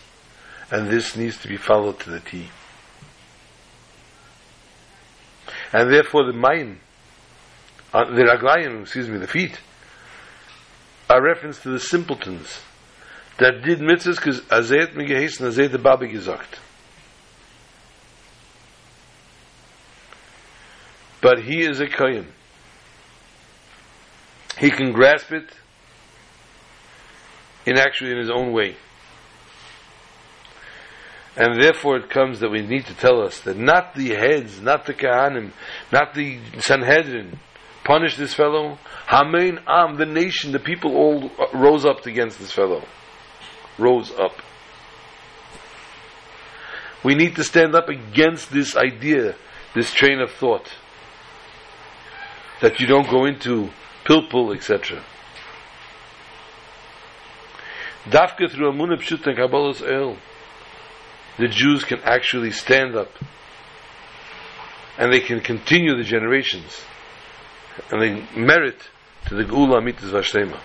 and 0.69 0.87
this 0.87 1.15
needs 1.15 1.37
to 1.41 1.47
be 1.47 1.57
followed 1.57 1.99
to 2.01 2.11
the 2.11 2.19
T. 2.19 2.47
And 5.73 5.91
therefore 5.91 6.25
the 6.25 6.37
mind, 6.37 6.79
uh, 7.93 8.05
the 8.05 8.23
raglayim, 8.23 8.81
excuse 8.81 9.09
me, 9.09 9.17
the 9.17 9.27
feet, 9.27 9.59
are 11.09 11.21
reference 11.21 11.59
to 11.63 11.69
the 11.69 11.79
simpletons 11.79 12.61
that 13.39 13.63
did 13.63 13.79
mitzvahs 13.79 14.17
because 14.17 14.41
azayet 14.41 14.93
migehes 14.93 15.39
and 15.39 15.51
azayet 15.51 15.71
the 15.71 15.79
babi 15.79 16.07
gesagt. 16.07 16.59
But 21.21 21.43
he 21.43 21.61
is 21.61 21.79
a 21.79 21.87
kohen. 21.87 22.27
He 24.57 24.69
can 24.69 24.91
grasp 24.91 25.31
it 25.31 25.49
in 27.65 27.77
actually 27.77 28.11
in 28.11 28.17
his 28.17 28.29
own 28.29 28.51
way. 28.51 28.75
And 31.35 31.61
therefore 31.61 31.97
it 31.97 32.09
comes 32.09 32.39
that 32.41 32.49
we 32.49 32.61
need 32.61 32.85
to 32.87 32.93
tell 32.93 33.21
us 33.21 33.39
that 33.41 33.57
not 33.57 33.95
the 33.95 34.09
heads, 34.09 34.59
not 34.59 34.85
the 34.85 34.93
Kahanim, 34.93 35.51
not 35.91 36.13
the 36.13 36.39
Sanhedrin 36.59 37.39
punished 37.83 38.17
this 38.17 38.33
fellow. 38.33 38.77
Hamein 39.07 39.61
Am, 39.67 39.97
the 39.97 40.05
nation, 40.05 40.51
the 40.51 40.59
people 40.59 40.95
all 40.95 41.31
rose 41.53 41.85
up 41.85 42.05
against 42.05 42.39
this 42.39 42.51
fellow. 42.51 42.83
Rose 43.77 44.11
up. 44.11 44.33
We 47.03 47.15
need 47.15 47.35
to 47.37 47.43
stand 47.43 47.73
up 47.73 47.89
against 47.89 48.51
this 48.51 48.75
idea, 48.75 49.35
this 49.73 49.91
train 49.91 50.19
of 50.19 50.31
thought. 50.31 50.69
That 52.61 52.79
you 52.79 52.87
don't 52.87 53.09
go 53.09 53.25
into 53.25 53.69
pilpul, 54.05 54.55
etc. 54.55 55.03
Dafka 58.05 58.49
through 58.49 58.71
Amunah 58.71 58.97
Pshut 58.97 59.25
and 59.27 59.37
Kabbalah's 59.37 59.81
El 59.81 60.17
the 61.37 61.47
Jews 61.47 61.83
can 61.83 61.99
actually 62.03 62.51
stand 62.51 62.95
up 62.95 63.09
and 64.97 65.11
they 65.11 65.21
can 65.21 65.39
continue 65.39 65.95
the 65.95 66.03
generations 66.03 66.83
and 67.89 68.01
they 68.01 68.39
merit 68.39 68.89
to 69.27 69.35
the 69.35 69.43
Geula 69.43 69.83
Mitzvah 69.83 70.19
Vashlema. 70.19 70.59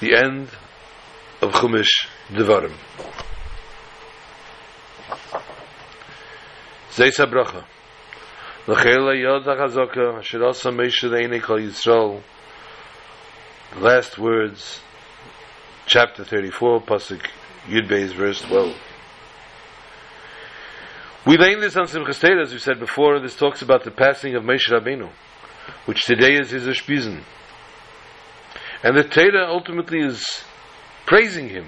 The 0.00 0.14
end 0.14 0.48
of 1.42 1.52
Chumash 1.52 2.08
Devarim. 2.30 2.74
Zeisa 6.96 7.26
Bracha. 7.30 7.62
L'chela 8.66 9.14
yod 9.14 9.44
ha'chazaka 9.44 10.18
asher 10.18 10.42
asa 10.42 10.70
Moshe 10.70 11.04
le'enei 11.04 11.42
kol 11.42 11.58
Yisrael. 11.58 12.22
Last 13.78 14.16
words 14.16 14.80
chapter 15.84 16.24
34, 16.24 16.80
Pasuk 16.80 17.26
Yud 17.66 17.86
Beis, 17.86 18.14
verse 18.14 18.40
12. 18.40 18.74
We 21.26 21.36
learn 21.36 21.60
this 21.60 21.76
on 21.76 21.84
Simchas 21.84 22.18
Torah, 22.18 22.40
as 22.40 22.54
we 22.54 22.58
said 22.58 22.80
before, 22.80 23.20
this 23.20 23.36
talks 23.36 23.60
about 23.60 23.84
the 23.84 23.90
passing 23.90 24.34
of 24.34 24.42
Moshe 24.42 24.70
Rabbeinu, 24.70 25.10
which 25.84 26.06
today 26.06 26.38
is 26.38 26.50
his 26.50 26.66
Ashpizin. 26.66 27.22
And 28.82 28.96
the 28.96 29.04
Torah 29.04 29.48
ultimately 29.48 30.00
is 30.00 30.24
praising 31.04 31.50
him, 31.50 31.66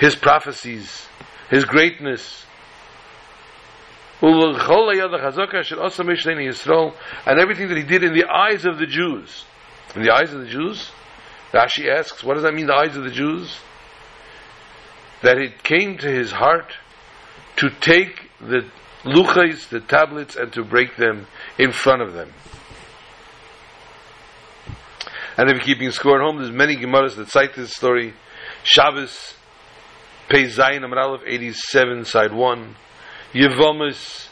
his 0.00 0.16
prophecies, 0.16 1.06
his 1.48 1.64
greatness. 1.64 2.45
And 7.26 7.40
everything 7.40 7.68
that 7.68 7.76
he 7.76 7.84
did 7.84 8.02
in 8.02 8.12
the 8.12 8.24
eyes 8.24 8.64
of 8.64 8.78
the 8.78 8.86
Jews. 8.86 9.44
In 9.94 10.02
the 10.02 10.12
eyes 10.12 10.32
of 10.32 10.40
the 10.40 10.48
Jews, 10.48 10.90
Rashi 11.52 11.88
asks, 11.88 12.24
what 12.24 12.34
does 12.34 12.42
that 12.42 12.52
mean, 12.52 12.66
the 12.66 12.74
eyes 12.74 12.96
of 12.96 13.04
the 13.04 13.10
Jews? 13.10 13.56
That 15.22 15.38
it 15.38 15.62
came 15.62 15.96
to 15.98 16.08
his 16.08 16.32
heart 16.32 16.72
to 17.56 17.70
take 17.80 18.30
the 18.40 18.68
luchais, 19.04 19.68
the 19.68 19.80
tablets, 19.80 20.34
and 20.36 20.52
to 20.54 20.64
break 20.64 20.96
them 20.96 21.26
in 21.58 21.70
front 21.72 22.02
of 22.02 22.12
them. 22.12 22.32
And 25.38 25.48
if 25.50 25.56
you're 25.56 25.64
keeping 25.64 25.90
score 25.92 26.20
at 26.20 26.24
home, 26.24 26.38
there's 26.38 26.50
many 26.50 26.76
Gemaras 26.76 27.14
that 27.16 27.28
cite 27.28 27.54
this 27.54 27.72
story. 27.72 28.14
Shabbos, 28.64 29.34
Pei 30.28 30.44
Zayin 30.44 30.84
Amar 30.84 30.98
Aleph, 30.98 31.22
87, 31.26 32.04
side 32.06 32.32
1. 32.32 32.76
Yevomis, 33.36 34.28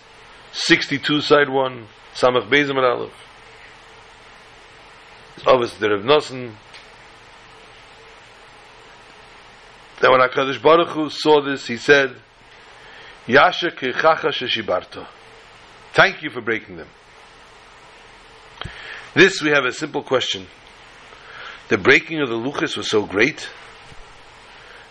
62, 0.53 1.21
side 1.21 1.51
1. 1.51 1.87
Samach 2.15 2.49
Beis 2.49 2.71
Amar 2.71 2.85
Aleph. 2.85 3.13
Obviously, 5.47 5.79
the 5.81 5.95
Rav 5.95 6.05
Nosson, 6.05 6.55
that 10.01 10.11
when 10.11 10.21
HaKadosh 10.21 10.63
Baruch 10.63 10.89
Hu 10.89 11.11
saw 11.11 11.43
this, 11.45 11.67
he 11.67 11.77
said, 11.77 12.17
Yasha 13.27 13.73
kechacha 13.73 14.31
sheshibarto. 14.33 15.07
Thank 15.93 16.23
you 16.23 16.31
for 16.31 16.41
breaking 16.41 16.77
them. 16.77 16.89
This 19.15 19.43
we 19.43 19.51
have 19.51 19.65
a 19.65 19.73
simple 19.73 20.03
question. 20.03 20.47
The 21.69 21.79
breaking 21.79 22.21
of 22.21 22.29
the 22.29 22.37
luchas 22.37 22.77
was 22.77 22.89
so 22.89 23.05
great 23.05 23.49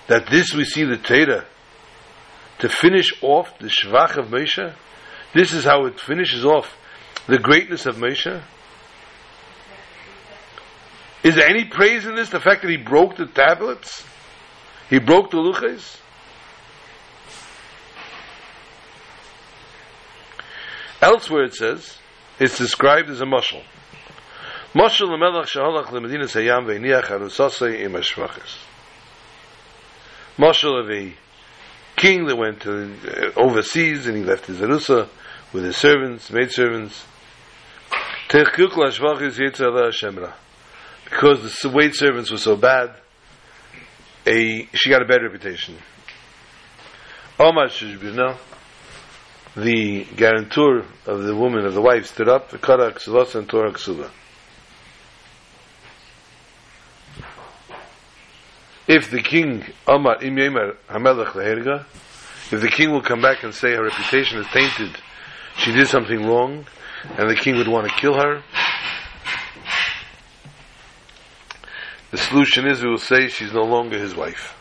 that 0.08 0.28
this 0.30 0.54
we 0.54 0.66
see 0.66 0.84
the 0.84 0.98
Torah 0.98 1.46
to 2.64 2.70
finish 2.70 3.12
off 3.22 3.60
the 3.60 3.68
shvach 3.68 4.16
of 4.16 4.28
Moshe. 4.28 4.74
This 5.34 5.52
is 5.52 5.66
how 5.66 5.86
it 5.86 6.00
finishes 6.00 6.46
off 6.46 6.78
the 7.28 7.38
greatness 7.38 7.86
of 7.86 7.98
Moshe. 7.98 8.42
Is 11.26 11.36
there 11.36 11.46
any 11.46 11.66
praise 11.66 12.06
in 12.06 12.16
this? 12.16 12.30
The 12.30 12.40
fact 12.40 12.62
that 12.62 12.72
he 12.72 12.78
broke 12.78 13.18
the 13.18 13.26
tablets? 13.26 14.06
He 14.90 15.00
broke 15.00 15.32
the 15.32 15.40
luchas. 15.40 15.98
Elsewhere 21.02 21.44
it 21.44 21.56
says, 21.56 21.98
it's 22.40 22.58
described 22.58 23.10
as 23.10 23.20
a 23.20 23.26
mushal. 23.26 23.62
Mushal 24.74 25.10
lemelach 25.10 25.48
shehalach 25.48 25.88
lemedina 25.88 26.30
sayam 26.30 26.66
ve'niach 26.66 27.08
harusasei 27.08 27.82
im 27.82 27.92
hashvachis. 27.92 28.56
Mushal 30.38 30.80
of 30.80 30.90
a 30.90 31.14
king 31.96 32.26
that 32.28 32.36
went 32.38 32.62
to, 32.62 32.94
uh, 33.08 33.32
overseas 33.40 34.08
and 34.08 34.18
he 34.18 34.24
left 34.24 34.46
his 34.46 34.60
arusa 34.60 35.08
with 35.52 35.64
his 35.64 35.78
servants, 35.78 36.32
maidservants. 36.32 37.06
Because 41.06 41.62
the 41.62 41.70
wait 41.70 41.96
servants 41.96 42.32
were 42.32 42.38
so 42.38 42.56
bad, 42.56 42.96
a 44.26 44.68
she 44.74 44.90
got 44.90 45.02
a 45.02 45.06
bad 45.06 45.22
reputation. 45.22 45.76
Omar 47.40 47.68
Shishbina, 47.68 48.38
the 49.56 50.06
guarantor 50.16 50.86
of 51.06 51.24
the 51.24 51.36
woman, 51.36 51.66
of 51.66 51.74
the 51.74 51.82
wife, 51.82 52.08
stood 52.08 52.30
up, 52.30 52.50
the 52.50 52.58
Kara 52.58 52.92
Ksuvas 52.92 53.36
and 53.36 53.48
Torah 53.48 53.72
Ksuva. 53.72 54.10
If 58.88 59.10
the 59.12 59.22
king, 59.22 59.64
Amar 59.88 60.22
Im 60.22 60.36
Yemer 60.36 60.76
Hamelech 60.90 61.34
Leherga, 61.34 61.86
if 62.52 62.60
the 62.62 62.68
king 62.68 62.92
will 62.92 63.02
come 63.02 63.22
back 63.22 63.44
and 63.44 63.54
say 63.54 63.74
her 63.74 63.84
reputation 63.84 64.40
is 64.40 64.48
tainted, 64.48 64.98
she 65.58 65.72
did 65.72 65.88
something 65.88 66.26
wrong, 66.26 66.66
and 67.18 67.30
the 67.30 67.36
king 67.36 67.56
would 67.56 67.68
want 67.68 67.88
to 67.88 67.94
kill 67.96 68.16
her, 68.16 68.44
the 72.12 72.18
solution 72.18 72.68
is 72.68 72.84
we 72.84 72.90
will 72.90 72.98
say 72.98 73.30
she's 73.30 73.54
no 73.54 73.64
longer 73.64 73.98
his 73.98 74.16
wife. 74.16 74.56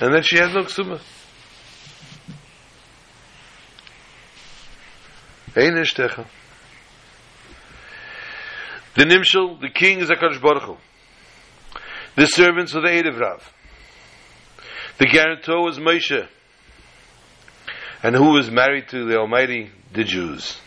And 0.00 0.14
then 0.14 0.22
she 0.22 0.38
has 0.38 0.54
no 0.54 0.62
ksuma. 0.62 1.00
The 8.94 9.04
Nimshal, 9.04 9.60
the 9.60 9.70
king 9.70 9.98
is 10.00 10.08
HaKadosh 10.08 10.40
Baruch 10.40 10.62
Hu. 10.62 10.76
The 12.14 12.26
servants 12.26 12.74
of 12.74 12.82
the 12.82 12.90
aid 12.90 13.06
of 13.06 13.16
Rav. 13.18 13.52
The 14.98 15.06
guarantor 15.06 15.62
was 15.62 15.78
Moshe. 15.78 16.28
And 18.02 18.14
who 18.14 18.34
was 18.34 18.50
married 18.50 18.88
to 18.90 19.04
the 19.04 19.16
Almighty? 19.16 19.72
The 19.92 20.04
Jews. 20.04 20.58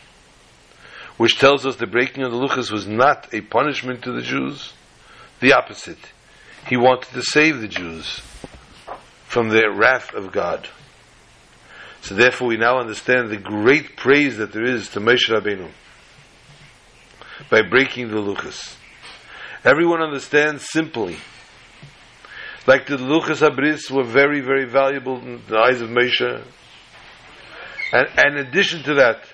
Which 1.16 1.38
tells 1.38 1.64
us 1.64 1.76
the 1.76 1.86
breaking 1.86 2.24
of 2.24 2.32
the 2.32 2.38
Luchas 2.38 2.70
was 2.70 2.86
not 2.86 3.32
a 3.32 3.40
punishment 3.40 4.02
to 4.04 4.12
the 4.12 4.22
Jews. 4.22 4.74
The 5.40 5.54
opposite. 5.54 6.12
He 6.68 6.76
wanted 6.76 7.12
to 7.12 7.22
save 7.22 7.60
the 7.60 7.68
Jews 7.68 8.20
from 9.32 9.48
the 9.48 9.66
wrath 9.74 10.12
of 10.12 10.30
God. 10.30 10.68
So 12.02 12.14
therefore 12.14 12.48
we 12.48 12.58
now 12.58 12.78
understand 12.78 13.30
the 13.30 13.38
great 13.38 13.96
praise 13.96 14.36
that 14.36 14.52
there 14.52 14.66
is 14.66 14.90
to 14.90 15.00
Moshe 15.00 15.30
Rabbeinu 15.30 15.70
by 17.48 17.62
breaking 17.62 18.08
the 18.08 18.16
luchas. 18.16 18.76
Everyone 19.64 20.02
understands 20.02 20.68
simply. 20.68 21.16
Like 22.66 22.86
the 22.86 22.98
luchas 22.98 23.40
abris 23.40 23.90
were 23.90 24.04
very, 24.04 24.42
very 24.42 24.68
valuable 24.68 25.18
in 25.18 25.40
the 25.48 25.56
eyes 25.56 25.80
of 25.80 25.88
Moshe. 25.88 26.44
And, 27.90 28.08
and 28.14 28.38
in 28.38 28.46
addition 28.46 28.82
to 28.82 28.94
that, 28.96 29.24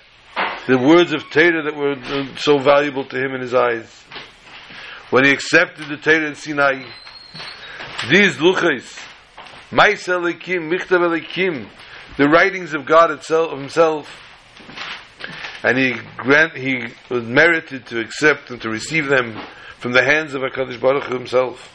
the 0.65 0.77
words 0.77 1.11
of 1.11 1.29
Torah 1.29 1.63
that 1.63 1.75
were 1.75 2.37
so 2.37 2.57
valuable 2.57 3.03
to 3.03 3.17
him 3.17 3.33
in 3.35 3.41
his 3.41 3.53
eyes. 3.53 4.05
When 5.09 5.25
he 5.25 5.31
accepted 5.31 5.89
the 5.89 5.97
Torah 5.97 6.27
in 6.27 6.35
Sinai, 6.35 6.85
these 8.09 8.37
luchas 8.37 9.07
Maisa 9.71 10.19
Elikim, 10.19 10.67
Michtav 10.71 10.99
Elikim, 10.99 11.69
the 12.17 12.27
writings 12.27 12.73
of 12.73 12.87
God 12.87 13.11
itself, 13.11 13.51
himself, 13.51 14.09
and 15.61 15.77
he 15.77 15.93
grant 16.17 16.57
he 16.57 16.87
was 17.07 17.23
merited 17.23 17.85
to 17.85 17.99
accept 17.99 18.49
and 18.49 18.59
to 18.63 18.69
receive 18.69 19.05
them 19.05 19.39
from 19.77 19.91
the 19.91 20.03
hands 20.03 20.33
of 20.33 20.41
Hakadosh 20.41 20.81
Baruch 20.81 21.03
Hu 21.03 21.13
himself. 21.13 21.71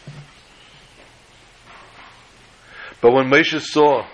But 3.00 3.12
when 3.12 3.30
Moshe 3.30 3.60
saw 3.60 4.04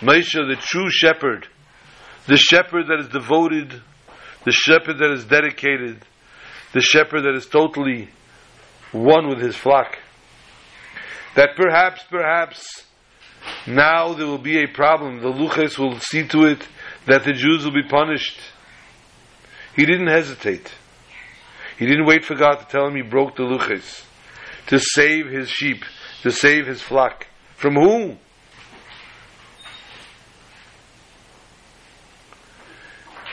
Moshe, 0.00 0.32
the 0.32 0.56
true 0.58 0.90
shepherd, 0.90 1.46
the 2.26 2.36
shepherd 2.36 2.88
that 2.88 2.98
is 2.98 3.08
devoted, 3.08 3.80
the 4.44 4.50
shepherd 4.50 4.98
that 4.98 5.12
is 5.12 5.24
dedicated, 5.24 6.04
the 6.72 6.80
shepherd 6.80 7.22
that 7.22 7.36
is 7.36 7.46
totally 7.46 8.08
one 8.90 9.28
with 9.28 9.40
his 9.40 9.54
flock, 9.54 9.98
that 11.36 11.50
perhaps, 11.54 12.02
perhaps 12.10 12.84
now 13.66 14.12
there 14.14 14.26
will 14.26 14.38
be 14.38 14.62
a 14.62 14.66
problem. 14.66 15.20
The 15.20 15.32
Luches 15.32 15.78
will 15.78 15.98
see 15.98 16.26
to 16.28 16.44
it 16.44 16.66
that 17.06 17.24
the 17.24 17.32
Jews 17.32 17.64
will 17.64 17.72
be 17.72 17.88
punished. 17.88 18.38
He 19.74 19.86
didn't 19.86 20.08
hesitate. 20.08 20.72
He 21.78 21.86
didn't 21.86 22.06
wait 22.06 22.24
for 22.24 22.34
God 22.34 22.56
to 22.56 22.66
tell 22.66 22.86
him 22.86 22.94
he 22.94 23.02
broke 23.02 23.36
the 23.36 23.42
Luches 23.42 24.04
to 24.68 24.78
save 24.78 25.26
his 25.26 25.50
sheep, 25.50 25.84
to 26.22 26.30
save 26.30 26.66
his 26.66 26.80
flock. 26.80 27.26
From 27.56 27.74
whom? 27.74 28.18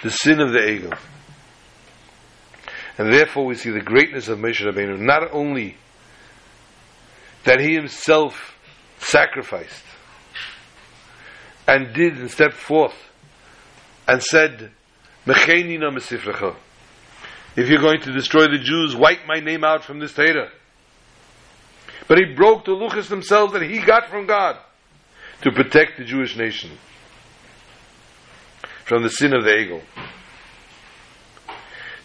The 0.04 0.12
sin 0.12 0.40
of 0.40 0.52
the 0.52 0.60
Egel. 0.60 0.98
And 2.98 3.14
therefore 3.14 3.46
we 3.46 3.56
see 3.56 3.70
the 3.70 3.82
greatness 3.82 4.28
of 4.28 4.40
Moshe 4.40 4.62
Rabbeinu. 4.62 5.00
Not 5.00 5.32
only 5.32 5.78
that 7.44 7.60
he 7.60 7.74
himself 7.74 8.58
sacrificed, 9.00 9.84
and 11.68 11.94
did 11.94 12.18
and 12.18 12.30
stepped 12.30 12.56
forth 12.56 12.96
and 14.08 14.22
said, 14.22 14.72
If 15.26 15.50
you're 17.70 17.82
going 17.82 18.02
to 18.02 18.12
destroy 18.12 18.48
the 18.48 18.60
Jews, 18.62 18.96
wipe 18.96 19.26
my 19.28 19.40
name 19.40 19.64
out 19.64 19.84
from 19.84 20.00
this 20.00 20.14
Torah. 20.14 20.50
But 22.08 22.18
he 22.18 22.26
broke 22.34 22.66
the 22.66 22.72
luchas 22.72 23.08
themselves 23.08 23.54
that 23.54 23.62
he 23.62 23.80
got 23.80 24.10
from 24.10 24.26
God 24.28 24.58
to 25.44 25.52
protect 25.52 25.98
the 25.98 26.04
Jewish 26.04 26.36
nation 26.36 26.72
from 28.86 29.04
the 29.04 29.10
sin 29.10 29.34
of 29.34 29.44
the 29.44 29.50
Egel. 29.52 29.82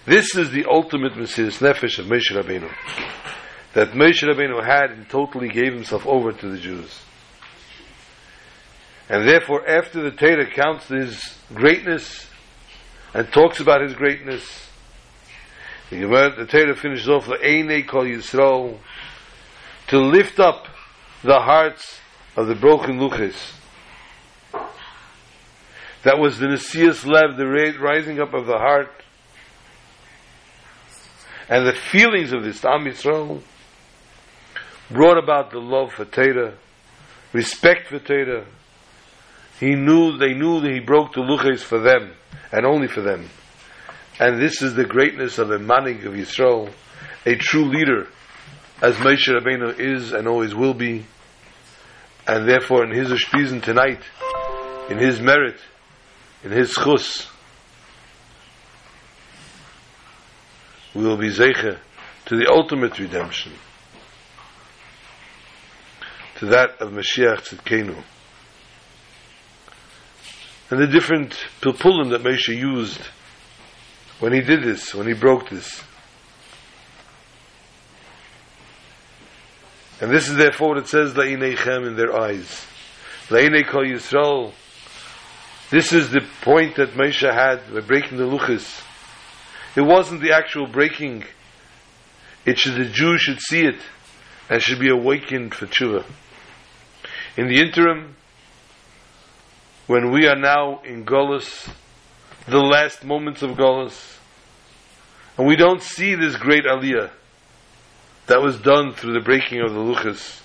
This 0.04 0.36
is 0.36 0.52
the 0.52 0.66
ultimate 0.66 1.14
Mesiris 1.14 1.59
Nefesh 1.59 1.98
of 1.98 2.07
Moshe 2.07 2.30
Rabbeinu. 2.30 2.70
That 3.74 3.90
Moshe 3.90 4.22
Rabbeinu 4.22 4.64
had 4.64 4.92
and 4.92 5.09
totally 5.09 5.48
gave 5.48 5.72
himself 5.72 6.07
over 6.07 6.32
to 6.32 6.48
the 6.48 6.59
Jews. 6.59 7.00
And 9.09 9.26
therefore, 9.26 9.66
after 9.68 10.02
the 10.02 10.11
Torah 10.11 10.50
counts 10.50 10.88
his 10.88 11.38
greatness 11.54 12.26
and 13.14 13.30
talks 13.32 13.61
about 13.61 13.80
his 13.80 13.94
greatness, 13.94 14.68
the, 15.90 15.98
the 16.36 16.46
Torah 16.46 16.74
finishes 16.74 17.09
off 17.09 17.26
the 17.26 17.36
Einei 17.36 17.86
Kol 17.86 18.04
Yisrael 18.04 18.78
to 19.88 19.98
lift 19.98 20.40
up 20.40 20.66
the 21.22 21.38
hearts 21.38 22.00
of 22.36 22.48
the 22.48 22.57
broken 22.57 22.98
luchis. 22.98 23.52
That 26.02 26.18
was 26.18 26.38
the 26.38 26.46
Nesias 26.46 27.07
Lev, 27.07 27.36
the 27.36 27.46
rising 27.80 28.20
up 28.20 28.34
of 28.34 28.46
the 28.46 28.59
heart, 28.59 28.90
and 31.48 31.66
the 31.66 31.72
feelings 31.72 32.32
of 32.32 32.42
this 32.42 32.64
Am 32.64 32.84
Yisrael 32.84 33.40
brought 34.90 35.18
about 35.18 35.52
the 35.52 35.59
love 35.59 35.92
for 35.92 36.04
Torah, 36.04 36.54
respect 37.32 37.88
for 37.88 38.00
Torah, 38.00 38.46
he 39.59 39.74
knew, 39.74 40.18
they 40.18 40.34
knew 40.34 40.61
that 40.61 40.70
he 40.70 40.80
broke 40.80 41.14
the 41.14 41.20
luches 41.20 41.61
for 41.61 41.80
them, 41.80 42.12
and 42.52 42.66
only 42.66 42.88
for 42.88 43.00
them. 43.00 43.28
And 44.18 44.40
this 44.40 44.62
is 44.62 44.74
the 44.74 44.84
greatness 44.84 45.38
of 45.38 45.50
a 45.50 45.59
manig 45.59 46.04
of 46.04 46.12
Yisrael, 46.12 46.70
a 47.24 47.36
true 47.36 47.64
leader, 47.64 48.09
as 48.82 48.96
Moshe 48.96 49.28
Rabbeinu 49.28 49.78
is 49.78 50.12
and 50.12 50.28
always 50.28 50.54
will 50.54 50.74
be. 50.74 51.07
And 52.26 52.48
therefore, 52.48 52.84
in 52.84 52.92
his 52.92 53.11
Ushpizen 53.11 53.62
tonight, 53.62 54.00
in 54.90 54.98
his 54.98 55.20
merit, 55.20 55.59
in 56.44 56.50
his 56.50 56.72
chus, 56.72 57.28
we 60.94 61.04
will 61.04 61.16
be 61.16 61.30
zeicha 61.30 61.78
to 62.26 62.36
the 62.36 62.50
ultimate 62.50 62.98
redemption, 62.98 63.52
to 66.36 66.46
that 66.46 66.80
of 66.80 66.92
Mashiach 66.92 67.48
Tzidkenu 67.48 68.02
and 70.71 70.81
the 70.81 70.87
different 70.87 71.33
pilpulim 71.61 72.11
that 72.11 72.23
Moshe 72.23 72.49
used 72.49 73.01
when 74.19 74.33
he 74.33 74.41
did 74.41 74.62
this, 74.62 74.95
when 74.95 75.07
he 75.07 75.14
broke 75.14 75.49
this. 75.49 75.83
And 80.01 80.11
this 80.11 80.29
is 80.29 80.37
therefore 80.37 80.71
what 80.71 80.79
it 80.79 80.89
says, 80.89 81.14
La'inechem 81.14 81.87
in 81.87 81.97
their 81.97 82.14
eyes. 82.14 82.67
La'inei 83.29 83.67
kol 83.67 83.85
Yisrael. 83.85 84.53
This 85.71 85.93
is 85.93 86.11
the 86.11 86.21
point 86.43 86.77
that 86.77 86.91
Moshe 86.91 87.31
had 87.31 87.73
by 87.73 87.81
breaking 87.81 88.19
the 88.19 88.25
luchas. 88.25 88.83
It 89.77 89.83
wasn't 89.83 90.23
the 90.23 90.33
actual 90.33 90.67
breaking. 90.67 91.25
It 92.45 92.59
should, 92.59 92.75
the 92.75 92.85
Jew 92.85 93.19
should 93.19 93.41
see 93.41 93.64
it 93.64 93.81
and 94.49 94.62
should 94.62 94.79
be 94.79 94.91
awakened 94.91 95.55
for 95.55 95.67
tshuva. 95.67 96.05
In 97.37 97.49
the 97.49 97.61
interim, 97.61 98.17
when 99.87 100.11
we 100.11 100.26
are 100.26 100.37
now 100.37 100.80
in 100.82 101.05
Golas, 101.05 101.68
the 102.49 102.59
last 102.59 103.05
moments 103.05 103.43
of 103.43 103.51
Golas, 103.53 104.16
and 105.39 105.47
we 105.47 105.57
don't 105.57 105.82
see 105.82 106.14
this 106.14 106.37
great 106.37 106.64
Aliyah 106.64 107.11
that 108.26 108.43
was 108.43 108.59
done 108.59 108.95
through 108.95 109.12
the 109.12 109.20
breaking 109.20 109.61
of 109.61 109.72
the 109.72 109.78
Luchas. 109.78 110.41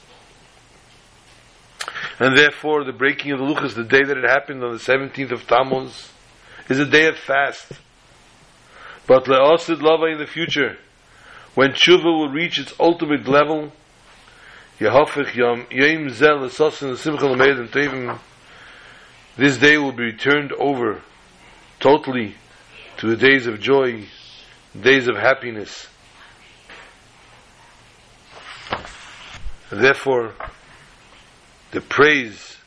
And 2.20 2.38
therefore, 2.38 2.84
the 2.84 2.94
breaking 2.94 3.32
of 3.32 3.40
the 3.40 3.46
Luchas, 3.46 3.74
the 3.74 3.84
day 3.84 4.04
that 4.04 4.18
it 4.18 4.30
happened 4.30 4.64
on 4.64 4.74
the 4.74 4.80
17th 4.80 5.32
of 5.32 5.48
Tammuz, 5.48 6.12
is 6.70 6.78
a 6.78 6.86
day 6.86 7.08
of 7.08 7.18
fast. 7.18 7.72
But 9.08 9.26
le'asid 9.26 9.82
lava 9.82 10.06
in 10.06 10.20
the 10.20 10.28
future, 10.28 10.78
when 11.56 11.72
tshuva 11.72 12.04
will 12.04 12.30
reach 12.30 12.60
its 12.60 12.74
ultimate 12.80 13.28
level, 13.28 13.72
Yom 14.80 15.66
Yom 15.72 16.10
Zel 16.10 16.50
Simcha 16.50 17.26
and 17.26 17.72
Tevim, 17.72 18.20
this 19.38 19.58
day 19.58 19.78
will 19.78 19.92
be 19.92 20.14
turned 20.14 20.52
over 20.54 21.02
totally 21.80 22.36
to 22.98 23.08
the 23.08 23.18
days 23.18 23.48
of 23.48 23.60
joy, 23.60 24.06
days 24.80 25.08
of 25.08 25.16
happiness. 25.16 25.88
Therefore, 29.72 30.34
the 31.72 31.82
praise 31.82 32.58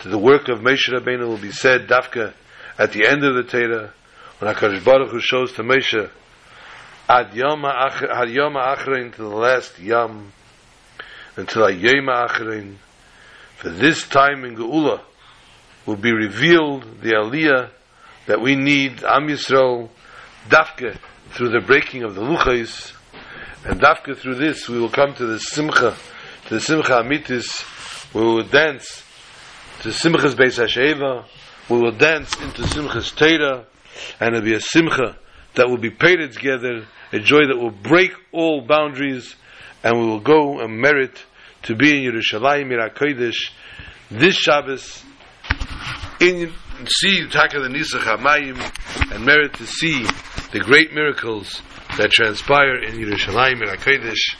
to 0.00 0.08
the 0.08 0.18
work 0.18 0.48
of 0.48 0.60
Moshe 0.60 0.88
Rabbeinu 0.88 1.26
will 1.26 1.36
be 1.36 1.52
said, 1.52 1.86
Dafka, 1.86 2.32
at 2.78 2.92
the 2.92 3.06
end 3.06 3.24
of 3.24 3.34
the 3.34 3.42
Torah, 3.42 3.92
when 4.38 4.54
HaKadosh 4.54 4.84
Baruch 4.84 5.10
Hu 5.10 5.20
shows 5.20 5.52
to 5.52 5.62
Moshe, 5.62 6.10
Ad 7.08 7.34
Yom 7.34 7.62
Achrein, 7.62 9.14
to 9.14 9.22
the 9.22 9.28
last 9.28 9.78
Yom, 9.78 10.32
until 11.36 11.70
Yom 11.70 12.06
Achrein, 12.06 12.76
for 13.56 13.68
this 13.68 14.06
time 14.08 14.44
in 14.44 14.56
Geula, 14.56 15.00
will 15.86 15.96
be 15.96 16.12
revealed 16.12 16.82
the 17.00 17.12
Aliyah 17.12 17.70
that 18.26 18.40
we 18.40 18.56
need, 18.56 19.04
Am 19.04 19.28
Yisrael, 19.28 19.88
Dafka, 20.48 20.98
through 21.30 21.50
the 21.50 21.60
breaking 21.60 22.02
of 22.02 22.14
the 22.14 22.20
Luchais, 22.20 22.92
and 23.64 23.80
Dafka 23.80 24.16
through 24.16 24.34
this, 24.34 24.68
we 24.68 24.78
will 24.78 24.90
come 24.90 25.14
to 25.14 25.26
the 25.26 25.38
Simcha, 25.38 25.96
to 26.46 26.54
the 26.54 26.60
Simcha 26.60 26.92
Amitis, 26.92 28.14
we 28.14 28.20
will 28.20 28.42
dance 28.42 29.04
to 29.80 29.88
Simchas 29.90 30.34
Beis 30.34 30.58
Hashoeva, 30.58 31.24
we 31.68 31.80
will 31.80 31.92
dance 31.92 32.34
into 32.40 32.62
Simchas 32.62 33.14
Torah, 33.14 33.64
and 34.20 34.34
it'll 34.34 34.44
be 34.44 34.54
a 34.54 34.60
Simcha 34.60 35.16
that 35.54 35.68
will 35.68 35.78
be 35.78 35.90
painted 35.90 36.32
together, 36.32 36.86
a 37.12 37.18
joy 37.20 37.46
that 37.46 37.58
will 37.58 37.70
break 37.70 38.12
all 38.32 38.60
boundaries, 38.66 39.36
and 39.84 39.98
we 40.00 40.06
will 40.06 40.20
go 40.20 40.60
and 40.60 40.80
merit 40.80 41.24
to 41.62 41.76
be 41.76 41.90
in 41.90 42.12
Yerushalayim, 42.12 42.70
Kodesh, 42.94 43.50
this 44.10 44.36
Shabbos, 44.36 45.02
in 46.20 46.52
see 46.88 47.26
Taka 47.28 47.60
the 47.60 47.68
Nisach 47.68 48.02
HaMayim, 48.02 49.12
and 49.12 49.24
merit 49.24 49.54
to 49.54 49.66
see 49.66 50.02
the 50.52 50.60
great 50.60 50.92
miracles 50.92 51.62
that 51.96 52.10
transpire 52.10 52.82
in 52.82 52.94
Yerushalayim, 52.94 53.62
Kodesh. 53.78 54.36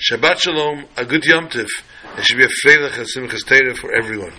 Shabbat 0.00 0.40
Shalom, 0.40 0.86
a 0.96 1.04
good 1.04 1.24
Yom 1.24 1.48
Tif. 1.48 1.68
It 2.16 2.24
should 2.24 2.38
be 2.38 2.44
a 2.44 2.48
Freilach 2.48 2.98
and 2.98 3.06
Simchas 3.06 3.76
for 3.76 3.92
everyone. 3.92 4.32